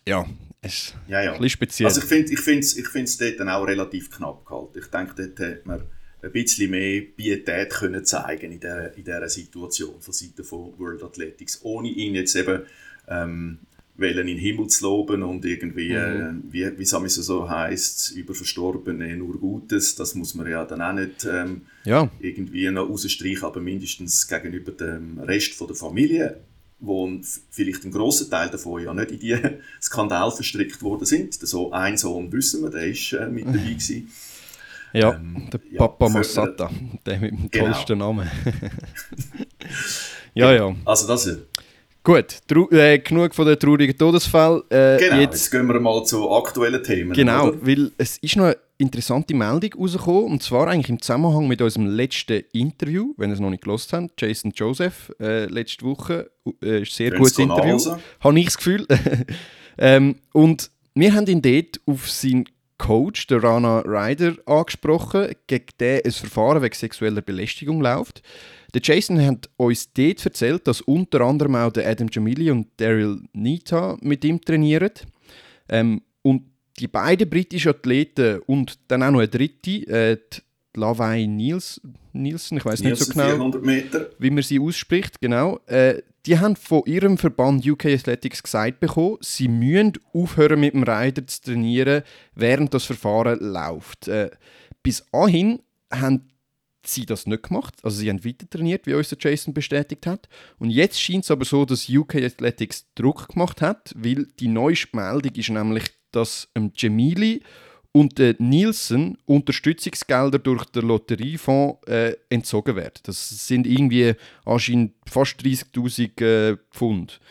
Ja, 0.08 0.26
es 0.62 0.74
ist 0.74 0.96
ja, 1.08 1.22
ja. 1.22 1.32
ein 1.32 1.38
bisschen 1.38 1.50
speziell. 1.50 1.88
Also 1.88 2.02
ich 2.02 2.08
finde 2.08 2.60
es 2.60 2.78
ich 2.78 2.96
ich 2.96 3.18
dort 3.18 3.40
dann 3.40 3.50
auch 3.50 3.66
relativ 3.66 4.10
knapp 4.10 4.46
gehalten. 4.46 4.80
Ich 4.80 4.88
denke, 4.88 5.14
dort 5.16 5.40
hat 5.40 5.66
man 5.66 5.82
ein 6.24 6.32
bisschen 6.32 6.72
mehr 6.72 7.02
Pietät 7.02 7.70
können 7.70 8.06
zeigen 8.06 8.52
in 8.52 8.60
dieser, 8.60 8.96
in 8.96 9.04
dieser 9.04 9.30
Situation 9.30 10.00
von 10.00 10.14
Seiten 10.14 10.44
von 10.44 10.74
World 10.80 11.04
Athletics, 11.04 11.60
ohne 11.64 11.90
ihn 11.90 12.16
jetzt 12.16 12.36
eben 12.36 12.62
ähm, 13.10 13.60
wollen 13.96 14.28
in 14.28 14.28
den 14.28 14.38
Himmel 14.38 14.68
zu 14.68 14.86
loben 14.86 15.22
und 15.22 15.46
irgendwie, 15.46 15.90
mhm. 15.90 16.44
äh, 16.50 16.54
wie, 16.54 16.80
wie 16.80 16.84
es 16.84 17.16
so 17.16 17.50
heisst, 17.50 18.16
über 18.16 18.34
Verstorbene 18.34 19.16
nur 19.18 19.38
Gutes, 19.38 19.96
das 19.96 20.16
muss 20.16 20.34
man 20.34 20.50
ja 20.50 20.66
dann 20.66 20.82
auch 20.82 20.94
nicht 20.94 21.26
ähm, 21.26 21.64
ja. 21.84 22.10
irgendwie 22.20 22.70
noch 22.72 22.90
rausstreichen, 22.90 23.44
aber 23.44 23.60
mindestens 23.60 24.28
gegenüber 24.28 24.72
dem 24.72 25.20
Rest 25.20 25.54
von 25.54 25.68
der 25.68 25.76
Familie, 25.76 26.40
wo 26.80 27.10
vielleicht 27.50 27.86
ein 27.86 27.92
großer 27.92 28.30
Teil 28.30 28.50
davon 28.50 28.82
ja 28.82 28.94
nicht 28.94 29.12
in 29.12 29.20
die 29.20 29.38
Skandal 29.82 30.32
verstrickt 30.32 30.82
worden 30.82 31.06
sind. 31.06 31.34
So 31.34 31.72
ein 31.72 31.98
Sohn 31.98 32.32
wissen 32.32 32.64
wir, 32.64 32.70
der 32.70 32.88
ist 32.88 33.14
äh, 33.14 33.30
mit 33.30 33.46
dabei 33.48 33.58
gewesen. 33.58 34.10
Ja, 34.94 35.14
ähm, 35.16 35.50
der 35.52 35.60
Papa 35.78 36.06
ja, 36.06 36.12
Mossata, 36.12 36.70
der 37.06 37.20
mit 37.20 37.32
dem 37.32 37.52
genau. 37.52 37.66
tollsten 37.66 37.98
Namen. 37.98 38.30
ja, 40.34 40.54
ja. 40.54 40.76
Also 40.86 41.08
das 41.08 41.28
Gut, 42.04 42.42
äh, 42.74 43.00
genug 43.00 43.34
von 43.34 43.48
den 43.48 43.58
traurigen 43.58 43.98
Todesfällen. 43.98 44.62
Äh, 44.70 44.98
genau, 44.98 45.16
jetzt, 45.22 45.34
jetzt, 45.36 45.52
gehen 45.52 45.66
wir 45.68 45.80
mal 45.80 46.04
zu 46.04 46.30
aktuellen 46.30 46.84
Themen. 46.84 47.14
Genau, 47.14 47.48
oder? 47.48 47.66
weil 47.66 47.92
es 47.98 48.18
ist 48.18 48.36
noch 48.36 48.46
eine 48.46 48.58
interessante 48.78 49.34
Meldung 49.34 49.74
rausgekommen, 49.80 50.34
und 50.34 50.44
zwar 50.44 50.68
eigentlich 50.68 50.90
im 50.90 51.02
Zusammenhang 51.02 51.48
mit 51.48 51.62
unserem 51.62 51.88
letzten 51.88 52.44
Interview, 52.52 53.14
wenn 53.16 53.30
ihr 53.30 53.36
es 53.36 53.40
noch 53.40 53.50
nicht 53.50 53.64
gelost 53.64 53.94
habt, 53.94 54.22
Jason 54.22 54.52
Joseph, 54.54 55.14
äh, 55.22 55.46
letzte 55.46 55.86
Woche, 55.86 56.30
äh, 56.62 56.82
ist 56.82 56.92
ein 56.92 56.96
sehr 56.96 57.12
gutes 57.12 57.40
Interview, 57.40 57.80
habe 58.20 58.40
ich 58.40 58.46
das 58.46 58.58
Gefühl. 58.58 58.86
ähm, 59.78 60.18
und 60.34 60.70
wir 60.96 61.14
haben 61.14 61.26
ihn 61.28 61.42
dort 61.42 61.80
auf 61.86 62.12
seinen 62.12 62.44
Coach, 62.84 63.28
der 63.28 63.42
Rana 63.42 63.80
Ryder, 63.86 64.36
angesprochen, 64.46 65.34
gegen 65.48 65.68
den 65.80 66.02
ein 66.04 66.12
Verfahren 66.12 66.62
wegen 66.62 66.76
sexueller 66.76 67.22
Belästigung 67.22 67.80
läuft. 67.80 68.22
Der 68.74 68.82
Jason 68.84 69.26
hat 69.26 69.50
uns 69.56 69.94
dort 69.94 70.26
erzählt, 70.26 70.68
dass 70.68 70.82
unter 70.82 71.22
anderem 71.22 71.56
auch 71.56 71.72
der 71.72 71.88
Adam 71.88 72.10
Jamili 72.12 72.52
und 72.52 72.68
Daryl 72.78 73.22
Nita 73.32 73.98
mit 74.02 74.26
ihm 74.26 74.42
trainieren. 74.42 74.92
Ähm, 75.70 76.02
und 76.24 76.44
die 76.78 76.90
beiden 76.90 77.30
britischen 77.30 77.70
Athleten 77.70 78.42
und 78.48 78.78
dann 78.90 79.04
auch 79.04 79.12
noch 79.12 79.20
eine 79.20 79.30
dritte, 79.30 79.88
äh, 79.88 80.18
die 80.76 80.80
Lavai 80.80 81.26
Niels, 81.26 81.80
Nielsen, 82.12 82.58
ich 82.58 82.66
weiß 82.66 82.82
nicht 82.82 82.98
so 82.98 83.14
genau, 83.14 83.54
wie 84.20 84.30
man 84.30 84.44
sie 84.44 84.60
ausspricht, 84.60 85.22
genau. 85.22 85.60
Äh, 85.68 86.02
die 86.26 86.40
haben 86.40 86.56
von 86.56 86.84
ihrem 86.86 87.18
Verband 87.18 87.66
UK 87.66 87.88
Athletics 87.88 88.44
gesagt 88.44 88.80
bekommen, 88.80 89.18
sie 89.22 89.48
müssen 89.48 89.94
aufhören 90.14 90.60
mit 90.60 90.74
dem 90.74 90.84
Rider 90.84 91.28
zu 91.28 91.42
trainieren, 91.42 92.04
während 92.34 92.74
das 92.74 92.86
Verfahren 92.86 93.40
läuft. 93.40 94.08
Äh, 94.08 94.32
bis 94.82 95.06
dahin 95.12 95.62
haben 95.92 96.30
sie 96.86 97.06
das 97.06 97.26
nicht 97.26 97.44
gemacht. 97.44 97.76
Also 97.84 97.98
sie 97.98 98.10
haben 98.10 98.24
weiter 98.24 98.50
trainiert, 98.50 98.86
wie 98.88 98.94
uns 98.94 99.10
der 99.10 99.18
Jason 99.20 99.54
bestätigt 99.54 100.06
hat. 100.06 100.28
Und 100.60 100.70
jetzt 100.70 101.02
scheint 101.02 101.24
es 101.24 101.32
aber 101.32 101.46
so, 101.46 101.66
dass 101.66 101.90
UK 101.90 102.16
Athletics 102.16 102.86
Druck 102.96 103.30
gemacht 103.30 103.62
hat, 103.62 103.94
weil 103.96 104.28
die 104.40 104.48
neueste 104.48 104.96
Meldung 104.96 105.34
ist 105.34 105.50
nämlich, 105.50 105.86
dass 106.12 106.50
ähm, 106.56 106.72
Jamili 106.76 107.42
und 107.94 108.20
äh, 108.20 108.36
Nielsen 108.40 109.18
Unterstützungsgelder 109.26 110.40
durch 110.40 110.66
den 110.66 110.88
Lotteriefonds 110.88 111.88
äh, 111.88 112.16
entzogen 112.30 112.76
werden. 112.76 113.00
Das 113.04 113.48
sind 113.48 113.66
irgendwie 113.66 114.16
anscheinend 114.46 114.94
fast 115.08 115.40
30'000 115.40 116.22
äh, 116.22 116.58
Pfund. 116.72 117.22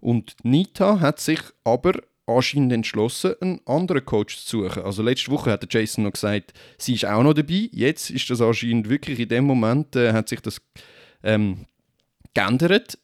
Und 0.00 0.36
Nita 0.42 1.00
hat 1.00 1.20
sich 1.20 1.40
aber 1.64 1.94
anscheinend 2.26 2.72
entschlossen, 2.72 3.34
einen 3.40 3.60
anderen 3.66 4.04
Coach 4.04 4.38
zu 4.38 4.62
suchen. 4.62 4.84
Also 4.84 5.02
letzte 5.02 5.30
Woche 5.32 5.50
hat 5.50 5.72
Jason 5.72 6.04
noch 6.04 6.12
gesagt, 6.12 6.54
sie 6.78 6.94
ist 6.94 7.04
auch 7.04 7.22
noch 7.22 7.34
dabei. 7.34 7.68
Jetzt 7.72 8.10
ist 8.10 8.30
das 8.30 8.40
anscheinend 8.40 8.88
wirklich 8.88 9.18
in 9.18 9.28
dem 9.28 9.44
Moment 9.44 9.96
äh, 9.96 10.12
hat 10.12 10.28
sich 10.28 10.40
das 10.40 10.60
ähm, 11.24 11.66
geändert. 12.32 12.96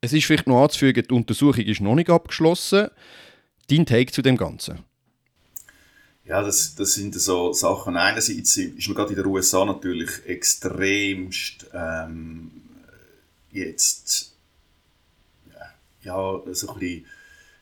Es 0.00 0.14
ist 0.14 0.24
vielleicht 0.24 0.46
noch 0.46 0.62
anzufügen, 0.62 1.04
die 1.08 1.14
Untersuchung 1.14 1.64
ist 1.64 1.80
noch 1.82 1.94
nicht 1.94 2.10
abgeschlossen. 2.10 2.88
Dein 3.68 3.86
Take 3.86 4.12
zu 4.12 4.22
dem 4.22 4.36
Ganzen? 4.36 4.80
Ja, 6.24 6.42
das, 6.42 6.74
das 6.76 6.94
sind 6.94 7.14
so 7.20 7.52
Sachen. 7.52 7.96
Einerseits 7.96 8.56
ist 8.56 8.86
man 8.88 8.94
gerade 8.94 9.10
in 9.10 9.16
den 9.16 9.26
USA 9.26 9.64
natürlich 9.64 10.10
extremst 10.26 11.66
ähm, 11.74 12.50
jetzt 13.50 14.32
ja, 16.04 16.40
so 16.52 16.68
ein 16.68 16.78
bisschen 16.78 17.06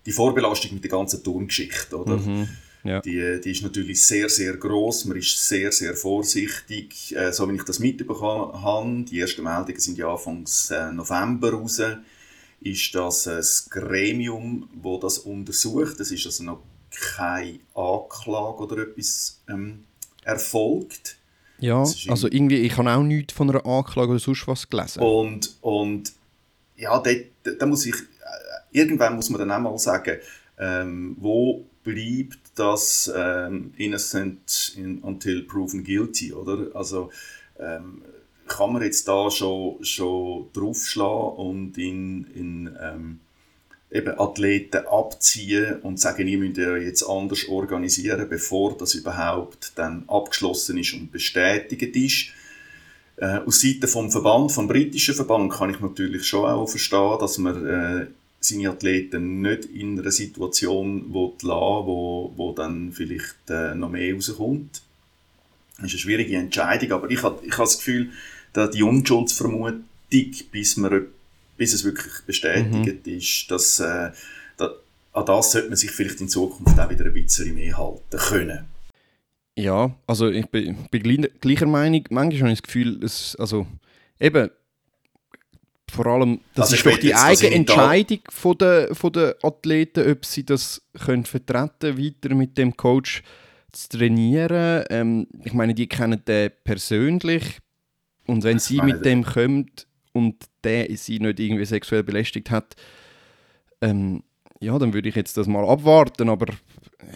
die 0.07 0.13
Vorbelastung 0.13 0.75
mit 0.75 0.85
der 0.85 0.91
ganzen 0.91 1.23
Turngeschichte, 1.23 1.97
oder? 1.97 2.17
Mhm, 2.17 2.49
ja. 2.85 3.01
die, 3.01 3.41
die 3.43 3.51
ist 3.51 3.63
natürlich 3.63 4.05
sehr, 4.05 4.29
sehr 4.29 4.57
groß. 4.57 5.07
Man 5.07 5.19
ist 5.19 5.47
sehr, 5.47 5.71
sehr 5.73 5.95
vorsichtig. 5.95 7.15
Äh, 7.15 7.33
so 7.33 7.49
wie 7.51 7.57
ich 7.57 7.65
das 7.65 7.79
mitbekommen 7.79 8.63
habe, 8.63 9.05
die 9.05 9.21
ersten 9.21 9.43
Meldungen 9.43 9.81
sind 9.81 9.99
ja 9.99 10.11
Anfang 10.11 10.47
äh, 10.71 10.93
November 10.93 11.53
raus, 11.53 11.81
ist 12.61 12.95
das 12.95 13.27
ein 13.27 13.71
Gremium, 13.71 14.69
wo 14.75 14.99
das 14.99 15.19
untersucht. 15.19 16.01
Es 16.01 16.11
ist 16.11 16.27
also 16.27 16.45
noch 16.45 16.63
keine 16.91 17.61
Anklage 17.75 18.63
oder 18.63 18.83
etwas 18.83 19.41
ähm, 19.49 19.85
erfolgt. 20.25 21.17
Ja, 21.59 21.79
also 22.09 22.27
irgendwie, 22.27 22.57
ich 22.57 22.77
habe 22.77 22.91
auch 22.91 23.03
nichts 23.03 23.35
von 23.35 23.51
einer 23.51 23.65
Anklage 23.67 24.13
oder 24.13 24.19
sonst 24.19 24.49
was 24.49 24.69
gelesen. 24.69 25.03
Und, 25.03 25.57
und 25.61 26.13
ja, 26.77 27.03
da, 27.59 27.67
muss 27.67 27.85
ich 27.85 27.95
irgendwann 28.73 29.17
muss 29.17 29.31
man 29.31 29.41
dann 29.41 29.51
auch 29.51 29.61
mal 29.61 29.79
sagen, 29.79 30.19
ähm, 30.59 31.17
wo 31.21 31.65
bleibt 31.83 32.39
das 32.55 33.13
ähm, 33.15 33.73
innocent 33.77 34.75
in, 34.77 34.99
until 34.99 35.43
proven 35.43 35.85
guilty, 35.85 36.33
oder? 36.33 36.75
Also 36.75 37.11
ähm, 37.59 38.03
kann 38.47 38.73
man 38.73 38.83
jetzt 38.83 39.07
da 39.07 39.31
schon, 39.31 39.83
schon 39.85 40.49
draufschlagen 40.53 41.37
und 41.37 41.79
in, 41.79 42.27
in 42.35 42.77
ähm, 42.81 43.21
eben 43.91 44.19
Athleten 44.19 44.87
abziehen 44.87 45.81
und 45.83 45.99
sagen, 45.99 46.29
ihr 46.29 46.39
müsst 46.39 46.59
ja 46.59 46.77
jetzt 46.77 47.03
anders 47.03 47.49
organisieren, 47.49 48.29
bevor 48.29 48.77
das 48.77 48.95
überhaupt 48.95 49.73
dann 49.75 50.05
abgeschlossen 50.07 50.79
ist 50.79 50.95
und 50.95 51.11
bestätigt 51.11 51.97
ist. 51.97 52.27
Äh, 53.17 53.39
aus 53.45 53.61
Seite 53.61 53.89
vom 53.89 54.11
Verband, 54.11 54.53
vom 54.53 54.69
britischen 54.69 55.15
Verband, 55.15 55.53
kann 55.53 55.71
ich 55.71 55.81
natürlich 55.81 56.25
schon 56.25 56.49
auch 56.49 56.67
verstehen, 56.67 57.19
dass 57.19 57.39
man 57.39 57.67
äh, 57.67 58.07
seine 58.41 58.71
Athleten 58.71 59.43
nicht 59.43 59.67
in 59.67 59.99
einer 59.99 60.11
Situation 60.11 61.13
lassen 61.13 61.49
wo, 61.49 62.33
wo 62.37 62.53
dann 62.53 62.93
vielleicht 62.93 63.51
äh, 63.51 63.75
noch 63.75 63.91
mehr 63.91 64.15
rauskommt. 64.15 64.83
Das 65.77 65.87
ist 65.87 65.93
eine 65.93 65.99
schwierige 65.99 66.37
Entscheidung, 66.37 66.93
aber 66.93 67.11
ich 67.11 67.23
habe 67.23 67.45
ich 67.45 67.55
das 67.55 67.79
Gefühl, 67.79 68.11
dass 68.53 68.71
die 68.71 68.83
Unschuldsvermutung, 68.83 69.83
bis, 70.51 70.77
man, 70.77 71.07
bis 71.61 71.75
es 71.75 71.85
wirklich 71.85 72.11
bestätigt 72.25 73.07
mhm. 73.07 73.13
ist, 73.19 73.51
dass, 73.51 73.81
äh, 73.81 74.13
da, 74.57 74.71
an 75.13 75.27
das 75.27 75.53
sollte 75.53 75.69
man 75.69 75.77
sich 75.77 75.91
vielleicht 75.91 76.19
in 76.23 76.29
Zukunft 76.31 76.81
auch 76.81 76.89
wieder 76.89 77.05
ein 77.05 77.13
bisschen 77.13 77.55
mehr 77.55 77.77
halten 77.77 78.17
können. 78.17 78.65
Ja, 79.57 79.95
also 80.07 80.31
ich 80.31 80.47
bin, 80.47 80.89
bin 80.91 81.29
gleicher 81.39 81.67
Meinung. 81.67 82.03
Manchmal 82.09 82.41
habe 82.41 82.53
ich 82.53 82.61
das 82.61 82.63
Gefühl, 82.63 83.05
es, 83.05 83.37
also 83.39 83.67
eben, 84.19 84.49
vor 85.91 86.07
allem, 86.07 86.41
das 86.55 86.73
also 86.73 86.77
ist 86.77 86.87
doch 86.87 86.99
die 86.99 87.15
eigene 87.15 87.55
Entscheidung 87.55 88.21
von 88.31 88.57
der, 88.57 88.95
von 88.95 89.13
der 89.13 89.37
Athleten, 89.43 90.11
ob 90.11 90.25
sie 90.25 90.47
das 90.47 90.81
können 91.05 91.27
vertreten 91.27 91.99
weiter 91.99 92.35
mit 92.35 92.57
dem 92.57 92.75
Coach 92.75 93.23
zu 93.73 93.99
trainieren. 93.99 94.85
Ähm, 94.89 95.27
ich 95.45 95.53
meine, 95.53 95.75
die 95.75 95.89
kennen 95.89 96.25
den 96.25 96.53
persönlich 96.65 97.59
und 98.27 98.45
wenn 98.45 98.59
sie 98.59 98.81
mit 98.81 99.05
dem 99.05 99.25
kommt 99.25 99.87
und 100.13 100.50
der 100.65 100.95
sie 100.97 101.19
nicht 101.19 101.41
irgendwie 101.41 101.65
sexuell 101.65 102.03
belästigt 102.03 102.51
hat, 102.51 102.77
ähm, 103.81 104.23
ja, 104.61 104.79
dann 104.79 104.93
würde 104.93 105.09
ich 105.09 105.15
jetzt 105.15 105.37
das 105.37 105.47
mal 105.47 105.67
abwarten, 105.67 106.29
aber 106.29 106.53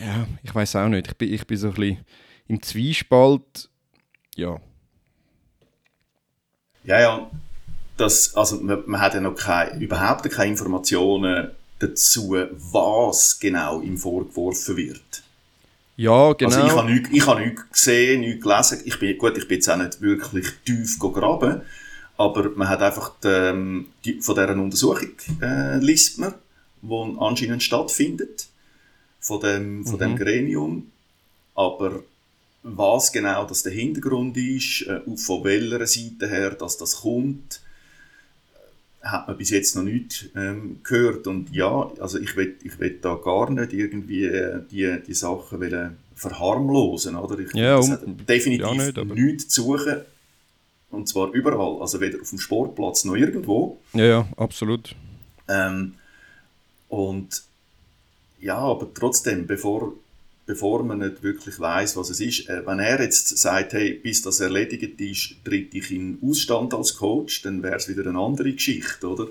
ja, 0.01 0.27
ich 0.43 0.55
weiß 0.55 0.77
auch 0.77 0.89
nicht. 0.89 1.09
Ich 1.09 1.17
bin, 1.17 1.33
ich 1.33 1.47
bin 1.47 1.57
so 1.59 1.69
ein 1.69 1.75
bisschen 1.75 2.05
im 2.49 2.63
Zwiespalt. 2.63 3.69
Ja. 4.35 4.59
Ja, 6.85 7.01
ja 7.01 7.31
dass, 7.97 8.35
also 8.35 8.61
man, 8.61 8.83
man 8.87 9.01
hat 9.01 9.15
ja 9.15 9.21
noch 9.21 9.37
keine, 9.37 9.81
überhaupt 9.81 10.29
keine 10.31 10.51
Informationen 10.51 11.51
dazu, 11.79 12.37
was 12.51 13.39
genau 13.39 13.81
ihm 13.81 13.99
vorgeworfen 13.99 14.77
wird. 14.77 15.23
Ja, 15.97 16.33
genau. 16.33 16.57
Also 16.57 16.67
ich 16.67 16.73
habe 16.73 16.91
nichts, 16.93 17.09
ich 17.13 17.27
habe 17.27 17.41
nichts 17.41 17.71
gesehen, 17.71 18.21
nichts 18.21 18.43
gelesen. 18.43 18.83
Ich 18.85 18.99
bin, 18.99 19.17
gut, 19.17 19.39
ich 19.39 19.47
bin 19.47 19.57
jetzt 19.57 19.69
auch 19.69 19.77
nicht 19.77 20.01
wirklich 20.01 20.47
tief 20.65 20.99
gegraben, 20.99 21.63
aber 22.17 22.51
man 22.51 22.69
hat 22.69 22.83
einfach 22.83 23.13
die, 23.23 23.29
ähm, 23.29 23.87
die, 24.05 24.21
von 24.21 24.35
dieser 24.35 24.53
Untersuchung 24.53 25.11
äh, 25.41 25.79
liest 25.79 26.19
man, 26.19 26.35
die 26.83 27.17
anscheinend 27.19 27.63
stattfindet, 27.63 28.49
von 29.21 29.41
dem, 29.41 29.85
von 29.85 29.97
mhm. 29.97 29.99
dem 29.99 30.17
Gremium. 30.17 30.91
Aber 31.55 32.03
was 32.63 33.13
genau 33.13 33.45
das 33.45 33.63
der 33.63 33.73
Hintergrund 33.73 34.37
ist, 34.37 34.83
äh, 34.83 35.01
von 35.17 35.45
welcher 35.45 35.87
Seite 35.87 36.29
her 36.29 36.51
dass 36.51 36.77
das 36.77 37.01
kommt, 37.01 37.61
hat 39.03 39.29
man 39.29 39.37
bis 39.37 39.51
jetzt 39.51 39.77
noch 39.77 39.83
nicht 39.83 40.31
ähm, 40.35 40.81
gehört. 40.83 41.27
Und 41.27 41.55
ja, 41.55 41.91
also 42.01 42.19
ich 42.19 42.37
will, 42.37 42.57
ich 42.63 42.79
will 42.79 42.99
da 43.01 43.17
gar 43.17 43.51
nicht 43.51 43.73
irgendwie 43.73 44.25
äh, 44.25 44.61
die, 44.71 44.99
die 45.07 45.15
Sachen 45.15 45.61
wollen 45.61 45.97
verharmlosen. 46.15 47.17
Oder? 47.17 47.39
Ich, 47.41 47.53
ja, 47.55 47.77
um, 47.77 48.17
definitiv 48.27 48.67
ja 48.67 49.05
nicht, 49.05 49.15
nichts 49.15 49.49
zu 49.49 49.63
suchen. 49.63 49.97
Und 50.95 51.09
zwar 51.09 51.33
überall. 51.33 51.81
Also 51.81 52.01
weder 52.01 52.21
auf 52.21 52.31
dem 52.31 52.39
Sportplatz 52.39 53.05
noch 53.05 53.17
irgendwo. 53.17 53.81
Ja, 53.93 54.05
ja, 54.05 54.29
absolut. 54.37 54.95
Ähm, 55.49 55.95
und 56.89 57.43
ja, 58.41 58.59
aber 58.59 58.93
trotzdem, 58.93 59.47
bevor, 59.47 59.95
bevor 60.47 60.83
man 60.83 60.99
nicht 60.99 61.23
wirklich 61.23 61.59
weiß, 61.59 61.97
was 61.97 62.11
es 62.11 62.21
ist, 62.21 62.49
äh, 62.49 62.67
wenn 62.67 62.79
er 62.79 63.03
jetzt 63.03 63.37
sagt, 63.39 63.73
hey, 63.73 63.95
bis 63.95 64.23
das 64.23 64.41
erledigt 64.41 65.01
ist, 65.01 65.37
tritt 65.45 65.75
ich 65.75 65.91
in 65.91 66.19
Ausstand 66.23 66.75
als 66.75 66.97
Coach, 66.97 67.43
dann 67.43 67.63
wäre 67.63 67.77
es 67.77 67.89
wieder 67.89 68.07
eine 68.09 68.19
andere 68.19 68.53
Geschichte, 68.53 69.09
oder? 69.09 69.29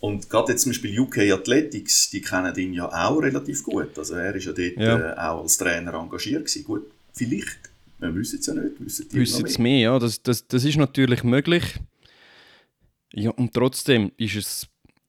Und 0.00 0.28
gerade 0.28 0.52
jetzt 0.52 0.62
zum 0.62 0.72
Beispiel 0.72 1.00
UK 1.00 1.32
Athletics, 1.32 2.10
die 2.10 2.20
kennen 2.20 2.54
ihn 2.56 2.74
ja 2.74 2.88
auch 2.88 3.22
relativ 3.22 3.62
gut. 3.62 3.98
Also 3.98 4.14
er 4.14 4.34
ist 4.34 4.44
ja 4.44 4.52
dort 4.52 4.76
ja. 4.76 5.12
Äh, 5.12 5.16
auch 5.16 5.42
als 5.42 5.56
Trainer 5.56 5.94
engagiert 5.94 6.44
gewesen. 6.44 6.64
Gut, 6.64 6.90
vielleicht, 7.14 7.58
wir 8.08 8.20
wissen 8.20 8.40
es 8.40 8.46
ja 8.46 8.54
nicht, 8.54 8.84
wissen 8.84 9.08
die 9.08 9.20
wissen 9.20 9.46
es 9.46 9.58
mehr, 9.58 9.78
ja, 9.78 9.98
das, 9.98 10.22
das, 10.22 10.46
das 10.46 10.64
ist 10.64 10.76
natürlich 10.76 11.24
möglich. 11.24 11.62
Ja, 13.12 13.30
und 13.30 13.54
trotzdem 13.54 14.10
ist 14.16 14.36
es, 14.36 14.68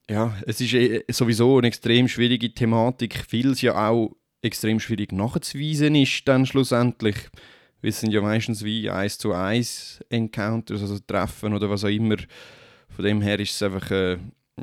ja, 0.09 0.35
es 0.45 0.61
ist 0.61 0.73
eh 0.73 1.03
sowieso 1.09 1.57
eine 1.57 1.67
extrem 1.67 2.07
schwierige 2.07 2.53
Thematik, 2.53 3.25
weil 3.31 3.51
es 3.51 3.61
ja 3.61 3.89
auch 3.89 4.15
extrem 4.41 4.79
schwierig 4.79 5.11
nachzuweisen 5.11 5.95
ist 5.95 6.27
dann 6.27 6.45
schlussendlich. 6.45 7.15
Wir 7.81 7.91
sind 7.91 8.11
ja 8.11 8.21
meistens 8.21 8.63
wie 8.63 8.89
eins 8.89 9.17
zu 9.17 9.33
eins 9.33 9.99
Encounters, 10.09 10.81
also 10.81 10.99
Treffen 10.99 11.53
oder 11.53 11.69
was 11.69 11.83
auch 11.83 11.89
immer. 11.89 12.17
Von 12.89 13.05
dem 13.05 13.21
her 13.21 13.39
ist 13.39 13.51
es 13.51 13.63
einfach, 13.63 13.89
äh, 13.91 14.17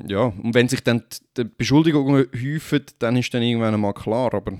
ja, 0.07 0.25
und 0.25 0.55
wenn 0.55 0.69
sich 0.69 0.83
dann 0.83 1.03
die 1.37 1.45
Beschuldigungen 1.45 2.27
häufen, 2.33 2.85
dann 2.99 3.17
ist 3.17 3.35
dann 3.35 3.43
irgendwann 3.43 3.75
einmal 3.75 3.95
klar, 3.95 4.33
aber 4.33 4.57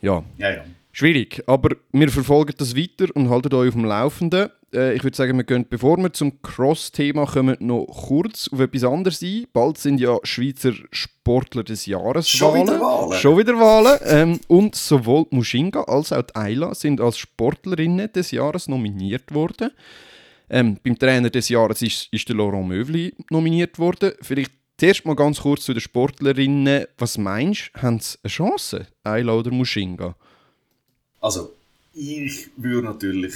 ja. 0.00 0.24
ja, 0.38 0.50
ja. 0.50 0.64
Schwierig, 0.98 1.42
aber 1.46 1.76
wir 1.92 2.08
verfolgen 2.08 2.54
das 2.56 2.74
weiter 2.74 3.14
und 3.14 3.28
halten 3.28 3.52
euch 3.54 3.68
auf 3.68 3.74
dem 3.74 3.84
Laufenden. 3.84 4.48
Äh, 4.72 4.94
ich 4.94 5.04
würde 5.04 5.14
sagen, 5.14 5.36
wir 5.36 5.44
gehen, 5.44 5.66
bevor 5.68 5.98
wir 5.98 6.10
zum 6.14 6.40
Cross-Thema 6.40 7.26
kommen, 7.26 7.54
noch 7.60 7.84
kurz 7.84 8.48
auf 8.50 8.60
etwas 8.60 8.82
anderes 8.82 9.20
ein. 9.22 9.44
Bald 9.52 9.76
sind 9.76 10.00
ja 10.00 10.16
Schweizer 10.22 10.72
Sportler 10.90 11.64
des 11.64 11.84
Jahres 11.84 12.30
Schon 12.30 12.54
Wahlen. 12.54 12.66
wieder 12.68 12.80
Wahlen. 12.80 13.12
Schon 13.12 13.36
wieder 13.36 13.58
Wahlen. 13.58 13.98
Ähm, 14.06 14.40
und 14.48 14.74
sowohl 14.74 15.26
Mushinga 15.28 15.82
als 15.82 16.14
auch 16.14 16.24
Ayla 16.32 16.74
sind 16.74 17.02
als 17.02 17.18
Sportlerinnen 17.18 18.10
des 18.10 18.30
Jahres 18.30 18.66
nominiert 18.66 19.34
worden. 19.34 19.72
Ähm, 20.48 20.78
beim 20.82 20.98
Trainer 20.98 21.28
des 21.28 21.50
Jahres 21.50 21.82
ist, 21.82 22.08
ist 22.10 22.26
der 22.30 22.36
Laurent 22.36 22.68
Mövli 22.68 23.12
nominiert 23.28 23.78
worden. 23.78 24.12
Vielleicht 24.22 24.52
zuerst 24.78 25.04
mal 25.04 25.14
ganz 25.14 25.42
kurz 25.42 25.66
zu 25.66 25.74
den 25.74 25.82
Sportlerinnen. 25.82 26.86
Was 26.96 27.18
meinst 27.18 27.70
du, 27.74 27.82
haben 27.82 28.00
sie 28.00 28.16
eine 28.22 28.30
Chance, 28.30 28.86
Ayla 29.04 29.34
oder 29.34 29.50
Mushinga? 29.50 30.16
Also, 31.26 31.56
ich 31.92 32.50
würde 32.56 32.86
natürlich 32.86 33.34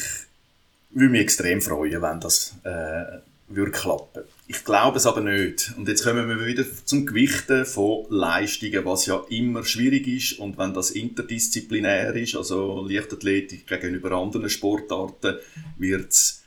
würde 0.91 1.11
mich 1.11 1.22
extrem 1.22 1.61
freuen, 1.61 2.01
wenn 2.01 2.20
das 2.20 2.55
äh, 2.62 3.18
würde 3.49 3.72
klappen. 3.72 4.22
Ich 4.47 4.64
glaube 4.64 4.99
es 4.99 5.07
aber 5.07 5.22
nicht. 5.22 5.74
Und 5.76 5.88
jetzt 5.88 6.05
kommen 6.05 6.28
wir 6.28 6.47
wieder 6.47 6.64
zum 6.84 7.05
Gewichten 7.05 7.64
von 7.66 8.07
Leistungen, 8.09 8.84
was 8.84 9.07
ja 9.07 9.20
immer 9.28 9.64
schwierig 9.64 10.07
ist. 10.07 10.38
Und 10.38 10.57
wenn 10.57 10.72
das 10.72 10.93
interdisziplinär 10.93 12.14
ist, 12.14 12.36
also 12.36 12.86
Leichtathletik 12.88 13.66
gegenüber 13.66 14.12
anderen 14.12 14.51
Sportarten, 14.51 15.38
wird 15.76 16.12
es 16.12 16.45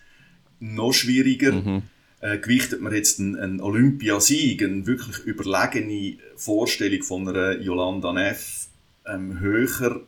noch 0.61 0.93
schwieriger. 0.93 1.51
Mhm. 1.51 1.81
Äh, 2.21 2.37
gewichtet 2.37 2.79
man 2.79 2.95
jetzt 2.95 3.19
einen, 3.19 3.35
einen 3.35 3.59
Olympiasieg, 3.59 4.63
eine 4.63 4.87
wirklich 4.87 5.19
überlegene 5.25 6.19
Vorstellung 6.37 7.03
von 7.03 7.27
einer 7.27 7.59
Yolanda 7.59 8.13
Neff 8.13 8.69
ähm, 9.05 9.41
höher 9.41 10.05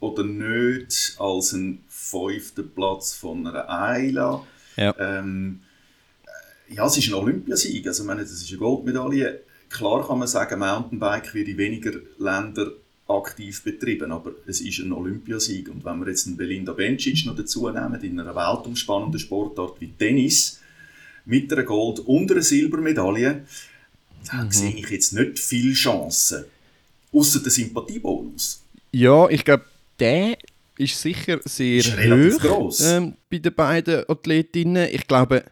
oder 0.00 0.24
nicht 0.24 1.16
als 1.18 1.52
ein 1.52 1.84
fünfter 1.88 2.62
Platz 2.62 3.14
von 3.14 3.46
einer 3.46 3.68
Ayla. 3.68 4.46
Ja. 4.76 4.94
Ähm, 4.98 5.60
äh, 6.68 6.74
ja, 6.74 6.86
es 6.86 6.98
ist 6.98 7.08
ein 7.08 7.14
Olympiasieg. 7.14 7.86
Also, 7.86 8.02
ich 8.02 8.06
meine, 8.06 8.22
das 8.22 8.32
ist 8.32 8.48
eine 8.48 8.58
Goldmedaille. 8.58 9.40
Klar 9.68 10.06
kann 10.06 10.18
man 10.18 10.28
sagen, 10.28 10.60
Mountainbike 10.60 11.34
wird 11.34 11.48
in 11.48 11.58
weniger 11.58 11.92
Ländern 12.18 12.72
aktiv 13.08 13.62
betrieben, 13.62 14.10
aber 14.12 14.32
es 14.46 14.60
ist 14.60 14.80
ein 14.80 14.92
Olympiasieg. 14.92 15.68
Und 15.68 15.84
wenn 15.84 16.00
wir 16.00 16.08
jetzt 16.08 16.26
einen 16.26 16.36
Belinda 16.36 16.72
Bencic 16.72 17.24
noch 17.26 17.36
dazu 17.36 17.68
nehmen, 17.70 18.00
in 18.02 18.20
einer 18.20 18.34
weltumspannenden 18.34 19.20
Sportart 19.20 19.80
wie 19.80 19.92
Tennis, 19.92 20.60
mit 21.24 21.52
einer 21.52 21.64
Gold- 21.64 22.00
und 22.00 22.30
einer 22.30 22.42
Silbermedaille, 22.42 23.44
dann 24.30 24.46
mhm. 24.46 24.52
sehe 24.52 24.74
ich 24.74 24.90
jetzt 24.90 25.12
nicht 25.12 25.38
viele 25.38 25.74
Chancen. 25.74 26.44
Außer 27.12 27.40
der 27.40 27.50
Sympathiebonus. 27.50 28.62
Ja, 28.92 29.28
ich 29.28 29.44
glaube, 29.44 29.64
der 29.98 30.36
ist 30.78 31.00
sicher 31.00 31.40
sehr 31.44 31.78
ist 31.78 32.42
hoch 32.42 32.74
ähm, 32.82 33.14
bei 33.30 33.38
den 33.38 33.54
beiden 33.54 34.04
Athletinnen. 34.08 34.88
Ich 34.92 35.06
glaube, 35.06 35.44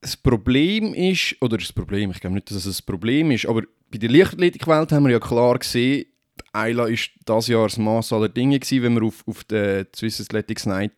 das 0.00 0.16
Problem 0.16 0.94
ist, 0.94 1.36
oder 1.40 1.56
das 1.56 1.72
Problem, 1.72 2.10
ich 2.10 2.20
glaube 2.20 2.34
nicht, 2.34 2.50
dass 2.50 2.64
es 2.64 2.80
ein 2.80 2.86
Problem 2.86 3.30
ist, 3.30 3.46
aber 3.46 3.62
bei 3.90 3.98
der 3.98 4.10
Leichtathletikwelt 4.10 4.92
haben 4.92 5.04
wir 5.04 5.12
ja 5.12 5.20
klar 5.20 5.58
gesehen, 5.58 6.06
Ayla 6.52 6.84
war 6.84 6.96
das 7.24 7.48
Jahr 7.48 7.66
das 7.66 7.78
Maß 7.78 8.12
aller 8.12 8.28
Dinge 8.28 8.58
gewesen, 8.58 8.82
wenn 8.82 8.94
wir 8.94 9.02
auf, 9.04 9.24
auf 9.26 9.44
den 9.44 9.86
Swiss 9.94 10.20
Athletics 10.20 10.66
Night 10.66 10.92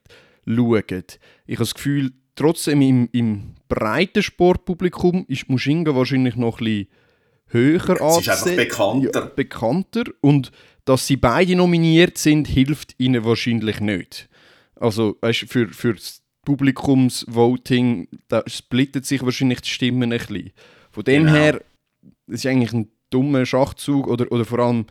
schauen. 0.47 0.83
Ich 1.47 1.57
habe 1.57 1.65
das 1.65 1.75
Gefühl, 1.75 2.13
trotzdem 2.35 2.83
im, 2.83 3.09
im 3.13 3.55
breiten 3.69 4.23
Sportpublikum 4.23 5.25
ist 5.29 5.49
Mushinga 5.49 5.95
wahrscheinlich 5.95 6.37
noch 6.37 6.61
ein 6.61 6.65
bisschen 6.65 6.89
höher 7.47 8.01
angesehen. 8.01 8.23
Sie 8.23 8.31
ist 8.31 8.31
einfach 8.31 8.57
bekannter. 8.57 9.21
Ja, 9.21 9.33
bekannter 9.35 10.05
und 10.21 10.53
dass 10.91 11.07
sie 11.07 11.17
beide 11.17 11.55
nominiert 11.55 12.19
sind, 12.19 12.49
hilft 12.49 12.97
ihnen 12.99 13.25
wahrscheinlich 13.25 13.79
nicht. 13.79 14.29
Also 14.75 15.17
weißt, 15.21 15.45
für, 15.49 15.69
für 15.69 15.95
das 15.95 16.21
Publikumsvoting, 16.45 18.09
da 18.27 18.43
splittet 18.49 19.07
sich 19.07 19.23
wahrscheinlich 19.23 19.61
die 19.61 19.69
Stimmen 19.69 20.13
ein 20.13 20.19
bisschen. 20.19 20.51
Von 20.91 21.05
dem 21.05 21.27
genau. 21.27 21.37
her, 21.37 21.61
das 22.27 22.41
ist 22.41 22.47
eigentlich 22.47 22.73
ein 22.73 22.89
dummer 23.09 23.47
Schachzug 23.47 24.09
oder, 24.09 24.33
oder 24.33 24.45
vor 24.45 24.59
allem, 24.59 24.87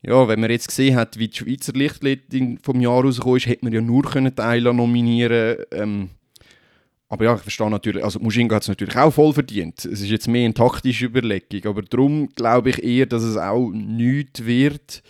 ja, 0.00 0.26
wenn 0.28 0.40
man 0.40 0.50
jetzt 0.50 0.68
gesehen 0.68 0.96
hat, 0.96 1.18
wie 1.18 1.28
die 1.28 1.36
Schweizer 1.36 1.74
Lichtathletin 1.74 2.58
vom 2.62 2.80
Jahr 2.80 3.02
rausgekommen 3.02 3.36
ist, 3.36 3.46
hätte 3.46 3.66
man 3.66 3.74
ja 3.74 3.82
nur 3.82 4.04
können 4.04 4.34
Teile 4.34 4.72
nominieren 4.72 5.58
ähm, 5.72 6.08
aber 7.10 7.26
ja, 7.26 7.34
ich 7.36 7.42
verstehe 7.42 7.70
natürlich, 7.70 8.02
also 8.02 8.18
Mushinga 8.18 8.56
hat 8.56 8.62
es 8.62 8.68
natürlich 8.68 8.96
auch 8.96 9.12
voll 9.12 9.34
verdient. 9.34 9.84
Es 9.84 10.00
ist 10.00 10.08
jetzt 10.08 10.26
mehr 10.26 10.46
eine 10.46 10.54
taktische 10.54 11.04
Überlegung, 11.04 11.70
aber 11.70 11.82
darum 11.82 12.28
glaube 12.30 12.70
ich 12.70 12.82
eher, 12.82 13.06
dass 13.06 13.22
es 13.22 13.36
auch 13.36 13.70
nichts 13.70 14.46
wird. 14.46 15.02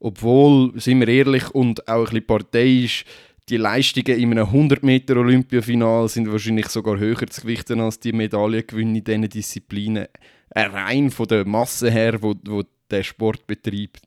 Obwohl, 0.00 0.72
sind 0.80 1.00
wir 1.00 1.08
ehrlich 1.08 1.50
und 1.50 1.86
auch 1.86 1.98
ein 1.98 2.04
bisschen 2.04 2.26
parteiisch, 2.26 3.04
die 3.50 3.58
Leistungen 3.58 4.18
in 4.18 4.30
einem 4.30 4.46
100 4.46 4.82
Meter 4.82 5.16
Olympiafinal 5.16 6.08
sind 6.08 6.30
wahrscheinlich 6.30 6.68
sogar 6.68 6.98
höher 6.98 7.26
zu 7.26 7.42
gewichten 7.42 7.80
als 7.80 8.00
die 8.00 8.12
Medaillengewinne 8.12 8.98
in 8.98 9.04
diesen 9.04 9.28
Disziplinen. 9.28 10.06
Äh, 10.50 10.62
rein 10.62 11.10
von 11.10 11.26
der 11.26 11.44
Masse 11.44 11.90
her, 11.90 12.22
wo, 12.22 12.34
wo 12.44 12.62
der 12.90 13.02
Sport 13.02 13.46
betreibt. 13.46 14.06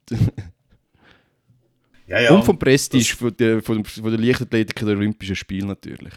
ja, 2.08 2.22
ja, 2.22 2.34
und 2.34 2.44
vom 2.44 2.58
Prestige 2.58 3.16
von 3.16 3.36
der, 3.38 3.62
von, 3.62 3.84
von 3.86 4.12
der 4.12 4.20
Leichtathletik 4.20 4.80
der 4.80 4.98
Olympischen 4.98 5.36
Spiele 5.36 5.68
natürlich. 5.68 6.14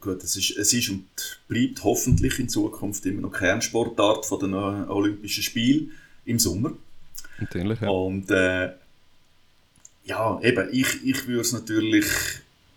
Gut, 0.00 0.22
es 0.22 0.36
ist, 0.36 0.56
es 0.56 0.72
ist 0.72 0.88
und 0.90 1.06
bleibt 1.48 1.82
hoffentlich 1.82 2.38
in 2.38 2.48
Zukunft 2.48 3.04
immer 3.06 3.22
noch 3.22 3.32
Kernsportart 3.32 4.24
von 4.24 4.38
den 4.38 4.54
Olympischen 4.54 5.42
Spielen 5.42 5.90
im 6.24 6.38
Sommer. 6.38 6.72
Natürlich, 7.40 7.80
ja. 7.80 7.88
Und 7.88 8.30
äh, 8.30 8.70
ja, 10.08 10.40
eben, 10.42 10.68
ich, 10.72 11.04
ich 11.04 11.26
würde 11.28 11.42
es 11.42 11.52
natürlich, 11.52 12.06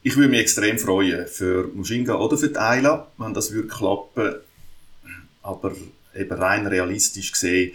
ich 0.04 0.16
würde 0.18 0.30
mich 0.30 0.42
extrem 0.42 0.78
freuen 0.78 1.28
für 1.28 1.70
Mushinga 1.74 2.16
oder 2.16 2.38
für 2.38 2.50
die 2.50 2.58
Ayla, 2.58 3.08
wenn 3.18 3.34
das 3.34 3.52
würde 3.52 3.70
klappen. 3.70 4.36
Aber 5.42 5.74
eben 6.14 6.38
rein 6.38 6.68
realistisch 6.68 7.32
gesehen, 7.32 7.72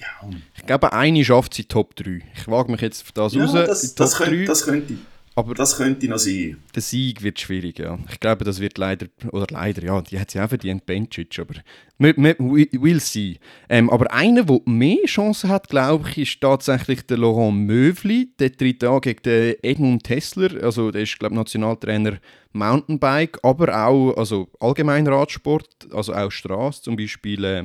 ja. 0.00 0.28
Ich 0.56 0.66
glaube, 0.66 0.92
eine 0.92 1.24
schafft 1.24 1.54
sie 1.54 1.64
Top 1.64 1.94
3. 1.94 2.22
Ich 2.34 2.48
wage 2.48 2.72
mich 2.72 2.80
jetzt 2.80 3.02
auf 3.02 3.12
das 3.12 3.34
ja, 3.34 3.44
raus. 3.44 3.52
Das, 3.52 3.94
das, 3.94 4.16
könnte, 4.16 4.44
das 4.46 4.64
könnte 4.64 4.94
aber 5.34 5.54
das 5.54 5.76
könnte 5.76 6.08
noch 6.08 6.18
sein. 6.18 6.58
Der 6.74 6.82
Sieg 6.82 7.22
wird 7.22 7.40
schwierig, 7.40 7.78
ja. 7.78 7.98
Ich 8.10 8.20
glaube, 8.20 8.44
das 8.44 8.60
wird 8.60 8.76
leider, 8.76 9.06
oder 9.30 9.46
leider, 9.50 9.82
ja, 9.82 10.02
die 10.02 10.18
hat 10.18 10.30
sie 10.30 10.40
auch 10.40 10.48
verdient, 10.48 10.84
Bencic, 10.84 11.38
aber 11.38 11.54
wir, 11.98 12.16
wir, 12.16 12.36
will 12.38 13.00
see. 13.00 13.38
Ähm, 13.68 13.88
aber 13.88 14.12
einer, 14.12 14.44
der 14.44 14.60
mehr 14.66 15.04
Chancen 15.06 15.50
hat, 15.50 15.68
glaube 15.68 16.08
ich, 16.10 16.18
ist 16.18 16.40
tatsächlich 16.40 17.06
der 17.06 17.18
Laurent 17.18 17.56
Mövli. 17.66 18.30
Der 18.38 18.52
tritt 18.54 18.84
an 18.84 19.00
gegen 19.00 19.22
den 19.22 19.54
Edmund 19.62 20.04
Tessler, 20.04 20.62
also 20.62 20.90
der 20.90 21.02
ist, 21.02 21.18
glaube 21.18 21.34
ich, 21.34 21.38
Nationaltrainer 21.38 22.18
Mountainbike, 22.52 23.38
aber 23.42 23.86
auch 23.86 24.14
also 24.16 24.48
Allgemeinradsport, 24.60 25.88
also 25.92 26.12
auch 26.12 26.30
Straße, 26.30 26.82
zum 26.82 26.96
Beispiel 26.96 27.44
äh, 27.44 27.64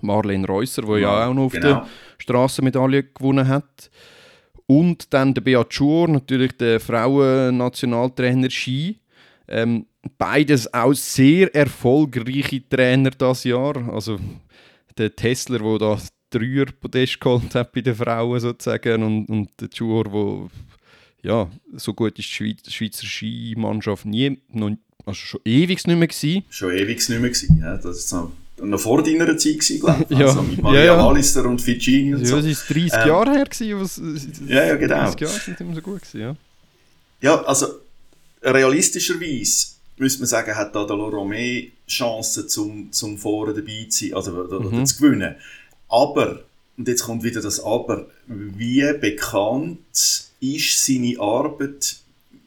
Marlene 0.00 0.46
Reusser, 0.46 0.82
die 0.82 0.92
ja, 0.92 0.98
ja 0.98 1.26
auch 1.28 1.34
noch 1.34 1.44
auf 1.44 1.52
genau. 1.52 1.66
der 1.66 1.86
Straßenmedaille 2.18 3.04
gewonnen 3.04 3.46
hat. 3.46 3.90
Und 4.70 5.12
dann 5.12 5.34
der 5.34 5.40
Beat 5.40 5.74
Schur, 5.74 6.06
natürlich 6.06 6.52
der 6.52 6.78
Frauen-Nationaltrainer 6.78 8.50
Ski. 8.50 9.00
Ähm, 9.48 9.86
beides 10.16 10.72
auch 10.72 10.92
sehr 10.92 11.52
erfolgreiche 11.52 12.62
Trainer 12.68 13.10
das 13.10 13.42
Jahr. 13.42 13.92
Also 13.92 14.20
der 14.96 15.16
Tesla, 15.16 15.58
der 15.58 15.78
da 15.78 15.98
Dreier 16.30 16.66
Podest 16.66 17.20
geholt 17.20 17.52
hat 17.56 17.72
bei 17.72 17.80
den 17.80 17.96
Frauen 17.96 18.38
sozusagen 18.38 19.02
und, 19.02 19.28
und 19.28 19.50
der 19.60 19.70
Schur, 19.74 20.04
der 20.04 21.28
ja, 21.28 21.50
so 21.72 21.92
gut 21.92 22.16
ist 22.20 22.28
die 22.38 22.70
Schweizer 22.70 23.06
Skimannschaft 23.08 24.06
nie, 24.06 24.40
noch, 24.52 24.76
also 25.04 25.18
schon 25.18 25.40
ewig 25.44 25.84
nicht 25.84 25.98
mehr 25.98 26.06
gewesen. 26.06 26.44
Schon 26.48 26.70
ewig 26.70 27.08
nicht 27.08 27.20
mehr 27.20 27.30
gewesen, 27.30 27.58
ja. 27.60 27.76
Das 27.76 27.96
ist 27.96 28.08
so 28.08 28.30
noch 28.62 28.80
vor 28.80 29.02
deiner 29.02 29.36
Zeit 29.36 29.58
gewesen, 29.58 29.80
glaube 29.80 30.06
ich. 30.08 30.10
Ja. 30.18 30.26
Also 30.26 30.42
mit 30.42 30.62
Maria 30.62 30.80
ja, 30.80 30.86
ja. 30.96 31.04
Wallister 31.04 31.44
und 31.44 31.60
Ficini 31.60 32.14
und 32.14 32.22
ja, 32.22 32.26
so. 32.28 32.36
das 32.36 32.46
ist 32.46 32.68
30 32.68 32.92
ähm, 32.92 33.08
Jahre 33.08 33.30
her 33.32 33.44
gewesen, 33.44 33.80
was, 33.80 34.00
ja, 34.46 34.64
ja, 34.64 34.76
genau. 34.76 34.96
30 34.96 35.20
Jahre 35.20 35.40
sind 35.40 35.60
immer 35.60 35.74
so 35.74 35.80
gut 35.80 36.02
gewesen, 36.02 36.20
ja. 36.20 36.36
Ja, 37.22 37.42
also 37.42 37.66
realistischerweise 38.42 39.66
müsste 39.98 40.20
man 40.20 40.28
sagen, 40.28 40.56
hat 40.56 40.74
da 40.74 40.84
der 40.84 40.96
Laurent 40.96 41.28
mehr 41.28 41.64
Chancen 41.86 42.48
zum, 42.48 42.92
zum 42.92 43.18
Vorne 43.18 43.52
dabei 43.52 43.86
zu 43.88 44.06
sein, 44.06 44.14
also 44.14 44.32
mhm. 44.32 44.86
zu 44.86 44.96
gewinnen. 44.96 45.36
Aber, 45.88 46.40
und 46.76 46.88
jetzt 46.88 47.02
kommt 47.02 47.22
wieder 47.22 47.42
das 47.42 47.62
Aber, 47.62 48.06
wie 48.26 48.92
bekannt 48.98 50.30
ist 50.40 50.86
seine 50.86 51.20
Arbeit 51.20 51.99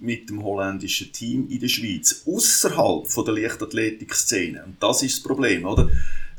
mit 0.03 0.29
dem 0.29 0.43
holländischen 0.43 1.11
Team 1.11 1.47
in 1.49 1.59
der 1.59 1.69
Schweiz, 1.69 2.23
außerhalb 2.25 3.07
der 3.25 3.33
Leichtathletik-Szene. 3.33 4.63
Und 4.65 4.75
das 4.81 5.01
ist 5.01 5.17
das 5.17 5.23
Problem, 5.23 5.65
oder? 5.65 5.89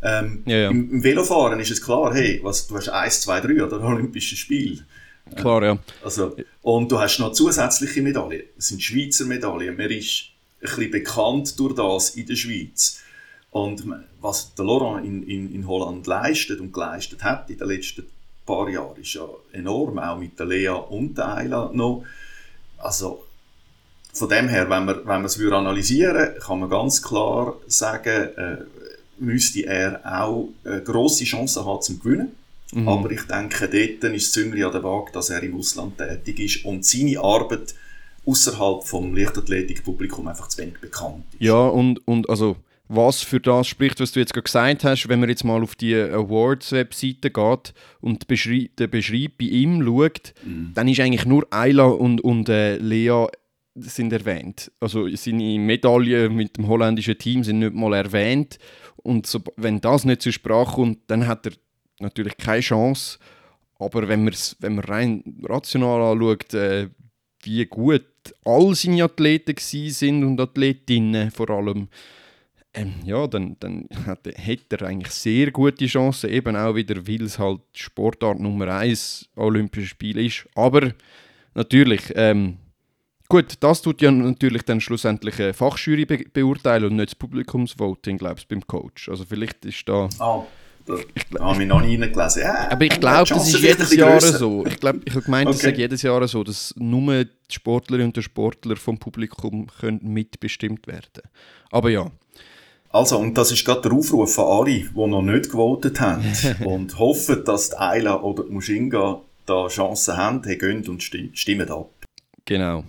Ähm, 0.03 0.43
ja, 0.45 0.57
ja. 0.57 0.71
Im, 0.71 0.91
Im, 0.91 1.03
Velofahren 1.03 1.59
ist 1.61 1.71
es 1.71 1.83
klar, 1.83 2.15
hey, 2.15 2.39
was, 2.43 2.67
du 2.67 2.77
hast 2.77 2.91
1, 2.91 3.23
2, 3.23 3.41
3 3.41 3.65
oder 3.65 3.81
Olympische 3.81 4.37
Spiele. 4.37 4.85
Klar, 5.37 5.65
ja. 5.65 5.79
Also, 6.03 6.37
und 6.61 6.93
du 6.93 7.01
hast 7.01 7.19
noch 7.19 7.33
zusätzliche 7.33 8.03
Medaillen. 8.03 8.43
Das 8.57 8.69
sind 8.69 8.83
Schweizer 8.83 9.25
Medaillen. 9.25 9.75
Man 9.75 9.91
ist 9.91 10.25
ein 10.61 10.61
bisschen 10.61 10.91
bekannt 10.91 11.59
durch 11.59 11.75
das 11.75 12.11
in 12.11 12.27
der 12.27 12.37
Schweiz. 12.37 13.01
Und 13.51 13.85
was 14.21 14.55
der 14.55 14.67
Laurent 14.67 15.07
in, 15.07 15.23
in, 15.23 15.55
in 15.55 15.67
Holland 15.67 16.07
leistet 16.07 16.61
und 16.61 16.73
geleistet 16.73 17.23
hat 17.23 17.49
in 17.49 17.57
den 17.57 17.69
letzten 17.69 18.05
paar 18.45 18.69
Jahren, 18.69 19.01
ist 19.01 19.15
ja 19.15 19.27
enorm, 19.53 19.99
auch 19.99 20.19
mit 20.19 20.39
der 20.39 20.47
Lea 20.47 20.69
und 20.69 21.17
der 21.17 21.37
Ayla 21.37 21.71
noch. 21.73 22.05
Also, 22.77 23.25
von 24.15 24.29
dem 24.29 24.49
her, 24.49 24.71
wenn 24.71 24.85
man, 24.85 24.97
wenn 24.99 25.05
man 25.05 25.25
es 25.25 25.39
analysieren 25.41 26.15
würde, 26.15 26.39
kann 26.41 26.61
man 26.61 26.71
ganz 26.71 27.03
klar 27.03 27.57
sagen, 27.67 28.29
äh, 28.37 28.57
müsste 29.19 29.67
er 29.67 30.01
auch 30.05 30.49
eine 30.65 30.83
grosse 30.83 31.25
Chance 31.25 31.65
haben 31.65 31.83
zum 31.83 32.01
Gewinnen. 32.01 32.33
Mhm. 32.73 32.89
Aber 32.89 33.11
ich 33.11 33.23
denke, 33.23 33.69
dort 34.01 34.15
ist 34.15 34.33
Züngli 34.33 34.63
an 34.65 34.73
der 34.73 34.83
Waage, 34.83 35.13
dass 35.13 35.31
er 35.31 35.43
im 35.43 35.57
Ausland 35.57 35.99
tätig 35.99 36.41
ist 36.41 36.65
und 36.65 36.85
seine 36.85 37.21
Arbeit 37.21 37.75
außerhalb 38.27 38.85
vom 38.85 39.15
Leichtathletikpublikum 39.15 40.29
einfach 40.29 40.49
zu 40.49 40.59
wenig 40.63 40.81
bekannt 40.81 41.25
ist. 41.33 41.43
Ja, 41.43 41.67
und, 41.67 42.07
und 42.07 42.29
also 42.31 42.57
was 42.89 43.23
für 43.23 43.41
das 43.41 43.67
spricht, 43.67 44.01
was 44.01 44.13
du 44.13 44.21
jetzt 44.21 44.33
gerade 44.33 44.45
gesagt 44.45 44.85
hast, 44.85 45.09
wenn 45.09 45.21
man 45.21 45.29
jetzt 45.29 45.45
mal 45.45 45.63
auf 45.63 45.75
die 45.75 45.95
Awards-Webseite 45.95 47.31
geht 47.31 47.75
und 48.01 48.31
den 48.31 48.91
Beschreib 48.91 49.39
bei 49.39 49.45
ihm 49.45 49.83
schaut, 49.85 50.35
mhm. 50.45 50.73
dann 50.75 50.89
ist 50.89 51.01
eigentlich 51.01 51.27
nur 51.27 51.47
Ayla 51.51 51.85
und, 51.87 52.21
und 52.21 52.49
äh, 52.49 52.77
Lea 52.77 53.27
sind 53.75 54.13
erwähnt. 54.13 54.71
Also 54.81 55.09
seine 55.17 55.59
Medaillen 55.59 56.35
mit 56.35 56.57
dem 56.57 56.69
holländischen 56.69 57.19
Team 57.19 57.45
sind 57.45 57.59
nicht 57.59 57.75
mal 57.75 57.95
erwähnt. 57.95 58.59
Und 58.97 59.27
so, 59.27 59.41
wenn 59.57 59.81
das 59.81 60.05
nicht 60.05 60.23
zur 60.23 60.33
Sprache 60.33 60.77
kommt, 60.77 60.99
dann 61.09 61.27
hat 61.27 61.47
er 61.47 61.53
natürlich 62.01 62.37
keine 62.37 62.61
Chance. 62.61 63.19
Aber 63.79 64.09
wenn, 64.09 64.31
wenn 64.61 64.75
man 64.77 64.85
rein 64.85 65.23
rational 65.43 66.13
anschaut, 66.13 66.55
äh, 66.55 66.89
wie 67.43 67.67
gut 67.67 68.05
all 68.45 68.75
seine 68.75 69.05
Athleten 69.05 69.57
sind 69.59 70.25
und 70.25 70.41
Athletinnen 70.41 71.31
vor 71.31 71.51
allem, 71.51 71.89
ähm, 72.73 72.95
ja, 73.05 73.27
dann, 73.27 73.57
dann 73.61 73.89
hat, 74.07 74.27
hat, 74.27 74.73
er 74.73 74.83
eigentlich 74.83 75.13
sehr 75.13 75.51
gute 75.51 75.87
Chancen, 75.87 76.31
eben 76.31 76.57
auch 76.57 76.75
wieder, 76.75 77.07
weil 77.07 77.23
es 77.23 77.39
halt 77.39 77.61
Sportart 77.73 78.41
Nummer 78.41 78.69
1 78.69 79.29
Olympische 79.37 79.89
Spiele 79.89 80.25
ist. 80.25 80.49
Aber 80.55 80.93
natürlich, 81.55 82.13
ähm, 82.17 82.57
gut, 83.29 83.55
das 83.61 83.83
tut 83.83 84.03
ja 84.03 84.11
natürlich 84.11 84.63
dann 84.63 84.81
schlussendlich 84.81 85.41
eine 85.41 85.55
Fachjury 85.55 86.05
be 86.05 86.25
beurteilen 86.33 86.85
und 86.85 86.97
nicht 86.97 87.11
das 87.11 87.15
Publikumsvoting, 87.15 88.19
glaube 88.19 88.37
ich, 88.39 88.49
beim 88.49 88.67
Coach. 88.67 89.09
Also 89.09 89.25
vielleicht 89.25 89.65
ist 89.65 89.89
da... 89.89 90.09
Oh. 90.21 90.45
Da 90.87 90.99
habe 91.41 91.63
ich 91.63 91.69
noch 91.69 91.81
nie 91.81 91.97
gelesen. 91.97 92.43
Ja, 92.43 92.71
aber 92.71 92.85
ich 92.85 93.01
glaube, 93.01 93.27
das 93.27 93.49
ist 93.49 93.59
jedes 93.59 93.95
Jahr 93.95 94.21
so. 94.21 94.67
Ich 94.67 94.79
glaube, 94.79 95.01
ich 95.07 95.15
habe 95.15 95.25
gemeint, 95.25 95.49
okay. 95.49 95.57
das 95.57 95.65
ist 95.73 95.79
jedes 95.79 96.03
Jahr 96.03 96.29
so, 96.29 96.45
dass 96.45 96.75
nur 96.77 97.25
die 97.25 97.31
Sportlerinnen 97.49 98.09
und 98.09 98.17
die 98.17 98.23
Sportler 98.23 98.77
vom 98.77 98.99
Publikum 98.99 99.67
können 99.81 100.01
mitbestimmt 100.03 100.87
werden 100.87 101.23
Aber 101.71 101.89
ja. 101.89 102.11
Also, 102.91 103.19
und 103.19 103.37
das 103.37 103.51
ist 103.51 103.65
gerade 103.65 103.81
der 103.81 103.93
Aufruf 103.93 104.39
an 104.39 104.45
alle, 104.45 104.81
die 104.81 104.91
noch 104.95 105.23
nicht 105.23 105.51
gewotet 105.51 106.01
haben 106.01 106.25
und 106.65 106.99
hoffen, 106.99 107.43
dass 107.45 107.71
die 107.71 107.77
Ayla 107.77 108.21
oder 108.21 108.45
die 108.45 108.53
Mushinga 108.53 109.23
da 109.47 109.67
Chancen 109.69 110.17
haben, 110.17 110.43
hey, 110.45 110.59
gehen 110.59 110.87
und 110.87 111.03
stimmen 111.03 111.71
ab. 111.71 111.91
Genau. 112.45 112.85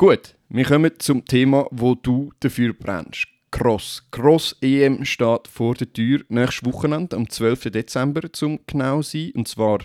Gut, 0.00 0.36
wir 0.48 0.64
kommen 0.64 0.92
zum 1.00 1.24
Thema, 1.24 1.66
wo 1.72 1.96
du 1.96 2.32
dafür 2.38 2.72
brennst. 2.72 3.26
Cross. 3.50 4.06
Cross 4.12 4.56
EM 4.60 5.04
steht 5.04 5.48
vor 5.48 5.74
der 5.74 5.92
Tür 5.92 6.20
nächstes 6.28 6.64
Wochenende, 6.64 7.16
am 7.16 7.28
12. 7.28 7.72
Dezember 7.72 8.32
zum 8.32 8.60
genau 8.68 9.02
sein. 9.02 9.32
Und 9.34 9.48
zwar 9.48 9.80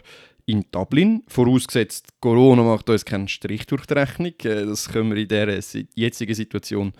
in 0.46 0.66
Dublin. 0.72 1.24
Vorausgesetzt, 1.28 2.10
Corona 2.20 2.62
macht 2.62 2.92
uns 2.92 3.06
keinen 3.06 3.28
Strich 3.28 3.66
durch 3.66 3.88
die 3.88 3.96
Rechnung. 3.96 4.34
Äh, 4.44 4.68
das 4.68 4.88
können 4.88 5.10
wir 5.10 5.18
in 5.18 5.28
dieser 5.28 5.84
jetzigen 5.96 6.36
Situation 6.36 6.94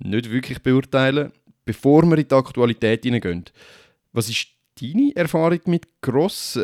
nicht 0.00 0.28
wirklich 0.28 0.60
beurteilen. 0.60 1.30
Bevor 1.64 2.02
wir 2.06 2.18
in 2.18 2.26
die 2.26 2.34
Aktualität 2.34 3.04
hineingehen, 3.04 3.44
was 4.12 4.30
ist 4.30 4.48
deine 4.82 5.14
Erfahrung 5.14 5.60
mit 5.66 5.86
Cross? 6.02 6.56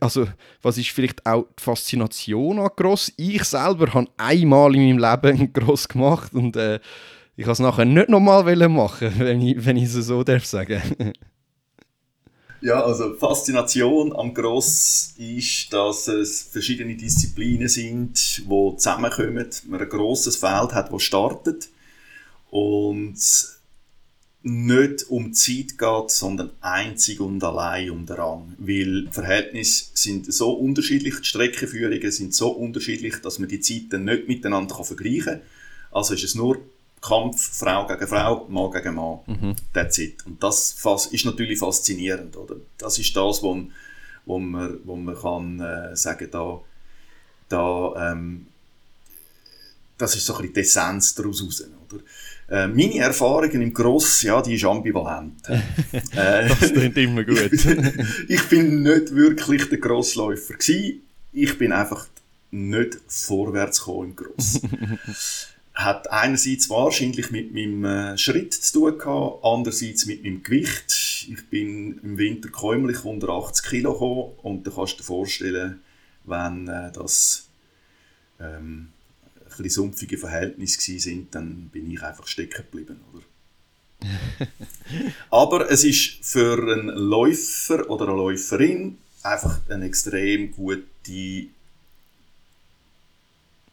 Also, 0.00 0.26
was 0.60 0.76
ist 0.76 0.90
vielleicht 0.90 1.24
auch 1.24 1.46
die 1.58 1.62
Faszination 1.62 2.58
an 2.58 2.70
Cross? 2.74 3.12
Ich 3.16 3.44
selber 3.44 3.92
habe 3.94 4.08
einmal 4.16 4.74
in 4.74 4.98
meinem 4.98 4.98
Leben 4.98 5.40
ein 5.40 5.52
Cross 5.52 5.88
gemacht 5.88 6.34
und 6.34 6.56
äh, 6.56 6.80
ich 7.36 7.44
kann 7.44 7.52
es 7.52 7.60
nachher 7.60 7.84
nicht 7.84 8.08
nochmal 8.08 8.68
machen, 8.68 9.12
wenn 9.18 9.40
ich, 9.40 9.64
wenn 9.64 9.76
ich 9.76 9.84
es 9.84 9.92
so 10.06 10.24
darf 10.24 10.44
sagen. 10.44 10.82
ja, 12.60 12.82
also 12.82 13.14
Faszination 13.14 14.14
am 14.16 14.34
Gross 14.34 15.14
ist, 15.16 15.72
dass 15.72 16.08
es 16.08 16.42
verschiedene 16.42 16.96
Disziplinen 16.96 17.68
sind, 17.68 18.38
die 18.38 18.76
zusammenkommen. 18.76 19.48
Man 19.68 19.80
ein 19.80 19.88
grosses 19.88 20.36
Feld 20.36 20.72
hat, 20.72 20.92
das 20.92 21.02
startet 21.02 21.68
und 22.50 23.16
nicht 24.42 25.08
um 25.08 25.32
Zeit 25.32 25.78
geht, 25.78 26.10
sondern 26.10 26.50
einzig 26.60 27.20
und 27.20 27.42
allein 27.42 27.90
um 27.90 28.06
den 28.06 28.16
Rang. 28.16 28.54
Weil 28.58 29.06
die 29.06 29.12
Verhältnisse 29.12 29.86
sind 29.94 30.32
so 30.32 30.52
unterschiedlich, 30.52 31.16
die 31.18 31.24
Streckenführungen 31.24 32.10
sind 32.12 32.34
so 32.34 32.50
unterschiedlich, 32.50 33.16
dass 33.22 33.38
man 33.38 33.48
die 33.48 33.60
Zeiten 33.60 34.04
nicht 34.04 34.28
miteinander 34.28 34.82
vergleichen 34.84 35.24
kann. 35.24 35.42
Also 35.90 36.14
ist 36.14 36.24
es 36.24 36.34
nur 36.34 36.60
Kampf 37.00 37.58
Frau 37.58 37.86
gegen 37.86 38.06
Frau, 38.06 38.46
Mann 38.48 38.70
gegen 38.72 38.94
Mann. 38.94 39.18
Mhm. 39.26 39.56
That's 39.72 39.98
it. 39.98 40.24
Und 40.26 40.42
das 40.42 40.76
ist 41.10 41.24
natürlich 41.24 41.58
faszinierend. 41.58 42.36
Oder? 42.36 42.56
Das 42.76 42.98
ist 42.98 43.14
das, 43.14 43.42
wo, 43.42 43.60
wo, 44.26 44.38
man, 44.38 44.78
wo 44.84 44.96
man 44.96 45.16
kann 45.16 45.60
äh, 45.60 45.96
sagen 45.96 46.28
da, 46.30 46.60
da 47.48 48.12
ähm, 48.12 48.46
das 49.96 50.14
ist 50.14 50.26
so 50.26 50.34
ein 50.34 50.38
bisschen 50.38 50.54
die 50.54 50.60
Essenz 50.60 51.14
daraus 51.14 51.42
raus. 51.42 51.64
Oder? 51.90 52.02
Äh, 52.48 52.66
meine 52.68 52.98
Erfahrungen 52.98 53.60
im 53.60 53.74
Gross, 53.74 54.22
ja, 54.22 54.40
die 54.40 54.54
ist 54.54 54.64
ambivalent. 54.64 55.34
äh, 55.48 56.48
das 56.48 56.72
klingt 56.72 56.96
immer 56.96 57.24
gut. 57.24 57.52
ich, 57.52 57.64
bin, 57.66 58.08
ich 58.28 58.42
bin 58.48 58.82
nicht 58.82 59.14
wirklich 59.14 59.68
der 59.68 59.78
Grossläufer 59.78 60.54
gewesen. 60.54 61.02
Ich 61.32 61.58
bin 61.58 61.72
einfach 61.72 62.06
nicht 62.50 62.98
vorwärts 63.06 63.80
gekommen 63.80 64.10
im 64.10 64.16
Gross. 64.16 64.60
hat 65.78 66.10
einerseits 66.10 66.68
wahrscheinlich 66.70 67.30
mit 67.30 67.54
meinem 67.54 67.84
äh, 67.84 68.18
Schritt 68.18 68.52
zu 68.52 68.80
tun 68.80 68.98
gehabt, 68.98 69.44
andererseits 69.44 70.06
mit 70.06 70.24
meinem 70.24 70.42
Gewicht. 70.42 71.26
Ich 71.30 71.48
bin 71.50 72.00
im 72.02 72.18
Winter 72.18 72.48
käumlich 72.48 73.04
unter 73.04 73.28
80 73.28 73.64
Kilo 73.64 73.92
gekommen 73.92 74.32
und 74.42 74.66
da 74.66 74.72
kannst 74.72 74.94
du 74.94 74.96
dir 74.98 75.04
vorstellen, 75.04 75.80
wenn 76.24 76.66
äh, 76.66 76.90
das 76.90 77.48
ähm, 78.40 78.88
bisschen 79.62 79.82
sumpfige 79.82 80.18
Verhältnisse 80.18 80.98
sind, 80.98 81.34
dann 81.34 81.68
bin 81.72 81.90
ich 81.90 82.02
einfach 82.02 82.26
stecken 82.26 82.64
geblieben, 82.70 83.00
oder? 83.12 83.22
Aber 85.30 85.70
es 85.70 85.84
ist 85.84 86.18
für 86.22 86.58
einen 86.58 86.88
Läufer 86.88 87.90
oder 87.90 88.08
eine 88.08 88.16
Läuferin 88.16 88.98
einfach 89.22 89.60
eine 89.68 89.86
extrem 89.86 90.52
gute 90.52 91.48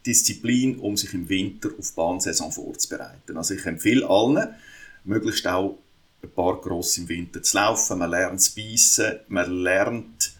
Disziplin, 0.05 0.79
um 0.79 0.97
sich 0.97 1.13
im 1.13 1.29
Winter 1.29 1.69
auf 1.77 1.89
die 1.89 1.95
Bahnsaison 1.95 2.51
vorzubereiten. 2.51 3.37
Also 3.37 3.53
ich 3.53 3.65
empfehle 3.65 4.07
allen, 4.07 4.55
möglichst 5.03 5.47
auch 5.47 5.77
ein 6.21 6.31
paar 6.31 6.59
Gross 6.61 6.97
im 6.97 7.09
Winter 7.09 7.41
zu 7.41 7.57
laufen. 7.57 7.99
Man 7.99 8.11
lernt 8.11 8.41
zu 8.41 8.55
beißen, 8.55 9.19
man 9.27 9.51
lernt 9.51 10.33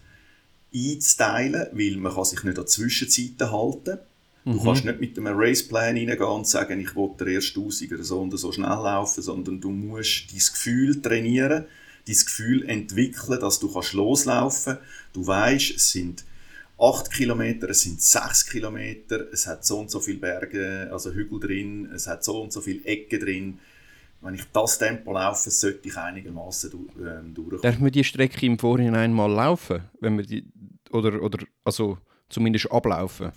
einzuteilen, 0.74 1.68
weil 1.72 1.96
man 1.96 2.14
kann 2.14 2.24
sich 2.24 2.42
nicht 2.42 2.58
an 2.58 2.66
Zwischenzeiten 2.66 3.50
halten. 3.50 3.98
Du 4.46 4.52
mhm. 4.52 4.62
kannst 4.62 4.84
nicht 4.84 5.00
mit 5.00 5.18
einem 5.18 5.36
Raceplan 5.36 5.96
reingehen 5.96 6.22
und 6.22 6.46
sagen, 6.46 6.78
ich 6.78 6.94
will 6.94 7.10
der 7.18 7.26
erste 7.26 7.54
Tausiger 7.54 8.00
so 8.04 8.20
und 8.20 8.30
so 8.38 8.52
schnell 8.52 8.68
laufen, 8.68 9.20
sondern 9.20 9.60
du 9.60 9.70
musst 9.70 10.30
dein 10.30 10.38
Gefühl 10.38 11.02
trainieren, 11.02 11.64
dein 12.06 12.14
Gefühl 12.14 12.64
entwickeln, 12.68 13.40
dass 13.40 13.58
du 13.58 13.72
kannst 13.72 13.94
loslaufen. 13.94 14.78
Du 15.12 15.26
weißt, 15.26 15.72
es 15.74 15.90
sind 15.90 16.24
8 16.78 17.10
Kilometer, 17.10 17.70
es 17.70 17.80
sind 17.80 18.00
6 18.00 18.48
Kilometer, 18.48 19.26
es 19.32 19.48
hat 19.48 19.64
so 19.64 19.80
und 19.80 19.90
so 19.90 19.98
viele 19.98 20.18
Berge, 20.18 20.90
also 20.92 21.10
Hügel 21.10 21.40
drin, 21.40 21.90
es 21.92 22.06
hat 22.06 22.22
so 22.22 22.40
und 22.40 22.52
so 22.52 22.60
viele 22.60 22.84
Ecken 22.84 23.18
drin. 23.18 23.58
wenn 24.20 24.36
ich 24.36 24.44
das 24.52 24.78
Tempo 24.78 25.12
laufe, 25.12 25.50
sollte 25.50 25.88
ich 25.88 25.96
einigermaßen 25.96 26.70
du, 26.70 26.88
ähm, 27.00 27.34
durchkommen. 27.34 27.62
Darf 27.62 27.80
man 27.80 27.90
die 27.90 28.04
Strecke 28.04 28.46
im 28.46 28.60
Vorhinein 28.60 29.12
mal 29.12 29.26
laufen? 29.26 29.80
Wenn 30.00 30.14
man 30.14 30.24
die, 30.24 30.46
oder, 30.92 31.20
oder 31.20 31.44
also 31.64 31.98
zumindest 32.28 32.70
ablaufen? 32.70 33.32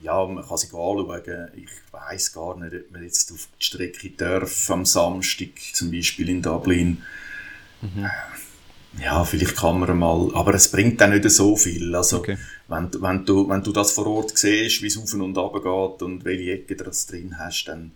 Ja, 0.00 0.24
man 0.26 0.46
kann 0.46 0.56
sich 0.56 0.70
anschauen. 0.70 1.48
Ich 1.56 1.70
weiß 1.90 2.32
gar 2.32 2.56
nicht, 2.58 2.74
ob 2.74 2.90
man 2.92 3.02
jetzt 3.02 3.32
auf 3.32 3.48
die 3.60 3.64
Strecke 3.64 4.10
darf 4.10 4.70
am 4.70 4.84
Samstag, 4.84 5.50
zum 5.72 5.90
Beispiel 5.90 6.28
in 6.28 6.42
Dublin. 6.42 7.02
Mhm. 7.80 8.08
Ja, 9.02 9.24
vielleicht 9.24 9.56
kann 9.56 9.80
man 9.80 9.98
mal, 9.98 10.30
aber 10.34 10.54
es 10.54 10.70
bringt 10.70 11.00
dann 11.00 11.10
nicht 11.10 11.28
so 11.30 11.56
viel. 11.56 11.94
Also, 11.94 12.18
okay. 12.18 12.38
wenn, 12.68 12.90
wenn, 13.00 13.24
du, 13.24 13.48
wenn 13.48 13.62
du 13.62 13.72
das 13.72 13.92
vor 13.92 14.06
Ort 14.06 14.36
siehst, 14.36 14.82
wie 14.82 14.86
es 14.86 14.98
auf 14.98 15.12
und 15.14 15.36
ab 15.36 15.52
geht 15.52 16.02
und 16.02 16.24
welche 16.24 16.52
Ecke 16.52 16.76
du 16.76 16.84
drin 16.84 17.38
hast, 17.38 17.66
dann, 17.66 17.92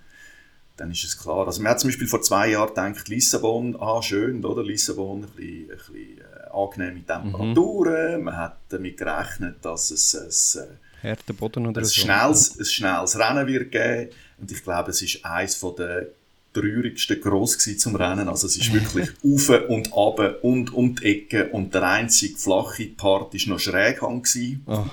dann 0.77 0.91
ist 0.91 1.05
es 1.05 1.19
klar. 1.19 1.47
Also, 1.47 1.63
man 1.63 1.73
hat 1.73 1.81
zum 1.81 1.89
Beispiel 1.89 2.07
vor 2.07 2.23
zwei 2.23 2.51
Jahren 2.51 2.69
gedacht, 2.69 3.09
Lissabon, 3.09 3.77
ah, 3.81 4.03
schön, 4.03 4.45
oder? 4.45 4.63
Lissabon, 4.63 5.25
ein 5.25 5.31
bisschen, 5.31 5.71
ein 5.71 5.77
bisschen 5.77 6.19
äh, 6.19 6.51
angenehme 6.53 7.07
Temperaturen. 7.07 8.19
Mhm. 8.19 8.25
Man 8.25 8.37
hat 8.37 8.59
damit 8.69 8.97
gerechnet, 8.97 9.57
dass 9.63 9.91
es 9.91 10.57
ein, 10.57 10.79
Härter 11.03 11.33
Boden 11.33 11.67
oder 11.67 11.81
ein, 11.81 11.85
so. 11.85 12.01
schnelles, 12.01 12.59
ein 12.59 12.65
schnelles 12.65 13.19
Rennen 13.19 13.47
wird 13.47 13.73
geben. 13.73 14.11
Und 14.39 14.51
ich 14.51 14.63
glaube, 14.63 14.93
es 14.93 15.03
ist 15.03 15.25
eines 15.25 15.61
der 15.61 16.07
traurigsten 16.53 17.21
gross 17.21 17.59
zum 17.59 17.97
Rennen. 17.97 18.29
Also 18.29 18.47
es 18.47 18.57
ist 18.57 18.73
wirklich 18.73 19.11
auf 19.25 19.49
und 19.69 19.93
ab 19.93 20.39
und 20.43 20.73
um 20.73 20.95
die 20.95 21.05
Ecke 21.05 21.49
und 21.51 21.75
der 21.75 21.83
einzige 21.83 22.39
flache 22.39 22.87
Part 22.87 23.35
war 23.35 23.49
noch 23.49 23.59
Schräghang 23.59 24.25
oh. 24.67 24.85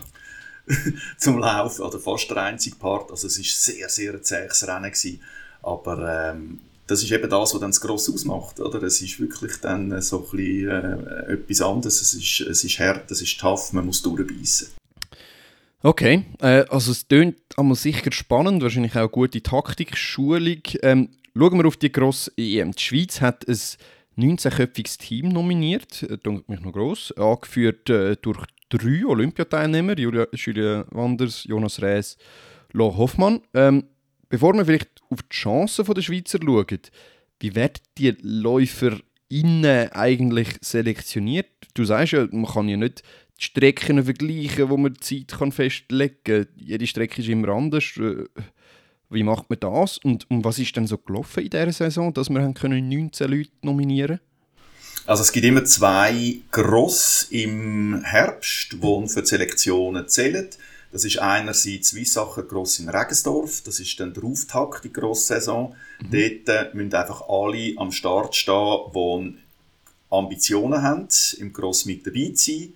zum 1.18 1.40
Laufen, 1.40 1.82
oder 1.84 2.00
fast 2.00 2.30
der 2.30 2.38
einzige 2.38 2.76
Part. 2.76 3.12
Also 3.12 3.28
es 3.28 3.38
war 3.38 3.46
sehr, 3.46 3.90
sehr 3.90 4.14
ein 4.14 4.24
zähes 4.24 4.68
Rennen 4.68 4.92
gewesen. 4.92 5.22
Aber 5.62 6.32
ähm, 6.32 6.62
das 6.88 7.04
ist 7.04 7.12
eben 7.12 7.30
das, 7.30 7.54
was 7.54 7.60
dann 7.60 7.72
das 7.72 7.82
Grosse 7.82 8.12
ausmacht. 8.12 8.60
Oder? 8.60 8.82
Es 8.84 9.00
ist 9.02 9.20
wirklich 9.20 9.58
dann 9.58 10.02
so 10.02 10.20
ein 10.20 10.38
bisschen, 10.38 10.70
äh, 10.70 11.34
etwas 11.34 11.62
anderes. 11.62 12.02
Es 12.02 12.14
ist, 12.16 12.40
es 12.42 12.64
ist 12.64 12.80
hart, 12.80 13.12
es 13.12 13.22
ist 13.22 13.40
tough, 13.40 13.74
man 13.74 13.86
muss 13.86 14.02
durchbeissen. 14.02 14.70
Okay, 15.82 16.26
äh, 16.42 16.66
also 16.70 16.92
es 16.92 17.08
klingt 17.08 17.38
einmal 17.58 17.76
sicher 17.76 18.12
spannend, 18.12 18.62
wahrscheinlich 18.62 18.98
auch 18.98 19.10
gute 19.10 19.42
Taktik-Schulung. 19.42 20.62
Ähm, 20.82 21.10
Schauen 21.38 21.58
wir 21.58 21.68
auf 21.68 21.78
die 21.78 21.92
grosse 21.92 22.34
EM. 22.36 22.74
Die 22.74 22.82
Schweiz 22.82 23.22
hat 23.22 23.48
ein 23.48 23.58
19-köpfiges 24.18 24.98
Team 24.98 25.30
nominiert, 25.30 26.04
äh, 26.04 26.18
mich 26.48 26.60
noch 26.60 26.74
gross, 26.74 27.14
angeführt 27.14 27.90
äh, 27.90 28.18
durch 28.22 28.40
drei 28.68 29.06
Olympiateilnehmer, 29.06 29.98
Julia, 29.98 30.28
Julia 30.34 30.86
Wanders, 30.92 31.46
Jonas 31.46 31.82
Rees, 31.82 32.18
Lo 32.74 32.98
Hoffmann. 32.98 33.40
Ähm, 33.54 33.86
bevor 34.28 34.54
wir 34.54 34.66
vielleicht 34.66 34.90
auf 35.10 35.22
die 35.22 35.36
Chancen 35.36 35.86
der 35.86 36.02
Schweizer 36.02 36.40
schauen, 36.44 36.82
wie 37.40 37.56
werden 37.56 37.82
die 37.98 38.18
LäuferInnen 38.22 39.94
eigentlich 39.94 40.58
selektioniert? 40.60 41.48
Du 41.74 41.86
sagst 41.86 42.12
ja, 42.12 42.28
man 42.32 42.52
kann 42.52 42.68
ja 42.68 42.76
nicht 42.76 43.02
die 43.40 43.46
Strecken 43.46 44.04
vergleichen, 44.04 44.70
wo 44.70 44.78
man 44.78 44.94
die 44.94 45.00
Zeit 45.28 45.40
kann 45.40 45.52
festlegen 45.52 46.16
kann. 46.24 46.48
Jede 46.58 46.88
Strecke 46.88 47.22
ist 47.22 47.30
immer 47.30 47.50
anders. 47.50 47.86
Äh, 47.98 48.26
wie 49.10 49.24
macht 49.24 49.50
man 49.50 49.60
das? 49.60 49.98
Und, 50.00 50.30
und 50.30 50.44
was 50.44 50.60
ist 50.60 50.76
denn 50.76 50.88
so 50.88 50.98
gelaufen 50.98 51.44
in 51.44 51.50
dieser 51.50 51.72
Saison, 51.72 52.14
dass 52.14 52.30
wir 52.30 52.42
19 52.42 53.32
Leute 53.32 53.50
nominieren 53.62 54.20
Also 55.06 55.24
es 55.24 55.32
gibt 55.32 55.46
immer 55.46 55.64
zwei 55.66 56.42
Gross 56.52 57.28
im 57.32 58.04
Herbst, 58.04 58.74
die 58.74 59.08
für 59.08 59.22
die 59.22 59.28
Selektionen 59.28 60.08
zählen. 60.08 60.50
Das 60.92 61.06
ist 61.06 61.20
einerseits 61.20 61.96
Weissacher 61.96 62.44
Gross 62.44 62.80
in 62.80 62.90
Regensdorf, 62.90 63.62
das 63.64 63.80
ist 63.80 64.00
dann 64.00 64.14
die 64.14 64.22
Auftakt, 64.22 64.84
die 64.84 64.92
Grosssaison. 64.92 65.76
Mhm. 66.02 66.46
Dort 66.46 66.74
müssen 66.74 66.94
einfach 66.94 67.30
alle 67.30 67.74
am 67.78 67.92
Start 67.92 68.36
stehen, 68.36 68.80
die 68.94 69.36
Ambitionen 70.10 70.82
haben, 70.82 71.08
im 71.38 71.54
Gross 71.54 71.86
mit 71.86 72.06
dabei 72.06 72.32
zu 72.34 72.52
sein 72.52 72.74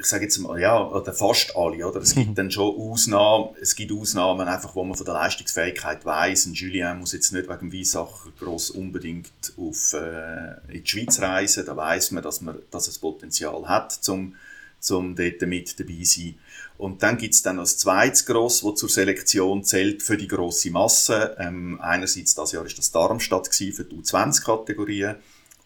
ich 0.00 0.06
sage 0.06 0.24
jetzt 0.24 0.38
mal, 0.38 0.60
ja, 0.60 0.80
oder 0.80 1.12
fast 1.12 1.56
alle, 1.56 1.84
oder? 1.86 2.00
Es 2.00 2.14
gibt 2.14 2.38
dann 2.38 2.52
schon 2.52 2.76
Ausnahmen, 2.76 3.48
es 3.60 3.74
gibt 3.74 3.90
Ausnahmen 3.90 4.46
einfach, 4.46 4.76
wo 4.76 4.84
man 4.84 4.96
von 4.96 5.04
der 5.04 5.14
Leistungsfähigkeit 5.14 6.04
weiß. 6.04 6.46
Ein 6.46 6.54
Julien 6.54 7.00
muss 7.00 7.12
jetzt 7.12 7.32
nicht 7.32 7.48
wegen 7.48 7.72
Weissacher 7.72 8.30
gross 8.38 8.70
unbedingt 8.70 9.28
auf, 9.56 9.92
äh, 9.94 10.52
in 10.72 10.84
die 10.84 10.88
Schweiz 10.88 11.20
reisen. 11.20 11.66
Da 11.66 11.76
weiß 11.76 12.12
man, 12.12 12.22
dass 12.22 12.40
man, 12.40 12.58
dass 12.70 12.86
es 12.86 12.98
Potenzial 12.98 13.68
hat, 13.68 13.90
zum, 13.90 14.36
zum 14.78 15.16
dort 15.16 15.42
mit 15.42 15.80
dabei 15.80 16.04
sein. 16.04 16.36
Und 16.78 17.02
dann 17.02 17.18
gibt's 17.18 17.42
dann 17.42 17.58
als 17.58 17.76
zweites 17.76 18.24
Gross, 18.24 18.62
wo 18.62 18.70
zur 18.70 18.88
Selektion 18.88 19.64
zählt 19.64 20.04
für 20.04 20.16
die 20.16 20.28
grosse 20.28 20.70
Masse. 20.70 21.36
Ähm, 21.40 21.80
einerseits, 21.80 22.36
das 22.36 22.52
Jahr 22.52 22.64
ist 22.64 22.78
das 22.78 22.92
Darmstadt 22.92 23.48
für 23.52 23.84
die 23.84 23.96
U20-Kategorien 23.96 25.16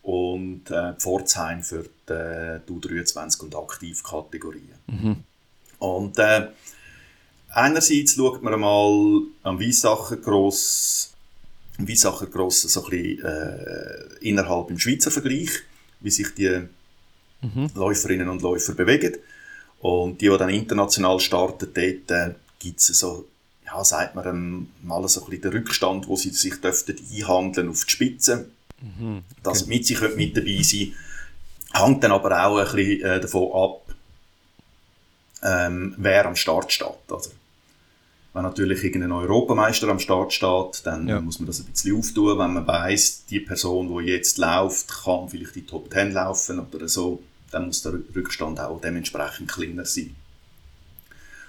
und 0.02 0.70
äh, 0.70 0.94
Pforzheim 0.94 1.62
für 1.62 1.84
die, 2.08 2.12
äh, 2.12 2.60
die 2.68 2.72
U23 2.72 3.40
und 3.40 3.54
Aktivkategorien. 3.54 4.74
Mhm. 4.86 5.16
Und 5.78 6.18
äh, 6.18 6.48
einerseits 7.50 8.14
schaut 8.14 8.42
man 8.42 8.58
mal 8.58 9.22
am 9.42 9.60
Weissacher 9.60 10.16
Gross, 10.16 11.12
am 11.78 11.88
Weissacher 11.88 12.26
Gross 12.26 12.62
so 12.62 12.84
ein 12.84 12.90
bisschen, 12.90 13.24
äh, 13.24 14.28
innerhalb 14.28 14.70
im 14.70 14.78
Schweizer 14.78 15.10
Vergleich, 15.10 15.50
wie 16.00 16.10
sich 16.10 16.34
die 16.34 16.66
mhm. 17.40 17.70
Läuferinnen 17.74 18.28
und 18.28 18.42
Läufer 18.42 18.74
bewegen. 18.74 19.16
Und 19.80 20.20
die, 20.20 20.28
die 20.28 20.38
dann 20.38 20.50
international 20.50 21.18
starten, 21.20 21.68
dort 21.74 22.10
äh, 22.10 22.34
gibt 22.58 22.80
es 22.80 22.86
so, 22.86 23.26
ja, 23.66 23.82
sagt 23.84 24.14
man 24.14 24.26
ähm, 24.26 24.68
mal 24.82 25.06
so 25.08 25.20
ein 25.24 25.30
bisschen 25.30 25.42
den 25.42 25.52
Rückstand, 25.52 26.08
wo 26.08 26.16
sie 26.16 26.30
sich 26.30 26.60
dürften 26.60 26.96
einhandeln 27.12 27.68
auf 27.68 27.84
die 27.84 27.90
Spitze 27.90 28.48
Mhm, 28.82 29.18
okay. 29.18 29.40
Dass 29.42 29.66
mit 29.66 29.86
sie 29.86 29.96
mit 30.16 30.36
dabei 30.36 30.62
sein 30.62 30.94
hängt 31.72 32.04
dann 32.04 32.12
aber 32.12 32.44
auch 32.44 32.58
ein 32.58 32.76
bisschen 32.76 33.00
äh, 33.02 33.20
davon 33.20 33.50
ab, 33.52 33.94
ähm, 35.42 35.94
wer 35.96 36.26
am 36.26 36.36
Start 36.36 36.72
steht. 36.72 36.88
Also, 37.10 37.30
wenn 38.34 38.42
natürlich 38.42 38.82
irgendein 38.82 39.12
Europameister 39.12 39.88
am 39.88 39.98
Start 39.98 40.32
steht, 40.32 40.86
dann 40.86 41.08
ja. 41.08 41.20
muss 41.20 41.38
man 41.38 41.46
das 41.46 41.60
ein 41.60 41.66
bisschen 41.66 41.98
auftun. 41.98 42.38
Wenn 42.38 42.54
man 42.54 42.66
weiß, 42.66 43.26
die 43.26 43.40
Person, 43.40 43.88
die 43.88 44.10
jetzt 44.10 44.38
läuft, 44.38 44.88
kann 45.04 45.28
vielleicht 45.28 45.54
die 45.54 45.66
Top 45.66 45.92
10 45.92 46.12
laufen 46.12 46.60
oder 46.60 46.88
so, 46.88 47.22
dann 47.50 47.66
muss 47.66 47.82
der 47.82 47.94
Rückstand 48.14 48.60
auch 48.60 48.80
dementsprechend 48.80 49.50
kleiner 49.50 49.84
sein. 49.84 50.14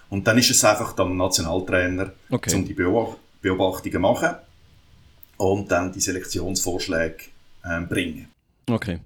Und 0.09 0.27
dann 0.27 0.37
ist 0.37 0.51
es 0.51 0.63
einfach 0.63 0.93
dem 0.93 1.15
Nationaltrainer, 1.15 2.11
okay. 2.29 2.53
um 2.53 2.65
die 2.65 2.73
Beobachtungen 2.73 3.91
zu 3.91 3.99
machen 3.99 4.35
und 5.51 5.71
dann 5.71 5.91
die 5.91 5.99
Selektionsvorschläge 5.99 7.17
äh, 7.63 7.81
bringen. 7.81 8.27
Okay. 8.69 8.99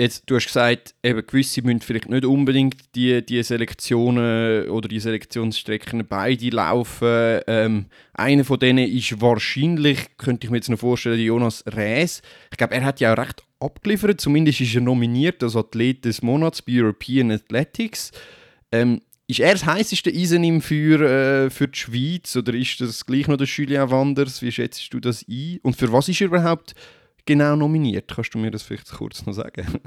Jetzt, 0.00 0.22
du 0.30 0.36
hast 0.36 0.46
gesagt, 0.46 0.94
eben 1.02 1.26
gewisse 1.26 1.60
müssen 1.60 1.82
vielleicht 1.82 2.08
nicht 2.08 2.24
unbedingt 2.24 2.94
die, 2.94 3.24
die 3.24 3.42
Selektionen 3.42 4.66
oder 4.70 4.88
die 4.88 4.98
Selektionsstrecken 4.98 6.06
beide 6.08 6.48
laufen. 6.48 7.42
Ähm, 7.46 7.84
einer 8.14 8.44
von 8.46 8.58
denen 8.58 8.88
ist 8.88 9.20
wahrscheinlich, 9.20 10.16
könnte 10.16 10.46
ich 10.46 10.50
mir 10.50 10.56
jetzt 10.56 10.70
noch 10.70 10.78
vorstellen, 10.78 11.20
Jonas 11.20 11.64
Rees. 11.66 12.22
Ich 12.50 12.56
glaube, 12.56 12.76
er 12.76 12.84
hat 12.84 13.00
ja 13.00 13.12
auch 13.12 13.18
recht 13.18 13.42
abgeliefert. 13.58 14.22
Zumindest 14.22 14.62
ist 14.62 14.74
er 14.74 14.80
nominiert 14.80 15.42
als 15.42 15.54
Athlet 15.54 16.02
des 16.06 16.22
Monats 16.22 16.62
bei 16.62 16.80
European 16.80 17.30
Athletics. 17.30 18.10
Ähm, 18.72 19.02
ist 19.30 19.40
er 19.40 19.52
das 19.52 19.64
heißeste 19.64 20.10
Eisen 20.10 20.42
im 20.42 20.60
Feuer 20.60 21.00
äh, 21.00 21.50
für 21.50 21.68
die 21.68 21.78
Schweiz 21.78 22.34
oder 22.34 22.52
ist 22.52 22.80
das 22.80 23.06
gleich 23.06 23.28
noch 23.28 23.36
der 23.36 23.46
Julien 23.46 23.88
Wanders? 23.88 24.42
Wie 24.42 24.50
schätzt 24.50 24.92
du 24.92 24.98
das 24.98 25.24
ein? 25.28 25.60
Und 25.62 25.76
für 25.76 25.92
was 25.92 26.08
ist 26.08 26.20
er 26.20 26.26
überhaupt 26.26 26.74
genau 27.26 27.54
nominiert? 27.54 28.10
Kannst 28.12 28.34
du 28.34 28.38
mir 28.38 28.50
das 28.50 28.64
vielleicht 28.64 28.90
kurz 28.90 29.24
noch 29.24 29.32
sagen? 29.32 29.66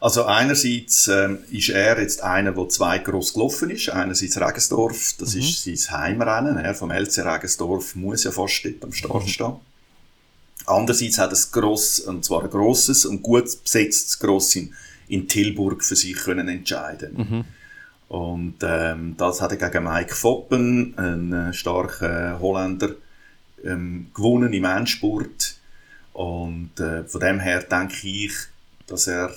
Also 0.00 0.26
einerseits 0.26 1.08
ähm, 1.08 1.38
ist 1.50 1.70
er 1.70 2.00
jetzt 2.00 2.22
einer, 2.22 2.52
der 2.52 2.68
zwei 2.68 2.98
gross 2.98 3.34
gelaufen 3.34 3.70
ist. 3.70 3.88
Einerseits 3.88 4.40
Regensdorf, 4.40 5.14
das 5.18 5.34
mhm. 5.34 5.40
ist 5.40 5.64
sein 5.64 6.00
Heimrennen. 6.00 6.56
Er 6.56 6.76
vom 6.76 6.92
LC 6.92 7.26
Regensdorf 7.26 7.96
muss 7.96 8.22
ja 8.22 8.30
fast 8.30 8.64
dort 8.64 8.84
am 8.84 8.92
Start 8.92 9.24
mhm. 9.24 9.28
stehen. 9.28 9.56
Andererseits 10.66 11.18
hat 11.18 11.32
er 11.32 11.36
ein 11.36 11.50
gross, 11.50 11.98
und 11.98 12.24
zwar 12.24 12.44
ein 12.44 12.50
grosses 12.50 13.06
und 13.06 13.22
gut 13.22 13.46
besetztes 13.64 14.20
Gross 14.20 14.54
in, 14.54 14.72
in 15.08 15.26
Tilburg 15.26 15.82
für 15.82 15.96
sich 15.96 16.14
können 16.14 16.46
entscheiden. 16.46 17.16
Mhm. 17.16 17.44
Und 18.08 18.56
ähm, 18.62 19.14
das 19.18 19.40
hat 19.40 19.52
er 19.52 19.70
gegen 19.70 19.84
Mike 19.84 20.14
Foppen, 20.14 20.96
einen 20.96 21.32
äh, 21.32 21.52
starken 21.52 22.40
Holländer, 22.40 22.94
ähm, 23.64 24.10
gewonnen 24.14 24.52
im 24.52 24.64
Endspurt. 24.64 25.56
Und 26.14 26.80
äh, 26.80 27.04
von 27.04 27.20
dem 27.20 27.38
her 27.38 27.62
denke 27.62 28.08
ich, 28.08 28.32
dass 28.86 29.06
er 29.06 29.34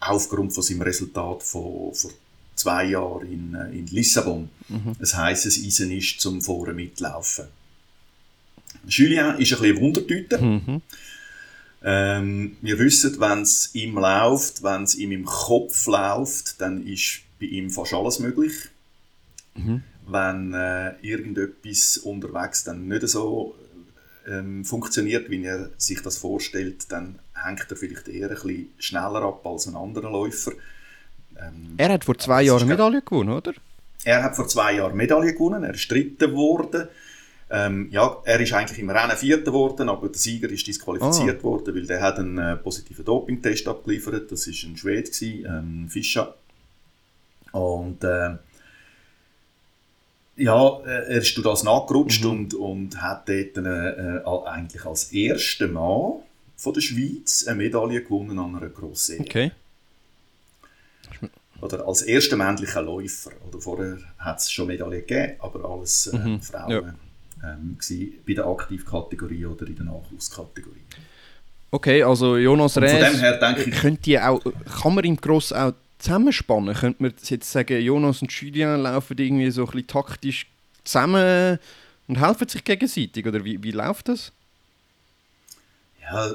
aufgrund 0.00 0.52
von 0.52 0.62
seinem 0.62 0.82
Resultat 0.82 1.42
von 1.42 1.94
vor 1.94 2.10
zwei 2.58 2.84
Jahren 2.86 3.32
in, 3.32 3.54
äh, 3.54 3.78
in 3.78 3.86
Lissabon 3.86 4.50
mhm. 4.68 4.96
ein 4.98 5.16
heißes 5.16 5.64
Eisen 5.64 5.92
ist 5.92 6.20
zum 6.20 6.42
Vorne 6.42 6.74
mitlaufen. 6.74 7.46
Julien 8.86 9.38
ist 9.38 9.52
ein 9.52 9.60
bisschen 9.60 9.80
Wundertüte. 9.80 10.38
Mhm. 10.38 10.82
Ähm, 11.84 12.56
wir 12.60 12.78
wissen, 12.80 13.20
wenn 13.20 13.42
es 13.42 13.70
ihm 13.74 13.94
läuft, 13.94 14.62
wenn 14.64 14.82
es 14.82 14.96
ihm 14.96 15.12
im 15.12 15.24
Kopf 15.24 15.86
läuft, 15.86 16.60
dann 16.60 16.84
ist 16.84 17.20
bei 17.38 17.46
ihm 17.46 17.70
fast 17.70 17.94
alles 17.94 18.18
möglich. 18.18 18.68
Mhm. 19.54 19.82
Wenn 20.06 20.54
äh, 20.54 20.94
irgendetwas 21.02 21.98
unterwegs 21.98 22.64
dann 22.64 22.88
nicht 22.88 23.06
so 23.08 23.54
ähm, 24.26 24.64
funktioniert, 24.64 25.30
wie 25.30 25.44
er 25.44 25.70
sich 25.76 26.02
das 26.02 26.18
vorstellt, 26.18 26.90
dann 26.90 27.18
hängt 27.34 27.66
er 27.68 27.76
vielleicht 27.76 28.08
eher 28.08 28.28
ein 28.28 28.34
bisschen 28.34 28.68
schneller 28.78 29.22
ab 29.22 29.46
als 29.46 29.66
ein 29.66 29.76
anderer 29.76 30.10
Läufer. 30.10 30.52
Ähm, 31.38 31.74
er 31.76 31.90
hat 31.90 32.04
vor 32.04 32.18
zwei 32.18 32.42
Jahren 32.42 32.68
Medaille 32.68 33.02
gewonnen, 33.02 33.30
oder? 33.30 33.52
Er 34.04 34.22
hat 34.22 34.36
vor 34.36 34.48
zwei 34.48 34.74
Jahren 34.74 34.96
Medaille 34.96 35.32
gewonnen, 35.32 35.64
er 35.64 35.74
ist 35.74 35.90
Dritter 35.90 36.28
geworden. 36.28 36.88
Ähm, 37.50 37.88
ja, 37.90 38.18
er 38.24 38.40
ist 38.40 38.52
eigentlich 38.52 38.78
im 38.78 38.90
Rennen 38.90 39.16
Vierter 39.16 39.46
geworden, 39.46 39.88
aber 39.88 40.08
der 40.08 40.18
Sieger 40.18 40.50
ist 40.50 40.66
disqualifiziert 40.66 41.40
oh. 41.42 41.50
worden, 41.50 41.74
weil 41.74 41.86
der 41.86 42.02
hat 42.02 42.18
einen 42.18 42.36
äh, 42.36 42.56
positiven 42.56 43.04
Dopingtest 43.04 43.66
abgeliefert. 43.66 44.30
Das 44.30 44.46
ist 44.46 44.62
ein 44.64 44.76
Schwede, 44.76 45.10
ähm, 45.22 45.88
Fischer. 45.88 46.34
Und 47.52 48.04
äh, 48.04 48.36
ja, 50.36 50.80
er 50.84 51.08
ist 51.08 51.36
durch 51.36 51.46
das 51.46 51.64
nachgerutscht 51.64 52.24
mhm. 52.24 52.30
und, 52.30 52.54
und 52.54 53.02
hat 53.02 53.28
dort 53.28 53.56
äh, 53.56 54.48
eigentlich 54.48 54.84
als 54.84 55.12
erster 55.12 55.68
Mann 55.68 56.20
von 56.56 56.74
der 56.74 56.80
Schweiz 56.80 57.46
eine 57.46 57.56
Medaille 57.56 58.02
gewonnen 58.02 58.38
an 58.38 58.56
einer 58.56 58.68
Grossen 58.68 59.20
Okay. 59.20 59.52
Oder 61.60 61.86
als 61.86 62.02
erster 62.02 62.36
männlicher 62.36 62.82
Läufer. 62.82 63.32
Oder 63.48 63.60
vorher 63.60 63.98
hat 64.18 64.38
es 64.38 64.50
schon 64.50 64.68
Medaillen 64.68 65.04
gegeben, 65.04 65.34
aber 65.40 65.68
alles 65.68 66.06
äh, 66.06 66.16
mhm. 66.16 66.40
Frauen 66.40 66.70
ja. 67.42 67.54
ähm, 67.54 67.78
bei 68.26 68.34
der 68.34 68.46
Aktivkategorie 68.46 69.46
oder 69.46 69.66
in 69.66 69.74
der 69.74 69.86
Nachwuchskategorie. 69.86 70.82
Okay, 71.70 72.02
also 72.02 72.36
Jonas 72.36 72.78
Rees, 72.78 72.92
von 72.92 73.12
dem 73.12 73.20
her 73.20 73.36
denke 73.38 73.70
ich, 73.70 73.76
könnt 73.76 74.06
ihr 74.06 74.28
auch, 74.28 74.40
kann 74.80 74.94
man 74.94 75.04
im 75.04 75.16
Gross 75.16 75.52
auch 75.52 75.72
zusammenspannen? 75.98 76.74
Könnte 76.74 77.02
man 77.02 77.14
jetzt 77.22 77.50
sagen, 77.50 77.80
Jonas 77.80 78.22
und 78.22 78.32
Julien 78.32 78.82
laufen 78.82 79.16
irgendwie 79.18 79.50
so 79.50 79.64
ein 79.64 79.70
bisschen 79.70 79.86
taktisch 79.86 80.46
zusammen 80.84 81.58
und 82.06 82.20
helfen 82.20 82.48
sich 82.48 82.64
gegenseitig? 82.64 83.26
Oder 83.26 83.44
wie, 83.44 83.62
wie 83.62 83.72
läuft 83.72 84.08
das? 84.08 84.32
Ja, 86.02 86.32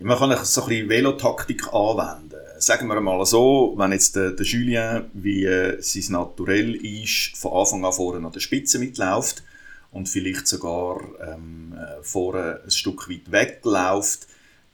man 0.00 0.16
kann 0.16 0.44
so 0.44 0.62
ein 0.62 0.68
bisschen 0.68 0.88
Velotaktik 0.88 1.72
anwenden. 1.72 2.36
Sagen 2.58 2.86
wir 2.86 3.00
mal 3.00 3.24
so, 3.26 3.74
wenn 3.76 3.92
jetzt 3.92 4.14
der, 4.14 4.30
der 4.30 4.46
Julien, 4.46 5.10
wie 5.12 5.44
äh, 5.44 5.80
sein 5.82 6.12
Naturell 6.12 6.74
ist, 6.76 7.36
von 7.36 7.52
Anfang 7.52 7.84
an 7.84 7.92
vorne 7.92 8.24
an 8.24 8.32
der 8.32 8.40
Spitze 8.40 8.78
mitläuft 8.78 9.42
und 9.90 10.08
vielleicht 10.08 10.46
sogar 10.46 11.00
ähm, 11.20 11.74
äh, 11.76 12.02
vorne 12.02 12.60
ein 12.64 12.70
Stück 12.70 13.08
weit 13.10 13.32
wegläuft, 13.32 14.27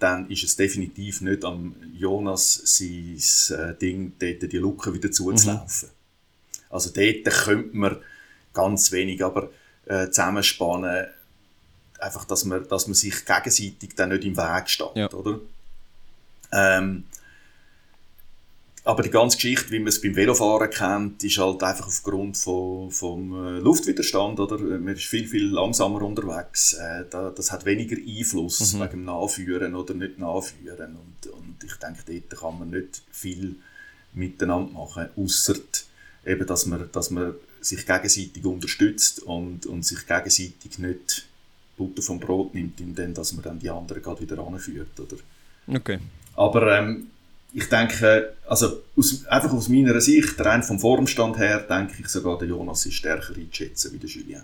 dann 0.04 0.28
ist 0.28 0.44
es 0.44 0.54
definitiv 0.54 1.22
nicht 1.22 1.46
am 1.46 1.74
Jonas 1.94 2.60
sein 2.62 3.58
äh, 3.58 3.74
Ding, 3.74 4.12
dort 4.18 4.52
die 4.52 4.58
Lücke 4.58 4.92
wieder 4.92 5.10
zuzulaufen. 5.10 5.88
Mhm. 5.88 6.64
Also 6.68 6.90
dort 6.90 7.24
könnte 7.24 7.74
man 7.74 7.96
ganz 8.52 8.92
wenig, 8.92 9.24
aber 9.24 9.48
äh, 9.86 10.08
zusammenspannen, 10.10 11.06
einfach, 11.98 12.26
dass 12.26 12.44
man, 12.44 12.68
dass 12.68 12.86
man 12.86 12.92
sich 12.92 13.24
gegenseitig 13.24 13.94
dann 13.96 14.10
nicht 14.10 14.26
im 14.26 14.36
Weg 14.36 14.68
steht, 14.68 14.94
ja. 14.94 15.10
oder? 15.10 15.40
Ähm, 16.52 17.04
aber 18.86 19.02
die 19.02 19.10
ganze 19.10 19.38
Geschichte, 19.38 19.70
wie 19.70 19.78
man 19.78 19.88
es 19.88 20.00
beim 20.00 20.14
Velofahren 20.14 20.68
kennt, 20.68 21.24
ist 21.24 21.38
halt 21.38 21.62
einfach 21.62 21.86
aufgrund 21.86 22.36
von, 22.36 22.90
vom 22.90 23.32
äh, 23.32 23.58
Luftwiderstand, 23.58 24.38
oder? 24.38 24.58
Man 24.58 24.94
ist 24.94 25.06
viel, 25.06 25.26
viel 25.26 25.46
langsamer 25.46 26.02
unterwegs. 26.02 26.74
Äh, 26.74 27.04
das 27.10 27.50
hat 27.50 27.64
weniger 27.64 27.96
Einfluss 27.96 28.74
mhm. 28.74 28.80
wegen 28.80 28.90
dem 28.90 29.04
Nachführen 29.06 29.74
oder 29.74 29.94
nicht 29.94 30.18
Nachführen. 30.18 30.96
Und, 30.96 31.32
und 31.32 31.64
ich 31.64 31.74
denke, 31.76 32.02
dort 32.06 32.40
kann 32.40 32.58
man 32.58 32.70
nicht 32.70 33.02
viel 33.10 33.56
miteinander 34.12 34.72
machen, 34.72 35.08
außer 35.16 35.54
eben, 36.26 36.46
dass 36.46 36.66
man, 36.66 36.88
dass 36.92 37.10
man 37.10 37.34
sich 37.62 37.86
gegenseitig 37.86 38.44
unterstützt 38.44 39.22
und, 39.22 39.64
und 39.64 39.84
sich 39.86 40.06
gegenseitig 40.06 40.78
nicht 40.78 41.26
Butter 41.78 42.02
vom 42.02 42.20
Brot 42.20 42.54
nimmt, 42.54 42.78
indem 42.80 43.14
dass 43.14 43.32
man 43.32 43.42
dann 43.42 43.58
die 43.58 43.70
anderen 43.70 44.02
gerade 44.02 44.20
wieder 44.20 44.38
anführt, 44.46 45.00
oder? 45.00 45.16
Okay. 45.66 45.98
Aber 46.36 46.78
ähm, 46.78 47.08
ich 47.54 47.68
denke, 47.68 48.34
also 48.48 48.82
aus, 48.96 49.24
einfach 49.26 49.52
aus 49.52 49.68
meiner 49.68 50.00
Sicht, 50.00 50.38
rein 50.40 50.62
vom 50.62 50.80
Formstand 50.80 51.38
her, 51.38 51.60
denke 51.60 51.94
ich 52.00 52.08
sogar, 52.08 52.36
der 52.36 52.48
Jonas 52.48 52.84
ist 52.84 52.94
stärker 52.94 53.34
einzuschätzen 53.36 53.92
wie 53.92 53.98
der 53.98 54.10
Julien. 54.10 54.42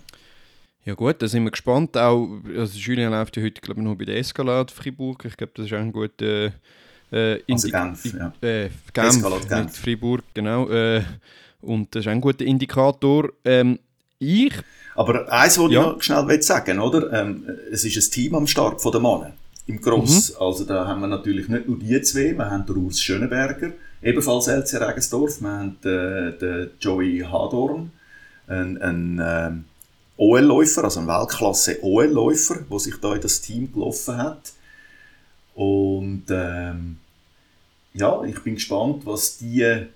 Ja 0.84 0.94
gut, 0.94 1.20
da 1.20 1.28
sind 1.28 1.44
wir 1.44 1.50
gespannt. 1.50 1.96
Auch, 1.96 2.28
also 2.56 2.78
Julien 2.78 3.10
läuft 3.10 3.36
ja 3.36 3.42
heute, 3.42 3.60
glaube 3.60 3.80
ich, 3.80 3.84
noch 3.84 3.96
bei 3.96 4.04
der 4.04 4.16
Escalade 4.16 4.72
Fribourg. 4.72 5.24
Ich 5.24 5.36
glaube, 5.36 5.52
das 5.56 5.66
ist 5.66 5.72
auch 5.72 5.78
ein 5.78 5.92
guter... 5.92 6.52
Äh, 7.12 7.40
also 7.50 7.68
Genf, 7.68 8.04
ja. 8.14 8.32
Äh, 8.40 8.70
Genf, 8.92 9.16
Escalade 9.16 9.46
Genf. 9.46 9.76
Fribourg, 9.76 10.22
genau. 10.32 10.68
Äh, 10.70 11.02
und 11.60 11.94
das 11.94 12.02
ist 12.02 12.06
auch 12.06 12.12
ein 12.12 12.20
guter 12.20 12.44
Indikator. 12.44 13.28
Ähm, 13.44 13.78
ich... 14.20 14.54
Aber 14.94 15.30
eins 15.32 15.58
wollte 15.58 15.74
ja. 15.74 15.80
ich 15.80 15.86
noch 15.86 16.02
schnell 16.02 16.42
sagen, 16.42 16.78
oder? 16.78 17.12
Ähm, 17.12 17.44
es 17.72 17.84
ist 17.84 17.96
ein 17.96 18.10
Team 18.12 18.34
am 18.36 18.46
Start 18.46 18.80
von 18.80 18.92
den 18.92 19.02
Männern 19.02 19.32
im 19.70 19.80
Gross. 19.80 20.30
Mhm. 20.30 20.36
Also 20.40 20.64
da 20.64 20.86
haben 20.86 21.00
wir 21.00 21.06
natürlich 21.06 21.48
nicht 21.48 21.68
nur 21.68 21.78
die 21.78 22.00
zwei, 22.02 22.32
wir 22.36 22.50
haben 22.50 22.66
den 22.66 22.76
Urs 22.76 23.00
Schönenberger, 23.00 23.72
ebenfalls 24.02 24.48
LC 24.48 24.80
Regensdorf, 24.80 25.40
wir 25.40 25.50
haben 25.50 25.76
den, 25.82 26.38
den 26.38 26.70
Joey 26.80 27.20
Hadorn, 27.20 27.92
ein, 28.46 28.80
ein 28.82 29.18
äh, 29.18 29.50
OL-Läufer, 30.16 30.84
also 30.84 31.00
ein 31.00 31.06
Weltklasse-OL-Läufer, 31.06 32.64
der 32.70 32.78
sich 32.78 32.96
da 33.00 33.14
in 33.14 33.20
das 33.20 33.40
Team 33.40 33.72
gelaufen 33.72 34.16
hat. 34.16 34.52
Und 35.54 36.24
ähm, 36.30 36.98
ja, 37.94 38.22
ich 38.24 38.38
bin 38.40 38.54
gespannt, 38.54 39.06
was 39.06 39.38
die 39.38 39.86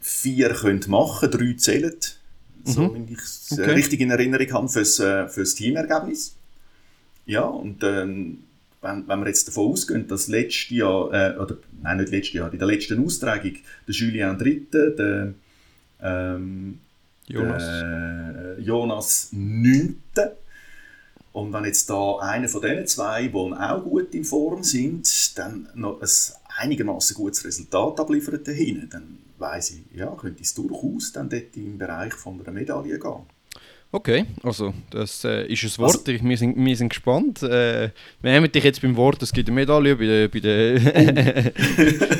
vier 0.00 0.50
können 0.54 0.84
machen 0.88 1.30
können. 1.30 1.48
Drei 1.48 1.56
zählen, 1.56 1.94
mhm. 2.64 2.70
so 2.70 2.94
wenn 2.94 3.08
ich 3.08 3.18
es 3.18 3.48
okay. 3.52 3.70
richtig 3.70 4.00
in 4.00 4.10
Erinnerung 4.10 4.52
habe, 4.52 4.68
fürs, 4.68 4.98
äh, 4.98 5.28
fürs 5.28 5.54
Teamergebnis. 5.54 6.34
Ja, 7.24 7.44
und 7.44 7.82
ähm, 7.84 8.44
wenn, 8.82 9.08
wenn 9.08 9.20
wir 9.20 9.28
jetzt 9.28 9.48
davon 9.48 9.72
ausgehen, 9.72 10.08
dass 10.08 10.28
letztes 10.28 10.70
Jahr, 10.70 11.12
äh, 11.12 11.38
oder 11.38 11.56
nein, 11.80 11.98
nicht 11.98 12.10
letztes 12.10 12.34
Jahr, 12.34 12.52
in 12.52 12.58
der 12.58 12.68
letzten 12.68 13.04
Austragung 13.04 13.54
der 13.86 13.94
Julien 13.94 14.36
Dritte, 14.36 14.90
der 14.90 15.34
ähm, 16.02 16.80
Jonas. 17.26 17.62
Der 17.62 18.56
Jonas 18.60 19.28
Neunte. 19.32 20.36
Und 21.32 21.52
wenn 21.52 21.64
jetzt 21.64 21.88
da 21.88 22.18
einer 22.18 22.48
von 22.48 22.60
diesen 22.60 22.86
zwei, 22.86 23.28
die 23.28 23.34
auch 23.34 23.82
gut 23.82 24.14
in 24.14 24.24
Form 24.24 24.62
sind, 24.62 25.38
dann 25.38 25.68
noch 25.74 26.02
ein 26.02 26.08
einigermaßen 26.58 27.16
gutes 27.16 27.44
Resultat 27.44 28.00
abliefert 28.00 28.46
dahin, 28.46 28.88
dann 28.90 29.18
weiss 29.38 29.70
ich, 29.70 29.96
ja, 29.96 30.14
könnte 30.14 30.42
es 30.42 30.52
durchaus 30.52 31.12
dann 31.12 31.30
dort 31.30 31.56
im 31.56 31.78
Bereich 31.78 32.12
von 32.12 32.40
einer 32.40 32.52
Medaille 32.52 32.98
gehen. 32.98 33.22
Okay, 33.94 34.24
also 34.42 34.72
das 34.88 35.22
äh, 35.22 35.46
ist 35.52 35.62
ein 35.64 35.82
Wort. 35.84 36.08
Also, 36.08 36.24
wir, 36.24 36.36
sind, 36.38 36.56
wir 36.56 36.76
sind 36.76 36.88
gespannt. 36.88 37.42
Äh, 37.42 37.90
wir 38.22 38.32
nehmen 38.32 38.50
dich 38.50 38.64
jetzt 38.64 38.80
beim 38.80 38.96
Wort, 38.96 39.22
es 39.22 39.30
gibt 39.34 39.50
eine 39.50 39.54
Medaille 39.54 39.94
bei, 39.96 40.06
der, 40.06 40.28
bei, 40.28 40.40
der 40.40 41.52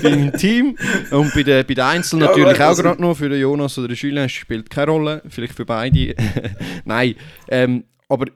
beim 0.03 0.35
Team 0.35 0.77
und 1.11 1.33
bei 1.33 1.43
den 1.43 1.67
bei 1.67 1.73
der 1.73 1.87
Einzelnen 1.87 2.27
ja, 2.27 2.29
natürlich 2.29 2.61
auch 2.61 2.67
also, 2.67 2.83
gerade 2.83 3.01
noch. 3.01 3.17
Für 3.17 3.31
den 3.31 3.41
Jonas 3.41 3.79
oder 3.79 3.89
den 3.89 3.97
Julien 3.97 4.29
spielt 4.29 4.69
keine 4.69 4.91
Rolle, 4.91 5.23
vielleicht 5.31 5.55
für 5.55 5.65
beide. 5.65 6.15
Nein, 6.85 7.15
ähm, 7.49 7.85
aber 8.07 8.27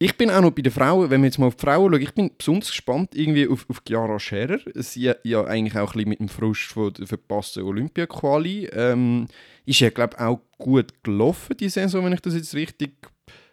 ich 0.00 0.16
bin 0.16 0.28
auch 0.28 0.40
noch 0.40 0.50
bei 0.50 0.62
den 0.62 0.72
Frauen, 0.72 1.10
wenn 1.10 1.20
wir 1.20 1.26
jetzt 1.26 1.38
mal 1.38 1.46
auf 1.46 1.54
die 1.54 1.64
Frauen 1.64 1.92
schauen, 1.92 2.02
ich 2.02 2.14
bin 2.14 2.30
besonders 2.36 2.70
gespannt 2.70 3.14
irgendwie 3.14 3.48
auf, 3.48 3.66
auf 3.68 3.82
Chiara 3.86 4.18
Scherer. 4.18 4.58
Sie 4.74 5.12
ja 5.22 5.44
eigentlich 5.44 5.76
auch 5.76 5.94
ein 5.94 5.94
bisschen 5.94 6.08
mit 6.08 6.18
dem 6.18 6.28
Frust 6.28 6.62
von 6.62 6.92
der 6.92 7.06
verpassten 7.06 7.62
Olympia-Quali. 7.62 8.66
Ähm, 8.72 9.28
ist 9.68 9.80
ja, 9.80 9.90
glaube 9.90 10.16
ich, 10.16 10.22
auch 10.22 10.40
gut 10.56 10.94
gelaufen, 11.04 11.56
die 11.58 11.68
Saison, 11.68 12.04
wenn 12.04 12.14
ich 12.14 12.20
das 12.20 12.34
jetzt 12.34 12.54
richtig 12.54 12.94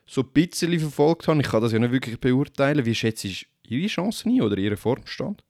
so 0.05 0.21
ein 0.21 0.29
bisschen 0.29 0.79
verfolgt 0.79 1.27
habe. 1.27 1.41
Ich 1.41 1.47
kann 1.47 1.61
das 1.61 1.73
ja 1.73 1.79
nicht 1.79 1.91
wirklich 1.91 2.19
beurteilen. 2.19 2.85
Wie 2.85 2.95
schätzt 2.95 3.25
du 3.25 3.29
ihre 3.67 3.87
Chancen 3.87 4.31
ein 4.31 4.41
oder 4.41 4.57
ihren 4.57 4.77
Formstand? 4.77 5.43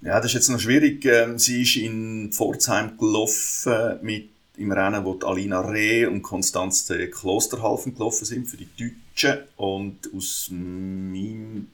Ja, 0.00 0.16
das 0.16 0.26
ist 0.26 0.34
jetzt 0.34 0.48
noch 0.48 0.60
schwierig. 0.60 1.04
Ähm, 1.04 1.38
sie 1.38 1.62
ist 1.62 1.76
in 1.76 2.32
Pforzheim 2.32 2.96
gelaufen 2.96 3.98
mit 4.02 4.30
im 4.56 4.72
Rennen, 4.72 5.04
wo 5.04 5.18
Alina 5.18 5.60
Reh 5.60 6.06
und 6.06 6.22
Konstanze 6.22 7.08
Klosterhalfen 7.10 7.94
gelaufen 7.94 8.24
sind 8.24 8.46
für 8.46 8.56
die 8.56 8.68
Deutschen. 8.78 9.40
Und 9.56 9.98
aus, 10.14 10.48
mein, 10.50 11.68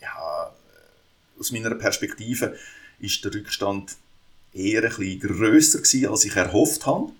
ja, 0.00 0.50
aus 1.38 1.52
meiner 1.52 1.74
Perspektive 1.74 2.56
ist 2.98 3.24
der 3.24 3.34
Rückstand 3.34 3.96
eher 4.56 4.82
ein 4.84 4.88
bisschen 4.88 5.20
grösser 5.20 5.78
gewesen, 5.78 6.08
als 6.08 6.24
ich 6.24 6.36
erhofft 6.36 6.86
habe. 6.86 7.12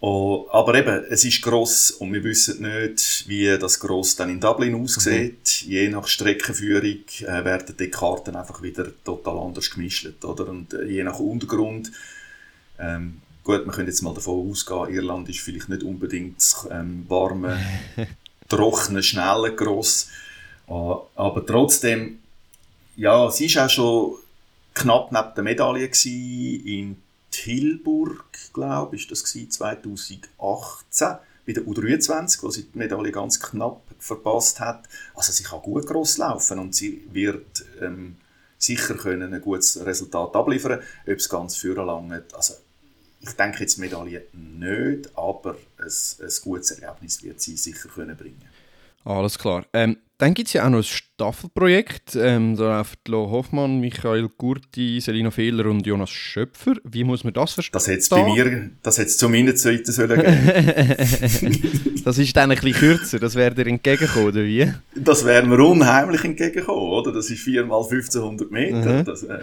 Oh, 0.00 0.46
aber 0.52 0.74
eben, 0.74 1.04
es 1.08 1.24
ist 1.24 1.40
gross 1.42 1.90
und 1.90 2.12
wir 2.12 2.22
wissen 2.22 2.62
nicht, 2.62 3.24
wie 3.28 3.56
das 3.58 3.80
gross 3.80 4.14
dann 4.14 4.30
in 4.30 4.40
Dublin 4.40 4.74
aussieht. 4.74 5.64
Mhm. 5.64 5.70
Je 5.70 5.88
nach 5.88 6.06
Streckenführung 6.06 7.04
äh, 7.20 7.44
werden 7.44 7.74
die 7.78 7.90
Karten 7.90 8.36
einfach 8.36 8.62
wieder 8.62 8.92
total 9.04 9.38
anders 9.38 9.70
gemischt. 9.70 10.22
Oder? 10.22 10.48
Und 10.48 10.74
äh, 10.74 10.84
je 10.84 11.02
nach 11.02 11.18
Untergrund 11.18 11.90
ähm, 12.78 13.22
gut, 13.46 13.64
wir 13.64 13.72
können 13.72 13.86
jetzt 13.86 14.02
mal 14.02 14.12
davon 14.12 14.50
ausgehen, 14.50 14.88
Irland 14.92 15.28
ist 15.28 15.38
vielleicht 15.38 15.68
nicht 15.68 15.84
unbedingt 15.84 16.42
ähm, 16.70 17.04
warme, 17.08 17.58
trockene, 18.48 19.02
schnelle 19.02 19.54
Gross. 19.54 20.08
Uh, 20.68 21.02
aber 21.14 21.46
trotzdem, 21.46 22.18
ja, 22.96 23.30
sie 23.30 23.54
war 23.54 23.66
auch 23.66 23.70
schon 23.70 24.14
knapp 24.76 25.10
neben 25.10 25.34
der 25.34 25.44
Medaille 25.44 25.90
in 26.64 27.02
Tilburg, 27.30 28.24
glaube 28.52 28.96
ich, 28.96 29.08
das 29.08 29.22
war 29.34 29.50
2018 29.50 31.16
bei 31.46 31.52
der 31.52 31.64
U23, 31.64 32.42
wo 32.42 32.50
sie 32.50 32.64
die 32.64 32.78
Medaille 32.78 33.12
ganz 33.12 33.40
knapp 33.40 33.82
verpasst 33.98 34.60
hat. 34.60 34.88
Also 35.14 35.32
sie 35.32 35.44
kann 35.44 35.62
gut 35.62 35.86
gross 35.86 36.18
laufen 36.18 36.58
und 36.58 36.74
sie 36.74 37.06
wird 37.12 37.64
ähm, 37.80 38.16
sicher 38.58 38.94
können 38.94 39.32
ein 39.32 39.40
gutes 39.40 39.84
Resultat 39.84 40.34
abliefern, 40.34 40.80
ob 41.06 41.16
es 41.16 41.28
ganz 41.28 41.56
für 41.56 41.74
langt. 41.84 42.34
Also 42.34 42.54
ich 43.20 43.30
denke 43.32 43.60
jetzt 43.60 43.78
Medaille 43.78 44.26
nicht, 44.32 45.16
aber 45.16 45.56
ein, 45.78 45.86
ein 45.86 46.32
gutes 46.42 46.70
Ergebnis 46.72 47.22
wird 47.22 47.40
sie 47.40 47.56
sicher 47.56 47.88
können 47.88 48.16
bringen. 48.16 48.42
Alles 49.04 49.38
klar. 49.38 49.64
Ähm, 49.72 49.98
dann 50.18 50.32
gibt 50.32 50.48
es 50.48 50.54
ja 50.54 50.64
auch 50.64 50.70
noch 50.70 50.78
ein 50.78 50.84
Staffelprojekt. 50.84 52.16
Ähm, 52.16 52.56
da 52.56 52.78
laufen 52.78 52.96
Lo 53.08 53.30
Hoffmann, 53.30 53.80
Michael 53.80 54.28
Gurti, 54.38 54.98
Selina 55.00 55.30
Fehler 55.30 55.66
und 55.66 55.86
Jonas 55.86 56.10
Schöpfer. 56.10 56.74
Wie 56.84 57.04
muss 57.04 57.22
man 57.22 57.34
das 57.34 57.52
verstehen? 57.52 57.72
Das 57.74 57.86
hätte 57.86 58.08
bei 58.10 58.24
mir, 58.24 58.70
das 58.82 58.96
hätte 58.96 59.10
zu 59.10 59.28
meiner 59.28 59.54
Zeit 59.54 59.86
sollen 59.86 60.18
geben. 60.18 62.00
das 62.04 62.16
ist 62.16 62.34
dann 62.34 62.50
ein 62.50 62.58
bisschen 62.58 62.72
kürzer, 62.72 63.18
das 63.18 63.34
wäre 63.34 63.54
dir 63.54 63.66
entgegengekommen, 63.66 64.28
oder 64.28 64.42
wie? 64.42 64.72
Das 64.94 65.24
wäre 65.26 65.46
mir 65.46 65.62
unheimlich 65.62 66.24
entgegengekommen, 66.24 66.90
oder? 66.90 67.12
Das 67.12 67.28
ist 67.28 67.42
4 67.42 67.66
mal 67.66 67.82
1500 67.82 68.50
Meter. 68.50 69.00
Mhm. 69.00 69.04
Das, 69.04 69.22
äh, 69.22 69.38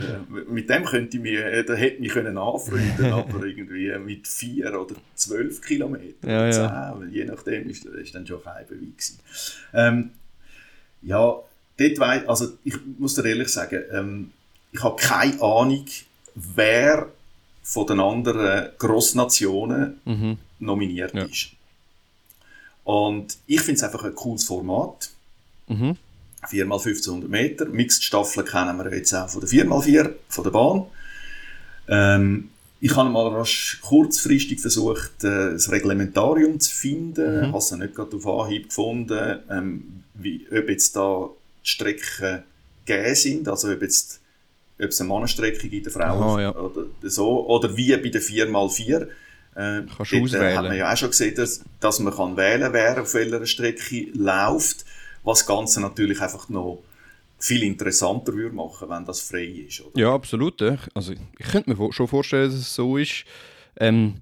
mit 0.49 0.69
dem 0.71 0.85
könnte 0.85 1.17
ich 1.17 1.23
mich, 1.23 1.37
äh, 1.37 1.63
da 1.63 1.73
hätte 1.75 1.95
ich 1.95 2.01
mich 2.01 2.13
können 2.13 2.37
anfreunden 2.37 3.05
aber 3.13 3.45
irgendwie 3.45 3.91
mit 3.99 4.27
4 4.27 4.79
oder 4.79 4.95
12 5.15 5.61
Kilometern, 5.61 6.29
ja, 6.29 6.49
ja. 6.49 6.95
10, 6.99 7.11
je 7.11 7.25
nachdem 7.25 7.69
ist, 7.69 7.85
ist 7.85 8.15
dann 8.15 8.25
schon 8.25 8.41
kein 8.41 8.65
Beweis 8.65 9.17
ähm, 9.73 10.11
ja, 11.05 11.35
dort 11.77 11.99
weiss, 11.99 12.27
also 12.27 12.49
ich 12.63 12.75
muss 12.97 13.15
dir 13.15 13.25
ehrlich 13.25 13.49
sagen, 13.49 13.83
ähm, 13.91 14.31
ich 14.71 14.83
habe 14.83 14.95
keine 15.01 15.41
Ahnung, 15.41 15.85
wer 16.35 17.07
von 17.61 17.87
den 17.87 17.99
anderen 17.99 18.69
Grossnationen 18.77 19.99
mhm. 20.05 20.37
nominiert 20.59 21.13
ja. 21.13 21.23
ist. 21.23 21.51
Und 22.83 23.37
ich 23.47 23.61
finde 23.61 23.77
es 23.77 23.83
einfach 23.83 24.03
ein 24.03 24.15
cooles 24.15 24.43
Format. 24.43 25.11
Mhm. 25.67 25.97
4x1500 26.49 27.27
Meter. 27.29 27.65
Mixed 27.65 28.03
Staffeln 28.03 28.45
kennen 28.45 28.77
wir 28.77 28.93
jetzt 28.93 29.13
auch 29.13 29.29
von 29.29 29.39
der 29.39 29.49
4x4 29.49 30.11
von 30.27 30.43
der 30.43 30.51
Bahn. 30.51 30.85
Ähm, 31.87 32.49
ich 32.81 32.93
habe 32.97 33.09
mal 33.09 33.29
rasch 33.29 33.79
kurzfristig 33.81 34.59
versucht, 34.59 35.23
äh, 35.23 35.53
das 35.53 35.71
Reglementarium 35.71 36.59
zu 36.59 36.73
finden. 36.75 37.37
Mhm. 37.37 37.47
habe 37.47 37.57
es 37.57 37.71
nicht 37.71 37.95
gerade 37.95 38.17
auf 38.17 38.27
Anhieb 38.27 38.67
gefunden, 38.67 39.39
ähm, 39.49 40.02
wie, 40.15 40.47
ob 40.51 40.69
jetzt 40.69 40.95
da 40.95 41.29
die 41.63 41.69
Strecken 41.69 42.43
gegeben 42.85 43.15
sind, 43.15 43.47
also 43.47 43.71
ob 43.71 43.81
jetzt 43.81 44.19
ob 44.79 44.89
es 44.89 44.99
eine 44.99 45.09
Mannenstrecke 45.09 45.67
in 45.67 45.83
der 45.83 45.91
Frau 45.91 46.39
ja. 46.39 46.55
oder 46.55 46.85
so, 47.03 47.47
oder 47.47 47.75
wie 47.77 47.95
bei 47.95 48.09
der 48.09 48.21
4x4. 48.21 49.01
Äh, 49.01 49.07
Kannst 49.55 50.11
du 50.11 50.23
auswählen. 50.23 50.33
Äh, 50.33 50.55
hat 50.55 50.63
man 50.63 50.75
ja 50.75 50.91
auch 50.91 50.97
schon 50.97 51.09
gesehen, 51.09 51.35
dass, 51.35 51.63
dass 51.79 51.99
man 51.99 52.13
kann 52.13 52.37
wählen 52.37 52.63
kann, 52.63 52.73
wer 52.73 53.01
auf 53.01 53.13
welcher 53.13 53.45
Strecke 53.45 54.07
läuft, 54.13 54.85
was 55.23 55.39
das 55.39 55.47
Ganze 55.47 55.79
natürlich 55.79 56.19
einfach 56.21 56.49
noch 56.49 56.83
viel 57.37 57.63
interessanter 57.63 58.33
würde 58.33 58.55
machen, 58.55 58.89
wenn 58.89 59.05
das 59.05 59.21
frei 59.21 59.45
ist. 59.67 59.81
Oder? 59.81 59.99
Ja, 59.99 60.13
absolut. 60.13 60.61
Also, 60.93 61.13
ich 61.13 61.45
könnte 61.51 61.69
mir 61.69 61.93
schon 61.93 62.07
vorstellen, 62.07 62.49
dass 62.49 62.59
es 62.59 62.73
so 62.73 62.97
ist. 62.97 63.25
Ähm, 63.77 64.21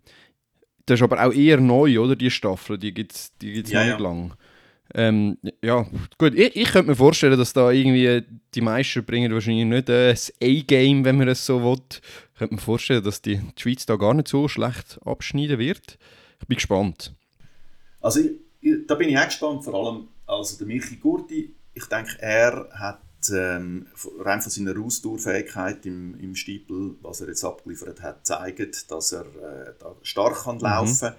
das 0.85 0.99
ist 0.99 1.03
aber 1.03 1.23
auch 1.23 1.31
eher 1.31 1.61
neu, 1.61 1.99
oder? 1.99 2.15
Die 2.15 2.31
Staffel, 2.31 2.77
die 2.77 2.93
gibt 2.93 3.13
es 3.13 3.31
die 3.39 3.53
gibt's 3.53 3.71
ja, 3.71 3.79
noch 3.79 3.85
nicht 3.85 3.99
ja. 3.99 4.03
lang. 4.03 4.33
Ähm, 4.93 5.37
ja, 5.63 5.85
gut. 6.17 6.35
Ich, 6.35 6.55
ich 6.55 6.71
könnte 6.71 6.89
mir 6.89 6.95
vorstellen, 6.95 7.37
dass 7.37 7.53
da 7.53 7.71
irgendwie 7.71 8.23
die 8.53 8.61
meisten 8.61 9.03
bringen 9.05 9.33
wahrscheinlich 9.33 9.65
nicht 9.65 9.89
äh, 9.89 10.11
das 10.11 10.33
A-Game, 10.41 11.05
wenn 11.05 11.17
man 11.17 11.27
es 11.27 11.45
so 11.45 11.63
will. 11.63 11.79
Ich 12.33 12.39
könnte 12.39 12.55
mir 12.55 12.61
vorstellen, 12.61 13.03
dass 13.03 13.21
die, 13.21 13.37
die 13.37 13.61
Schweiz 13.61 13.85
da 13.85 13.95
gar 13.95 14.13
nicht 14.13 14.27
so 14.27 14.47
schlecht 14.47 14.99
abschneiden 15.05 15.59
wird. 15.59 15.97
Ich 16.39 16.47
bin 16.47 16.55
gespannt. 16.55 17.13
Also 18.01 18.19
ich, 18.19 18.31
ich, 18.59 18.87
da 18.87 18.95
bin 18.95 19.09
ich 19.09 19.17
auch 19.17 19.25
gespannt, 19.25 19.63
vor 19.63 19.73
allem 19.75 20.07
also 20.27 20.57
der 20.57 20.67
Michi 20.67 20.97
Gurti. 20.97 21.53
Ich 21.73 21.85
denke, 21.85 22.17
er 22.19 22.67
hat 22.73 23.01
ähm, 23.31 23.87
rein 24.19 24.41
von 24.41 24.51
seiner 24.51 24.77
Ausdauerfähigkeit 24.79 25.85
im, 25.85 26.19
im 26.19 26.35
Stiepel, 26.35 26.95
was 27.01 27.21
er 27.21 27.27
jetzt 27.27 27.43
abgeliefert 27.43 28.01
hat, 28.01 28.25
zeigt, 28.25 28.91
dass 28.91 29.11
er 29.11 29.21
äh, 29.21 29.73
da 29.79 29.95
stark 30.01 30.43
kann 30.43 30.55
mhm. 30.55 30.61
laufen 30.61 30.99
kann. 30.99 31.15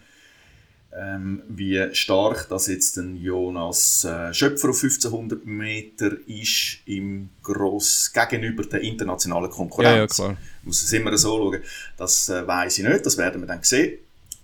Ähm, 0.94 1.42
wie 1.48 1.94
stark 1.94 2.48
das 2.50 2.66
jetzt 2.66 2.98
ein 2.98 3.16
Jonas 3.16 4.04
äh, 4.04 4.34
Schöpfer 4.34 4.70
auf 4.70 4.82
1500 4.82 5.46
Meter 5.46 6.12
ist 6.26 6.80
im 6.84 7.30
Gross 7.42 8.12
gegenüber 8.12 8.62
der 8.64 8.82
internationalen 8.82 9.50
Konkurrenz. 9.50 10.18
Ja, 10.18 10.28
ja, 10.28 10.36
Muss 10.62 10.82
es 10.82 10.92
immer 10.92 11.16
so 11.16 11.38
schauen. 11.38 11.62
Das 11.96 12.28
äh, 12.28 12.46
weiß 12.46 12.78
ich 12.78 12.84
nicht, 12.84 13.06
das 13.06 13.16
werden 13.16 13.40
wir 13.40 13.46
dann 13.46 13.62
sehen. 13.62 13.98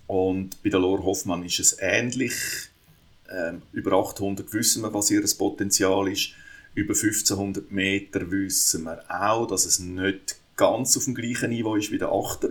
Und 0.07 0.61
bei 0.63 0.69
der 0.69 0.79
Lor 0.79 1.03
Hoffmann 1.03 1.43
ist 1.43 1.59
es 1.59 1.77
ähnlich. 1.79 2.33
Ähm, 3.31 3.61
über 3.71 3.93
800 3.93 4.51
wissen 4.51 4.81
wir, 4.81 4.91
was 4.91 5.11
ihr 5.11 5.23
Potenzial 5.37 6.07
ist 6.07 6.31
über 6.73 6.93
1500 6.93 7.71
Meter 7.71 8.31
wissen 8.31 8.83
wir 8.83 9.03
auch, 9.09 9.47
dass 9.47 9.65
es 9.65 9.79
nicht 9.79 10.37
ganz 10.55 10.95
auf 10.97 11.05
dem 11.05 11.15
gleichen 11.15 11.49
Niveau 11.49 11.75
ist 11.75 11.91
wie 11.91 11.97
der 11.97 12.11
Achter. 12.11 12.49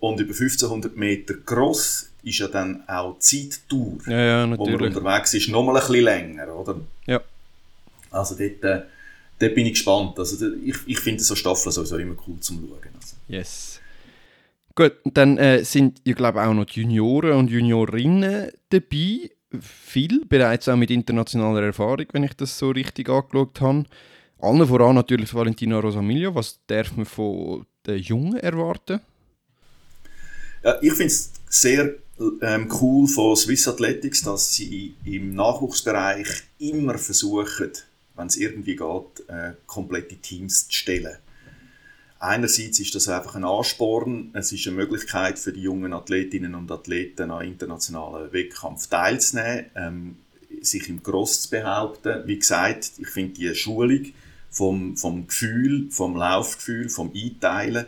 Und 0.00 0.20
über 0.20 0.34
1500 0.34 0.96
Meter 0.96 1.34
gross 1.34 2.10
ist 2.24 2.38
ja 2.38 2.48
dann 2.48 2.82
auch 2.88 3.16
die 3.18 3.48
Zeitdauer, 3.48 3.98
ja, 4.06 4.46
ja, 4.46 4.58
wo 4.58 4.68
man 4.68 4.80
unterwegs 4.80 5.34
ist, 5.34 5.48
noch 5.48 5.62
mal 5.62 5.76
ein 5.76 5.86
bisschen 5.86 6.04
länger, 6.04 6.54
oder? 6.54 6.80
Ja. 7.06 7.20
Also 8.10 8.36
dort, 8.36 8.62
äh, 8.64 8.82
dort 9.38 9.54
bin 9.54 9.66
ich 9.66 9.74
gespannt. 9.74 10.18
Also 10.18 10.52
ich, 10.64 10.76
ich 10.86 11.00
finde 11.00 11.22
so 11.22 11.34
Staffeln 11.34 11.72
sowieso 11.72 11.98
immer 11.98 12.16
cool 12.26 12.38
zum 12.40 12.60
Schauen. 12.60 12.94
Also. 12.94 13.16
Yes. 13.28 13.80
Gut, 14.74 14.94
dann 15.04 15.38
äh, 15.38 15.64
sind, 15.64 16.00
ich 16.04 16.16
glaube 16.16 16.42
auch 16.42 16.52
noch 16.52 16.64
die 16.64 16.80
Junioren 16.80 17.32
und 17.32 17.50
Juniorinnen 17.50 18.50
dabei 18.70 19.30
viel, 19.60 20.24
bereits 20.26 20.68
auch 20.68 20.76
mit 20.76 20.90
internationaler 20.90 21.62
Erfahrung, 21.62 22.06
wenn 22.12 22.24
ich 22.24 22.34
das 22.34 22.58
so 22.58 22.70
richtig 22.70 23.08
angeschaut 23.08 23.60
habe. 23.60 23.84
Allen 24.40 24.66
voran 24.66 24.96
natürlich 24.96 25.32
Valentina 25.32 25.78
Rosamiglio. 25.78 26.34
Was 26.34 26.58
darf 26.66 26.96
man 26.96 27.06
von 27.06 27.66
den 27.86 27.98
Jungen 27.98 28.36
erwarten? 28.36 29.00
Ja, 30.62 30.76
ich 30.80 30.92
finde 30.92 31.06
es 31.06 31.32
sehr 31.48 31.94
ähm, 32.42 32.68
cool 32.80 33.08
von 33.08 33.36
Swiss 33.36 33.66
Athletics, 33.66 34.22
dass 34.22 34.54
sie 34.54 34.94
im 35.04 35.34
Nachwuchsbereich 35.34 36.28
immer 36.58 36.98
versuchen, 36.98 37.72
wenn 38.16 38.26
es 38.26 38.36
irgendwie 38.36 38.76
geht, 38.76 39.28
äh, 39.28 39.54
komplette 39.66 40.16
Teams 40.16 40.68
zu 40.68 40.72
stellen. 40.72 41.16
Einerseits 42.20 42.80
ist 42.80 42.94
das 42.94 43.08
einfach 43.08 43.34
ein 43.34 43.44
Ansporn, 43.44 44.30
es 44.32 44.50
ist 44.52 44.66
eine 44.66 44.76
Möglichkeit 44.76 45.38
für 45.38 45.52
die 45.52 45.60
jungen 45.60 45.92
Athletinnen 45.92 46.54
und 46.54 46.70
Athleten 46.70 47.30
an 47.30 47.44
internationalen 47.44 48.32
Wettkampf 48.32 48.86
teilzunehmen, 48.86 49.66
ähm, 49.74 50.16
sich 50.62 50.88
im 50.88 51.02
Gross 51.02 51.42
zu 51.42 51.50
behaupten. 51.50 52.22
Wie 52.26 52.38
gesagt, 52.38 52.92
ich 52.98 53.08
finde 53.08 53.34
die 53.34 53.54
Schulung 53.54 54.06
vom, 54.50 54.96
vom 54.96 55.26
Gefühl, 55.26 55.90
vom 55.90 56.16
Laufgefühl, 56.16 56.88
vom 56.88 57.12
Einteilen, 57.14 57.86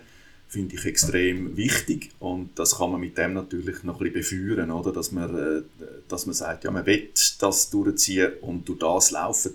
finde 0.49 0.77
ich 0.77 0.85
extrem 0.85 1.57
wichtig 1.57 2.13
und 2.21 2.59
das 2.59 2.79
kann 2.79 2.93
man 2.93 3.01
mit 3.01 3.19
dem 3.19 3.35
natürlich 3.35 3.83
noch 3.83 4.01
ein 4.01 4.13
bisschen 4.13 4.47
befeuern, 4.47 4.71
oder? 4.71 4.93
Dass, 4.93 5.13
man, 5.13 5.35
äh, 5.35 5.63
dass 6.09 6.27
man 6.27 6.35
sagt, 6.35 6.65
ja, 6.65 6.71
man 6.71 6.87
will 6.87 7.09
das 7.39 7.71
durchziehen 7.71 8.33
und 8.41 8.69
durch 8.69 8.79
das 8.79 9.11
laufen 9.11 9.53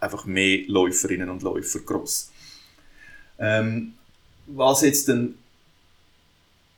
einfach 0.00 0.24
mehr 0.26 0.60
Läuferinnen 0.66 1.30
und 1.30 1.42
Läufer 1.42 1.80
gross. 1.80 2.30
Ähm, 3.38 3.94
was 4.46 4.82
jetzt 4.82 5.08
dann 5.08 5.34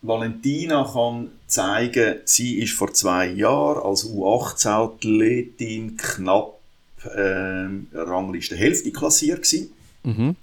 Valentina 0.03 0.89
kann 0.93 1.31
zeigen, 1.47 2.21
sie 2.25 2.61
ist 2.61 2.73
vor 2.73 2.93
zwei 2.93 3.29
Jahren 3.29 3.83
als 3.83 4.07
U18-Athletin 4.07 5.97
knapp 5.97 6.59
äh, 7.05 7.69
Rangliste 7.93 8.57
Hälfte 8.57 8.93
klassiert 8.93 9.43
gewesen. 9.43 9.73
Mhm. 10.05 10.37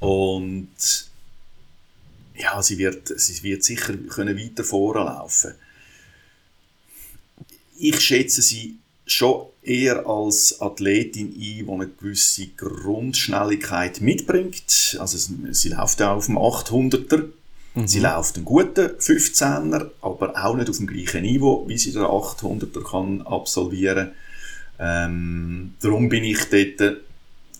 Und 0.00 1.07
ja, 2.38 2.62
sie 2.62 2.78
wird, 2.78 3.08
sie 3.18 3.42
wird 3.42 3.64
sicher 3.64 3.94
können 3.96 4.38
weiter 4.38 4.64
vorlaufen. 4.64 5.54
Ich 7.78 8.00
schätze 8.00 8.42
sie 8.42 8.78
schon 9.06 9.46
eher 9.62 10.06
als 10.06 10.60
Athletin 10.60 11.28
ein, 11.28 11.38
die 11.38 11.66
eine 11.68 11.88
gewisse 11.88 12.48
Grundschnelligkeit 12.48 14.00
mitbringt. 14.00 14.96
Also 14.98 15.18
sie 15.50 15.68
läuft 15.70 16.02
auch 16.02 16.16
auf 16.16 16.26
dem 16.26 16.38
800er. 16.38 17.24
Mhm. 17.74 17.86
Sie 17.86 18.00
läuft 18.00 18.36
einen 18.36 18.44
guten 18.44 18.86
15er, 18.98 19.90
aber 20.00 20.44
auch 20.44 20.56
nicht 20.56 20.70
auf 20.70 20.78
dem 20.78 20.86
gleichen 20.86 21.22
Niveau, 21.22 21.64
wie 21.68 21.78
sie 21.78 21.92
den 21.92 22.02
800er 22.02 22.82
kann 22.82 23.22
absolvieren 23.22 24.12
ähm, 24.78 25.74
Darum 25.80 26.08
bin 26.08 26.24
ich 26.24 26.38
dort, 26.50 26.78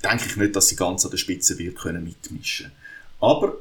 denke 0.05 0.25
ich 0.27 0.37
nicht, 0.37 0.55
dass 0.55 0.69
sie 0.69 0.77
ganz 0.77 1.05
an 1.05 1.11
der 1.11 1.19
Spitze 1.19 1.59
wird 1.59 1.77
können 1.77 2.05
mitmischen 2.05 2.71
Aber 3.21 3.57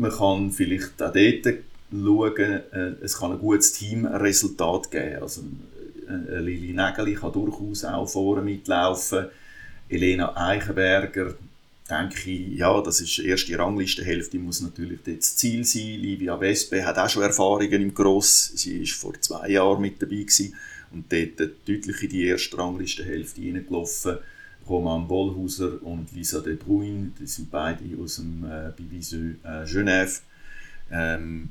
man 0.00 0.10
kann 0.10 0.50
vielleicht 0.50 1.02
auch 1.02 1.12
dort 1.12 1.58
schauen, 1.92 2.60
äh, 2.72 2.92
es 3.02 3.18
kann 3.18 3.32
ein 3.32 3.38
gutes 3.38 3.74
Teamresultat 3.74 4.90
geben. 4.90 5.22
Also 5.22 5.42
äh, 6.08 6.38
Lili 6.40 6.72
Nägeli 6.72 7.14
kann 7.14 7.32
durchaus 7.32 7.84
auch 7.84 8.08
vorne 8.08 8.42
mitlaufen. 8.42 9.26
Elena 9.88 10.36
Eichenberger 10.36 11.34
denke 11.90 12.30
ich, 12.30 12.58
ja, 12.58 12.80
das 12.80 13.00
ist 13.00 13.18
die 13.18 13.26
erste 13.26 13.58
Ranglistenhälfte, 13.58 14.38
muss 14.38 14.60
natürlich 14.60 15.00
das 15.04 15.36
Ziel 15.36 15.64
sein. 15.64 16.00
Livia 16.00 16.38
Vespe 16.38 16.84
hat 16.86 16.96
auch 16.96 17.08
schon 17.08 17.24
Erfahrungen 17.24 17.82
im 17.82 17.94
Gross. 17.94 18.52
Sie 18.54 18.80
war 18.80 18.86
vor 18.86 19.20
zwei 19.20 19.48
Jahren 19.50 19.82
mit 19.82 20.00
dabei 20.00 20.22
gewesen 20.22 20.54
und 20.92 21.12
dort 21.12 21.50
deutlich 21.66 22.02
in 22.02 22.08
die 22.08 22.26
erste 22.26 22.56
Ranglistenhälfte 22.56 23.40
reingelaufen. 23.40 24.18
Roman 24.70 25.06
Bollhauser 25.06 25.82
und 25.82 26.12
Lisa 26.14 26.40
De 26.40 26.54
Bruyne, 26.54 27.10
die 27.18 27.26
sind 27.26 27.50
beide 27.50 27.84
aus 28.02 28.16
dem 28.16 28.44
äh, 28.44 28.70
Biviseux 28.76 29.34
äh, 29.42 29.64
Genève. 29.64 30.20
Ähm, 30.90 31.50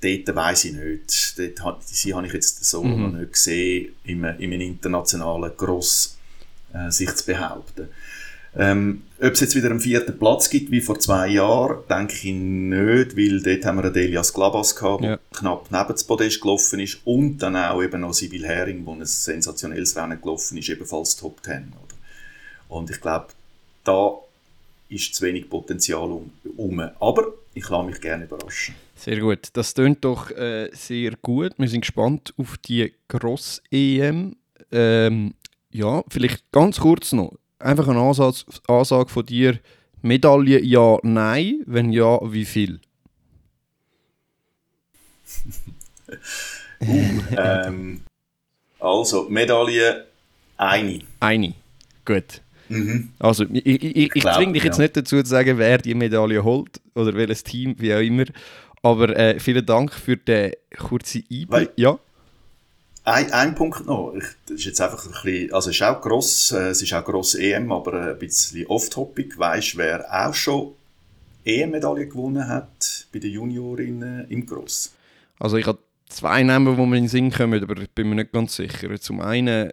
dort 0.00 0.36
weiß 0.36 0.64
ich 0.66 0.72
nicht. 0.74 1.38
Dort 1.38 1.64
hat, 1.64 1.88
sie 1.88 2.12
habe 2.14 2.26
ich 2.26 2.32
jetzt 2.32 2.64
so 2.64 2.82
mhm. 2.82 3.02
noch 3.02 3.12
nicht 3.12 3.32
gesehen, 3.32 3.92
in 4.04 4.24
einem 4.24 4.52
internationalen 4.52 5.52
Gross 5.56 6.18
äh, 6.74 6.90
sich 6.90 7.14
zu 7.14 7.26
behaupten. 7.26 7.88
Ähm, 8.56 9.02
ob 9.20 9.32
es 9.32 9.40
jetzt 9.40 9.54
wieder 9.54 9.70
einen 9.70 9.80
vierten 9.80 10.18
Platz 10.18 10.48
gibt, 10.48 10.70
wie 10.70 10.80
vor 10.80 10.98
zwei 10.98 11.28
Jahren, 11.28 11.78
denke 11.88 12.14
ich 12.14 12.24
nicht, 12.24 13.16
weil 13.16 13.42
dort 13.42 13.64
haben 13.64 13.76
wir 13.76 13.84
einen 13.84 13.92
Delias 13.92 14.32
Glabas 14.32 14.74
gehabt, 14.74 15.02
der 15.02 15.10
ja. 15.10 15.18
knapp 15.32 15.70
neben 15.70 15.88
das 15.88 16.04
Podest 16.04 16.40
gelaufen 16.40 16.80
ist 16.80 16.98
und 17.04 17.38
dann 17.38 17.56
auch 17.56 17.82
eben 17.82 18.00
noch 18.00 18.14
Sibyl 18.14 18.46
Hering, 18.46 18.84
wo 18.86 18.94
ein 18.94 19.04
sensationelles 19.04 19.96
Rennen 19.96 20.20
gelaufen 20.20 20.56
ist, 20.56 20.68
ebenfalls 20.70 21.16
Top 21.16 21.42
Ten. 21.42 21.72
Und 22.68 22.90
ich 22.90 23.00
glaube, 23.00 23.28
da 23.84 24.18
ist 24.88 25.14
zu 25.14 25.24
wenig 25.24 25.48
Potenzial 25.48 26.10
um, 26.10 26.30
um. 26.56 26.80
Aber 27.00 27.32
ich 27.54 27.68
lasse 27.68 27.86
mich 27.86 28.00
gerne 28.00 28.24
überraschen. 28.24 28.74
Sehr 28.94 29.20
gut. 29.20 29.48
Das 29.52 29.74
klingt 29.74 30.04
doch 30.04 30.30
äh, 30.30 30.70
sehr 30.72 31.12
gut. 31.22 31.52
Wir 31.56 31.68
sind 31.68 31.82
gespannt 31.82 32.34
auf 32.36 32.58
die 32.58 32.92
Gross-EM. 33.08 34.36
Ähm, 34.70 35.34
ja, 35.70 36.02
vielleicht 36.08 36.50
ganz 36.50 36.80
kurz 36.80 37.12
noch 37.12 37.32
einfach 37.58 37.88
eine 37.88 38.00
Ansatz, 38.00 38.44
Ansage 38.66 39.10
von 39.10 39.26
dir. 39.26 39.58
Medaille 40.02 40.60
ja, 40.60 40.98
nein. 41.02 41.62
Wenn 41.66 41.92
ja, 41.92 42.18
wie 42.32 42.44
viel? 42.44 42.80
uh, 46.80 47.20
ähm, 47.36 48.00
also, 48.80 49.28
Medaille 49.28 50.06
eine. 50.56 51.00
Eine. 51.20 51.54
Gut. 52.04 52.40
Mhm. 52.68 53.10
Also, 53.18 53.44
ich, 53.52 53.66
ich, 53.66 53.84
ich, 53.84 54.16
ich 54.16 54.24
zwinge 54.24 54.52
dich 54.52 54.64
jetzt 54.64 54.78
ja. 54.78 54.84
nicht 54.84 54.96
dazu 54.96 55.22
zu 55.22 55.28
sagen, 55.28 55.58
wer 55.58 55.78
die 55.78 55.94
Medaille 55.94 56.42
holt 56.42 56.80
oder 56.94 57.14
welches 57.14 57.44
Team, 57.44 57.74
wie 57.78 57.94
auch 57.94 58.00
immer. 58.00 58.24
Aber 58.82 59.16
äh, 59.16 59.40
vielen 59.40 59.66
Dank 59.66 59.92
für 59.92 60.16
den 60.16 60.52
kurzen 60.76 61.24
Einblick. 61.30 61.72
Ja. 61.76 61.98
Ein, 63.04 63.32
ein 63.32 63.54
Punkt 63.54 63.86
noch, 63.86 64.12
ich, 64.14 64.24
das 64.46 64.58
ist 64.58 64.64
jetzt 64.66 64.80
einfach 64.82 65.02
ein 65.06 65.12
bisschen, 65.12 65.52
also 65.52 65.70
es 65.70 65.76
ist 65.76 65.82
auch 65.82 66.00
gross, 66.00 66.52
äh, 66.52 66.68
es 66.68 66.82
ist 66.82 66.92
auch 66.92 67.04
gross 67.04 67.34
EM, 67.34 67.72
aber 67.72 68.10
ein 68.10 68.18
bisschen 68.18 68.66
off-topic. 68.66 69.38
Weißt 69.38 69.74
du, 69.74 69.78
wer 69.78 70.26
auch 70.26 70.34
schon 70.34 70.72
EM-Medaille 71.44 72.06
gewonnen 72.06 72.46
hat 72.46 73.06
bei 73.12 73.18
den 73.18 73.30
Juniorinnen 73.30 74.28
im 74.28 74.44
Gross? 74.44 74.92
Also 75.38 75.56
ich 75.56 75.66
habe 75.66 75.78
zwei 76.08 76.42
Namen, 76.42 76.76
die 76.76 76.86
mir 76.86 76.96
in 76.96 77.04
den 77.04 77.08
Sinn 77.08 77.30
kommen, 77.30 77.62
aber 77.62 77.80
ich 77.80 77.90
bin 77.90 78.10
mir 78.10 78.16
nicht 78.16 78.32
ganz 78.32 78.56
sicher. 78.56 79.00
Zum 79.00 79.20
einen 79.20 79.72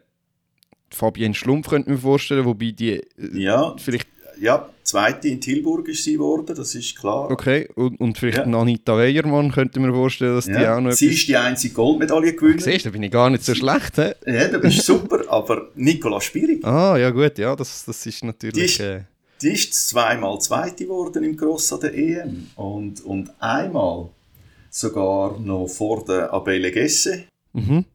Fabienne 0.95 1.35
Schlumpf 1.35 1.67
könnte 1.67 1.91
mir 1.91 1.97
vorstellen, 1.97 2.45
wobei 2.45 2.71
die 2.71 2.93
äh, 2.93 3.03
ja, 3.33 3.75
vielleicht... 3.77 4.07
Ja, 4.39 4.69
Zweite 4.83 5.29
in 5.29 5.39
Tilburg 5.39 5.87
ist 5.87 6.03
sie 6.03 6.13
geworden, 6.13 6.53
das 6.55 6.75
ist 6.75 6.97
klar. 6.97 7.31
Okay, 7.31 7.69
und, 7.75 7.99
und 7.99 8.17
vielleicht 8.17 8.45
ja. 8.45 8.59
Anita 8.59 8.97
Weiermann 8.97 9.51
könnte 9.51 9.79
man 9.79 9.93
vorstellen, 9.93 10.35
dass 10.35 10.45
ja. 10.45 10.59
die 10.59 10.67
auch 10.67 10.81
noch 10.81 10.91
Sie 10.91 11.07
ist 11.07 11.27
die 11.27 11.37
einzige 11.37 11.73
Goldmedaille 11.73 12.33
gewinnt. 12.33 12.61
Siehst 12.61 12.85
du, 12.85 12.89
da 12.89 12.93
bin 12.93 13.03
ich 13.03 13.11
gar 13.11 13.29
nicht 13.29 13.43
so 13.43 13.55
schlecht. 13.55 13.95
He? 13.95 14.11
Ja, 14.25 14.47
du 14.49 14.59
bist 14.59 14.81
super, 14.81 15.21
aber 15.29 15.69
Nicola 15.75 16.19
Spirig. 16.19 16.65
Ah, 16.65 16.97
ja 16.97 17.09
gut, 17.11 17.37
ja, 17.37 17.55
das, 17.55 17.85
das 17.85 18.05
ist 18.05 18.23
natürlich... 18.25 18.53
Die 18.53 18.61
ist, 18.61 18.79
äh... 18.81 19.01
die 19.41 19.53
ist 19.53 19.73
zweimal 19.73 20.39
Zweite 20.39 20.83
geworden 20.83 21.23
im 21.23 21.37
Gross 21.37 21.71
an 21.71 21.79
der 21.79 21.93
EM 21.95 22.47
und, 22.55 23.03
und 23.05 23.31
einmal 23.39 24.09
sogar 24.69 25.39
noch 25.39 25.67
vor 25.67 26.03
der 26.03 26.33
Abele 26.33 26.71
Gesse. 26.71 27.23
Mhm. 27.53 27.85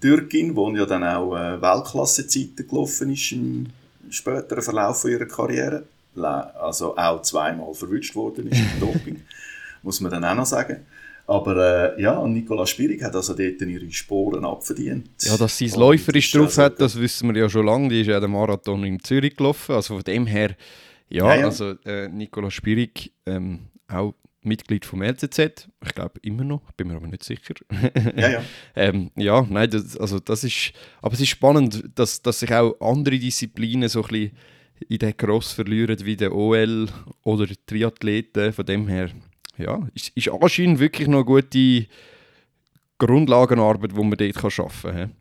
Türkin, 0.00 0.54
wo 0.54 0.70
ja 0.70 0.86
dann 0.86 1.04
auch 1.04 1.34
äh, 1.36 1.60
Weltklasse-Zeiten 1.60 2.68
gelaufen 2.68 3.12
ist 3.12 3.32
im 3.32 3.66
späteren 4.10 4.62
Verlauf 4.62 5.04
ihrer 5.04 5.26
Karriere 5.26 5.84
also 6.24 6.96
auch 6.96 7.22
zweimal 7.22 7.72
verwünscht 7.74 8.14
worden 8.14 8.48
ist 8.48 8.58
im 8.58 8.80
Doping, 8.80 9.22
muss 9.82 10.00
man 10.00 10.10
dann 10.10 10.24
auch 10.24 10.34
noch 10.34 10.46
sagen. 10.46 10.86
Aber 11.26 11.94
äh, 11.96 12.02
ja, 12.02 12.26
Nicola 12.26 12.66
Spirig 12.66 13.02
hat 13.02 13.14
also 13.14 13.34
dort 13.34 13.60
ihre 13.60 13.90
Sporen 13.90 14.46
abverdient. 14.46 15.10
Ja, 15.20 15.36
dass 15.36 15.58
sie 15.58 15.66
es 15.66 15.76
läuferisch 15.76 16.32
drauf 16.32 16.56
hat, 16.56 16.80
das 16.80 16.98
wissen 16.98 17.34
wir 17.34 17.42
ja 17.42 17.50
schon 17.50 17.66
lange. 17.66 17.90
Die 17.90 18.00
ist 18.00 18.06
ja 18.06 18.18
den 18.18 18.30
Marathon 18.30 18.82
in 18.84 18.98
Zürich 19.00 19.36
gelaufen. 19.36 19.74
Also 19.74 19.94
von 19.94 20.04
dem 20.04 20.26
her, 20.26 20.56
ja, 21.10 21.26
ja, 21.26 21.40
ja. 21.40 21.44
also 21.44 21.74
äh, 21.84 22.08
Nicola 22.08 22.50
Spirig, 22.50 23.12
ähm, 23.26 23.60
auch 23.88 24.14
Mitglied 24.42 24.84
vom 24.84 25.02
LCZ. 25.02 25.68
Ich 25.84 25.94
glaube 25.94 26.20
immer 26.22 26.44
noch, 26.44 26.72
bin 26.72 26.88
mir 26.88 26.96
aber 26.96 27.06
nicht 27.06 27.24
sicher. 27.24 27.54
ja, 28.16 28.28
ja. 28.28 28.42
ähm, 28.76 29.10
ja, 29.16 29.46
nein, 29.48 29.70
das, 29.70 29.96
also 29.96 30.18
das 30.18 30.44
ist, 30.44 30.72
aber 31.02 31.14
es 31.14 31.20
ist 31.20 31.28
spannend, 31.28 31.84
dass, 31.94 32.22
dass 32.22 32.40
sich 32.40 32.52
auch 32.52 32.80
andere 32.80 33.18
Disziplinen 33.18 33.88
so 33.88 34.02
ein 34.02 34.08
bisschen 34.08 34.36
in 34.88 34.98
den 34.98 35.16
Cross 35.16 35.52
verlieren 35.52 35.96
wie 36.04 36.16
der 36.16 36.34
OL 36.34 36.88
oder 37.24 37.46
Triathleten. 37.66 38.52
Von 38.52 38.66
dem 38.66 38.88
her, 38.88 39.10
ja, 39.56 39.88
ist, 39.94 40.10
ist 40.14 40.28
anscheinend 40.28 40.78
wirklich 40.78 41.08
noch 41.08 41.18
eine 41.18 41.24
gute 41.24 41.86
Grundlagenarbeit, 42.98 43.92
die 43.92 44.04
man 44.04 44.10
dort 44.10 44.36
arbeiten 44.36 44.82
kann. 44.82 45.14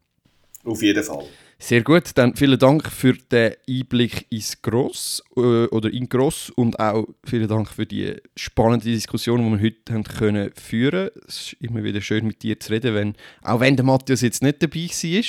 Auf 0.64 0.82
jeden 0.82 1.04
Fall. 1.04 1.26
Sehr 1.60 1.82
gut, 1.82 2.12
dann 2.16 2.36
vielen 2.36 2.60
Dank 2.60 2.88
für 2.88 3.14
den 3.14 3.56
Einblick 3.68 4.28
ins 4.30 4.62
Gross 4.62 5.24
äh, 5.36 5.66
oder 5.66 5.92
in 5.92 6.08
Gross 6.08 6.52
und 6.52 6.80
auch 6.80 7.08
vielen 7.24 7.48
Dank 7.48 7.70
für 7.70 7.88
die 7.88 8.16
spannende 8.36 8.86
Diskussion, 8.86 9.44
die 9.44 9.58
wir 9.58 9.66
heute 9.66 9.94
haben 9.94 10.04
können 10.04 10.52
führen. 10.54 11.10
Es 11.28 11.54
ist 11.54 11.54
immer 11.60 11.84
wieder 11.84 12.00
schön 12.02 12.28
mit 12.28 12.44
dir 12.44 12.60
zu 12.60 12.72
reden, 12.72 12.94
wenn, 12.94 13.16
auch 13.42 13.60
wenn 13.60 13.76
der 13.76 13.86
Matthias 13.86 14.22
jetzt 14.22 14.44
nicht 14.44 14.62
dabei 14.62 14.88
war. 14.88 15.24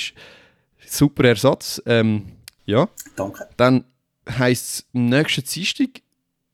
Super 0.85 1.23
Ersatz. 1.23 1.81
Ähm, 1.87 2.27
ja. 2.65 2.87
Danke. 3.15 3.49
Dann 3.57 3.85
heisst 4.29 4.69
es 4.69 4.85
nächsten 4.93 5.43
Dienstag 5.43 6.01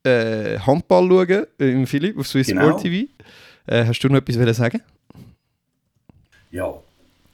äh, 0.03 0.57
Handball 0.59 1.09
schauen 1.09 1.47
äh, 1.59 1.71
im 1.71 1.85
Philipp 1.85 2.17
auf 2.17 2.27
Swiss 2.27 2.47
genau. 2.47 2.69
Sport 2.69 2.83
TV. 2.83 3.11
Äh, 3.67 3.85
hast 3.85 3.99
du 3.99 4.07
noch 4.07 4.19
etwas 4.19 4.55
sagen? 4.55 4.81
Ja, 6.51 6.73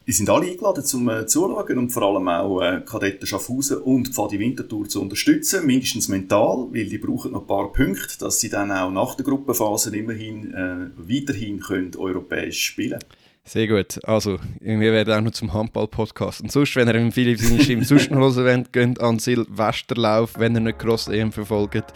die 0.08 0.12
sind 0.12 0.30
alle 0.30 0.48
eingeladen 0.48 0.84
zum 0.84 1.08
äh, 1.10 1.26
Zuschauen 1.26 1.78
und 1.78 1.90
vor 1.90 2.04
allem 2.04 2.28
auch 2.28 2.62
äh, 2.62 2.82
Kadetten 2.86 3.28
Schaffhausen 3.28 3.78
und 3.78 4.10
Pfadi 4.10 4.40
Winterthur 4.40 4.88
zu 4.90 5.02
unterstützen, 5.02 5.66
mindestens 5.66 6.08
mental, 6.08 6.68
weil 6.72 6.86
die 6.86 6.98
brauchen 6.98 7.32
noch 7.32 7.42
ein 7.42 7.48
paar 7.48 7.72
Punkte, 7.72 8.18
dass 8.20 8.40
sie 8.40 8.50
dann 8.50 8.72
auch 8.72 8.92
nach 8.92 9.16
der 9.16 9.26
Gruppenphase 9.26 9.96
immerhin 9.96 10.54
äh, 10.54 10.90
weiterhin 10.98 11.60
können 11.60 11.92
europäisch 11.96 12.64
spielen 12.64 13.00
können. 13.00 13.22
Sehr 13.44 13.68
gut. 13.68 14.00
Also, 14.04 14.38
wir 14.60 14.94
werden 14.94 15.14
auch 15.14 15.22
noch 15.22 15.32
zum 15.32 15.52
Handball-Podcast. 15.52 16.42
Und 16.42 16.52
sonst, 16.52 16.76
wenn 16.76 16.88
ihr 16.88 16.96
im 16.96 17.12
Philipp 17.12 17.40
seine 17.40 17.62
Stimme 17.62 17.84
sonst 17.84 18.12
noch 18.12 18.20
hören 18.20 18.46
wollt, 18.46 18.74
geht 18.74 19.02
an 19.02 19.20
Silvesterlauf, 19.20 20.38
wenn 20.38 20.56
ihr 20.56 20.62
nicht 20.62 20.80
Cross 20.80 21.08
EM 21.08 21.32
verfolgt. 21.32 21.92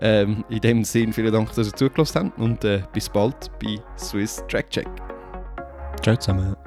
Ähm, 0.00 0.44
in 0.48 0.60
dem 0.60 0.84
Sinne, 0.84 1.12
vielen 1.12 1.32
Dank, 1.32 1.54
dass 1.54 1.68
ihr 1.68 1.74
zugelassen 1.74 2.26
habt 2.26 2.38
und 2.38 2.64
äh, 2.64 2.82
bis 2.92 3.08
bald 3.08 3.50
bei 3.62 3.78
Swiss 3.98 4.42
Track 4.48 4.70
Check. 4.70 4.88
Ciao 6.02 6.16
zusammen. 6.16 6.65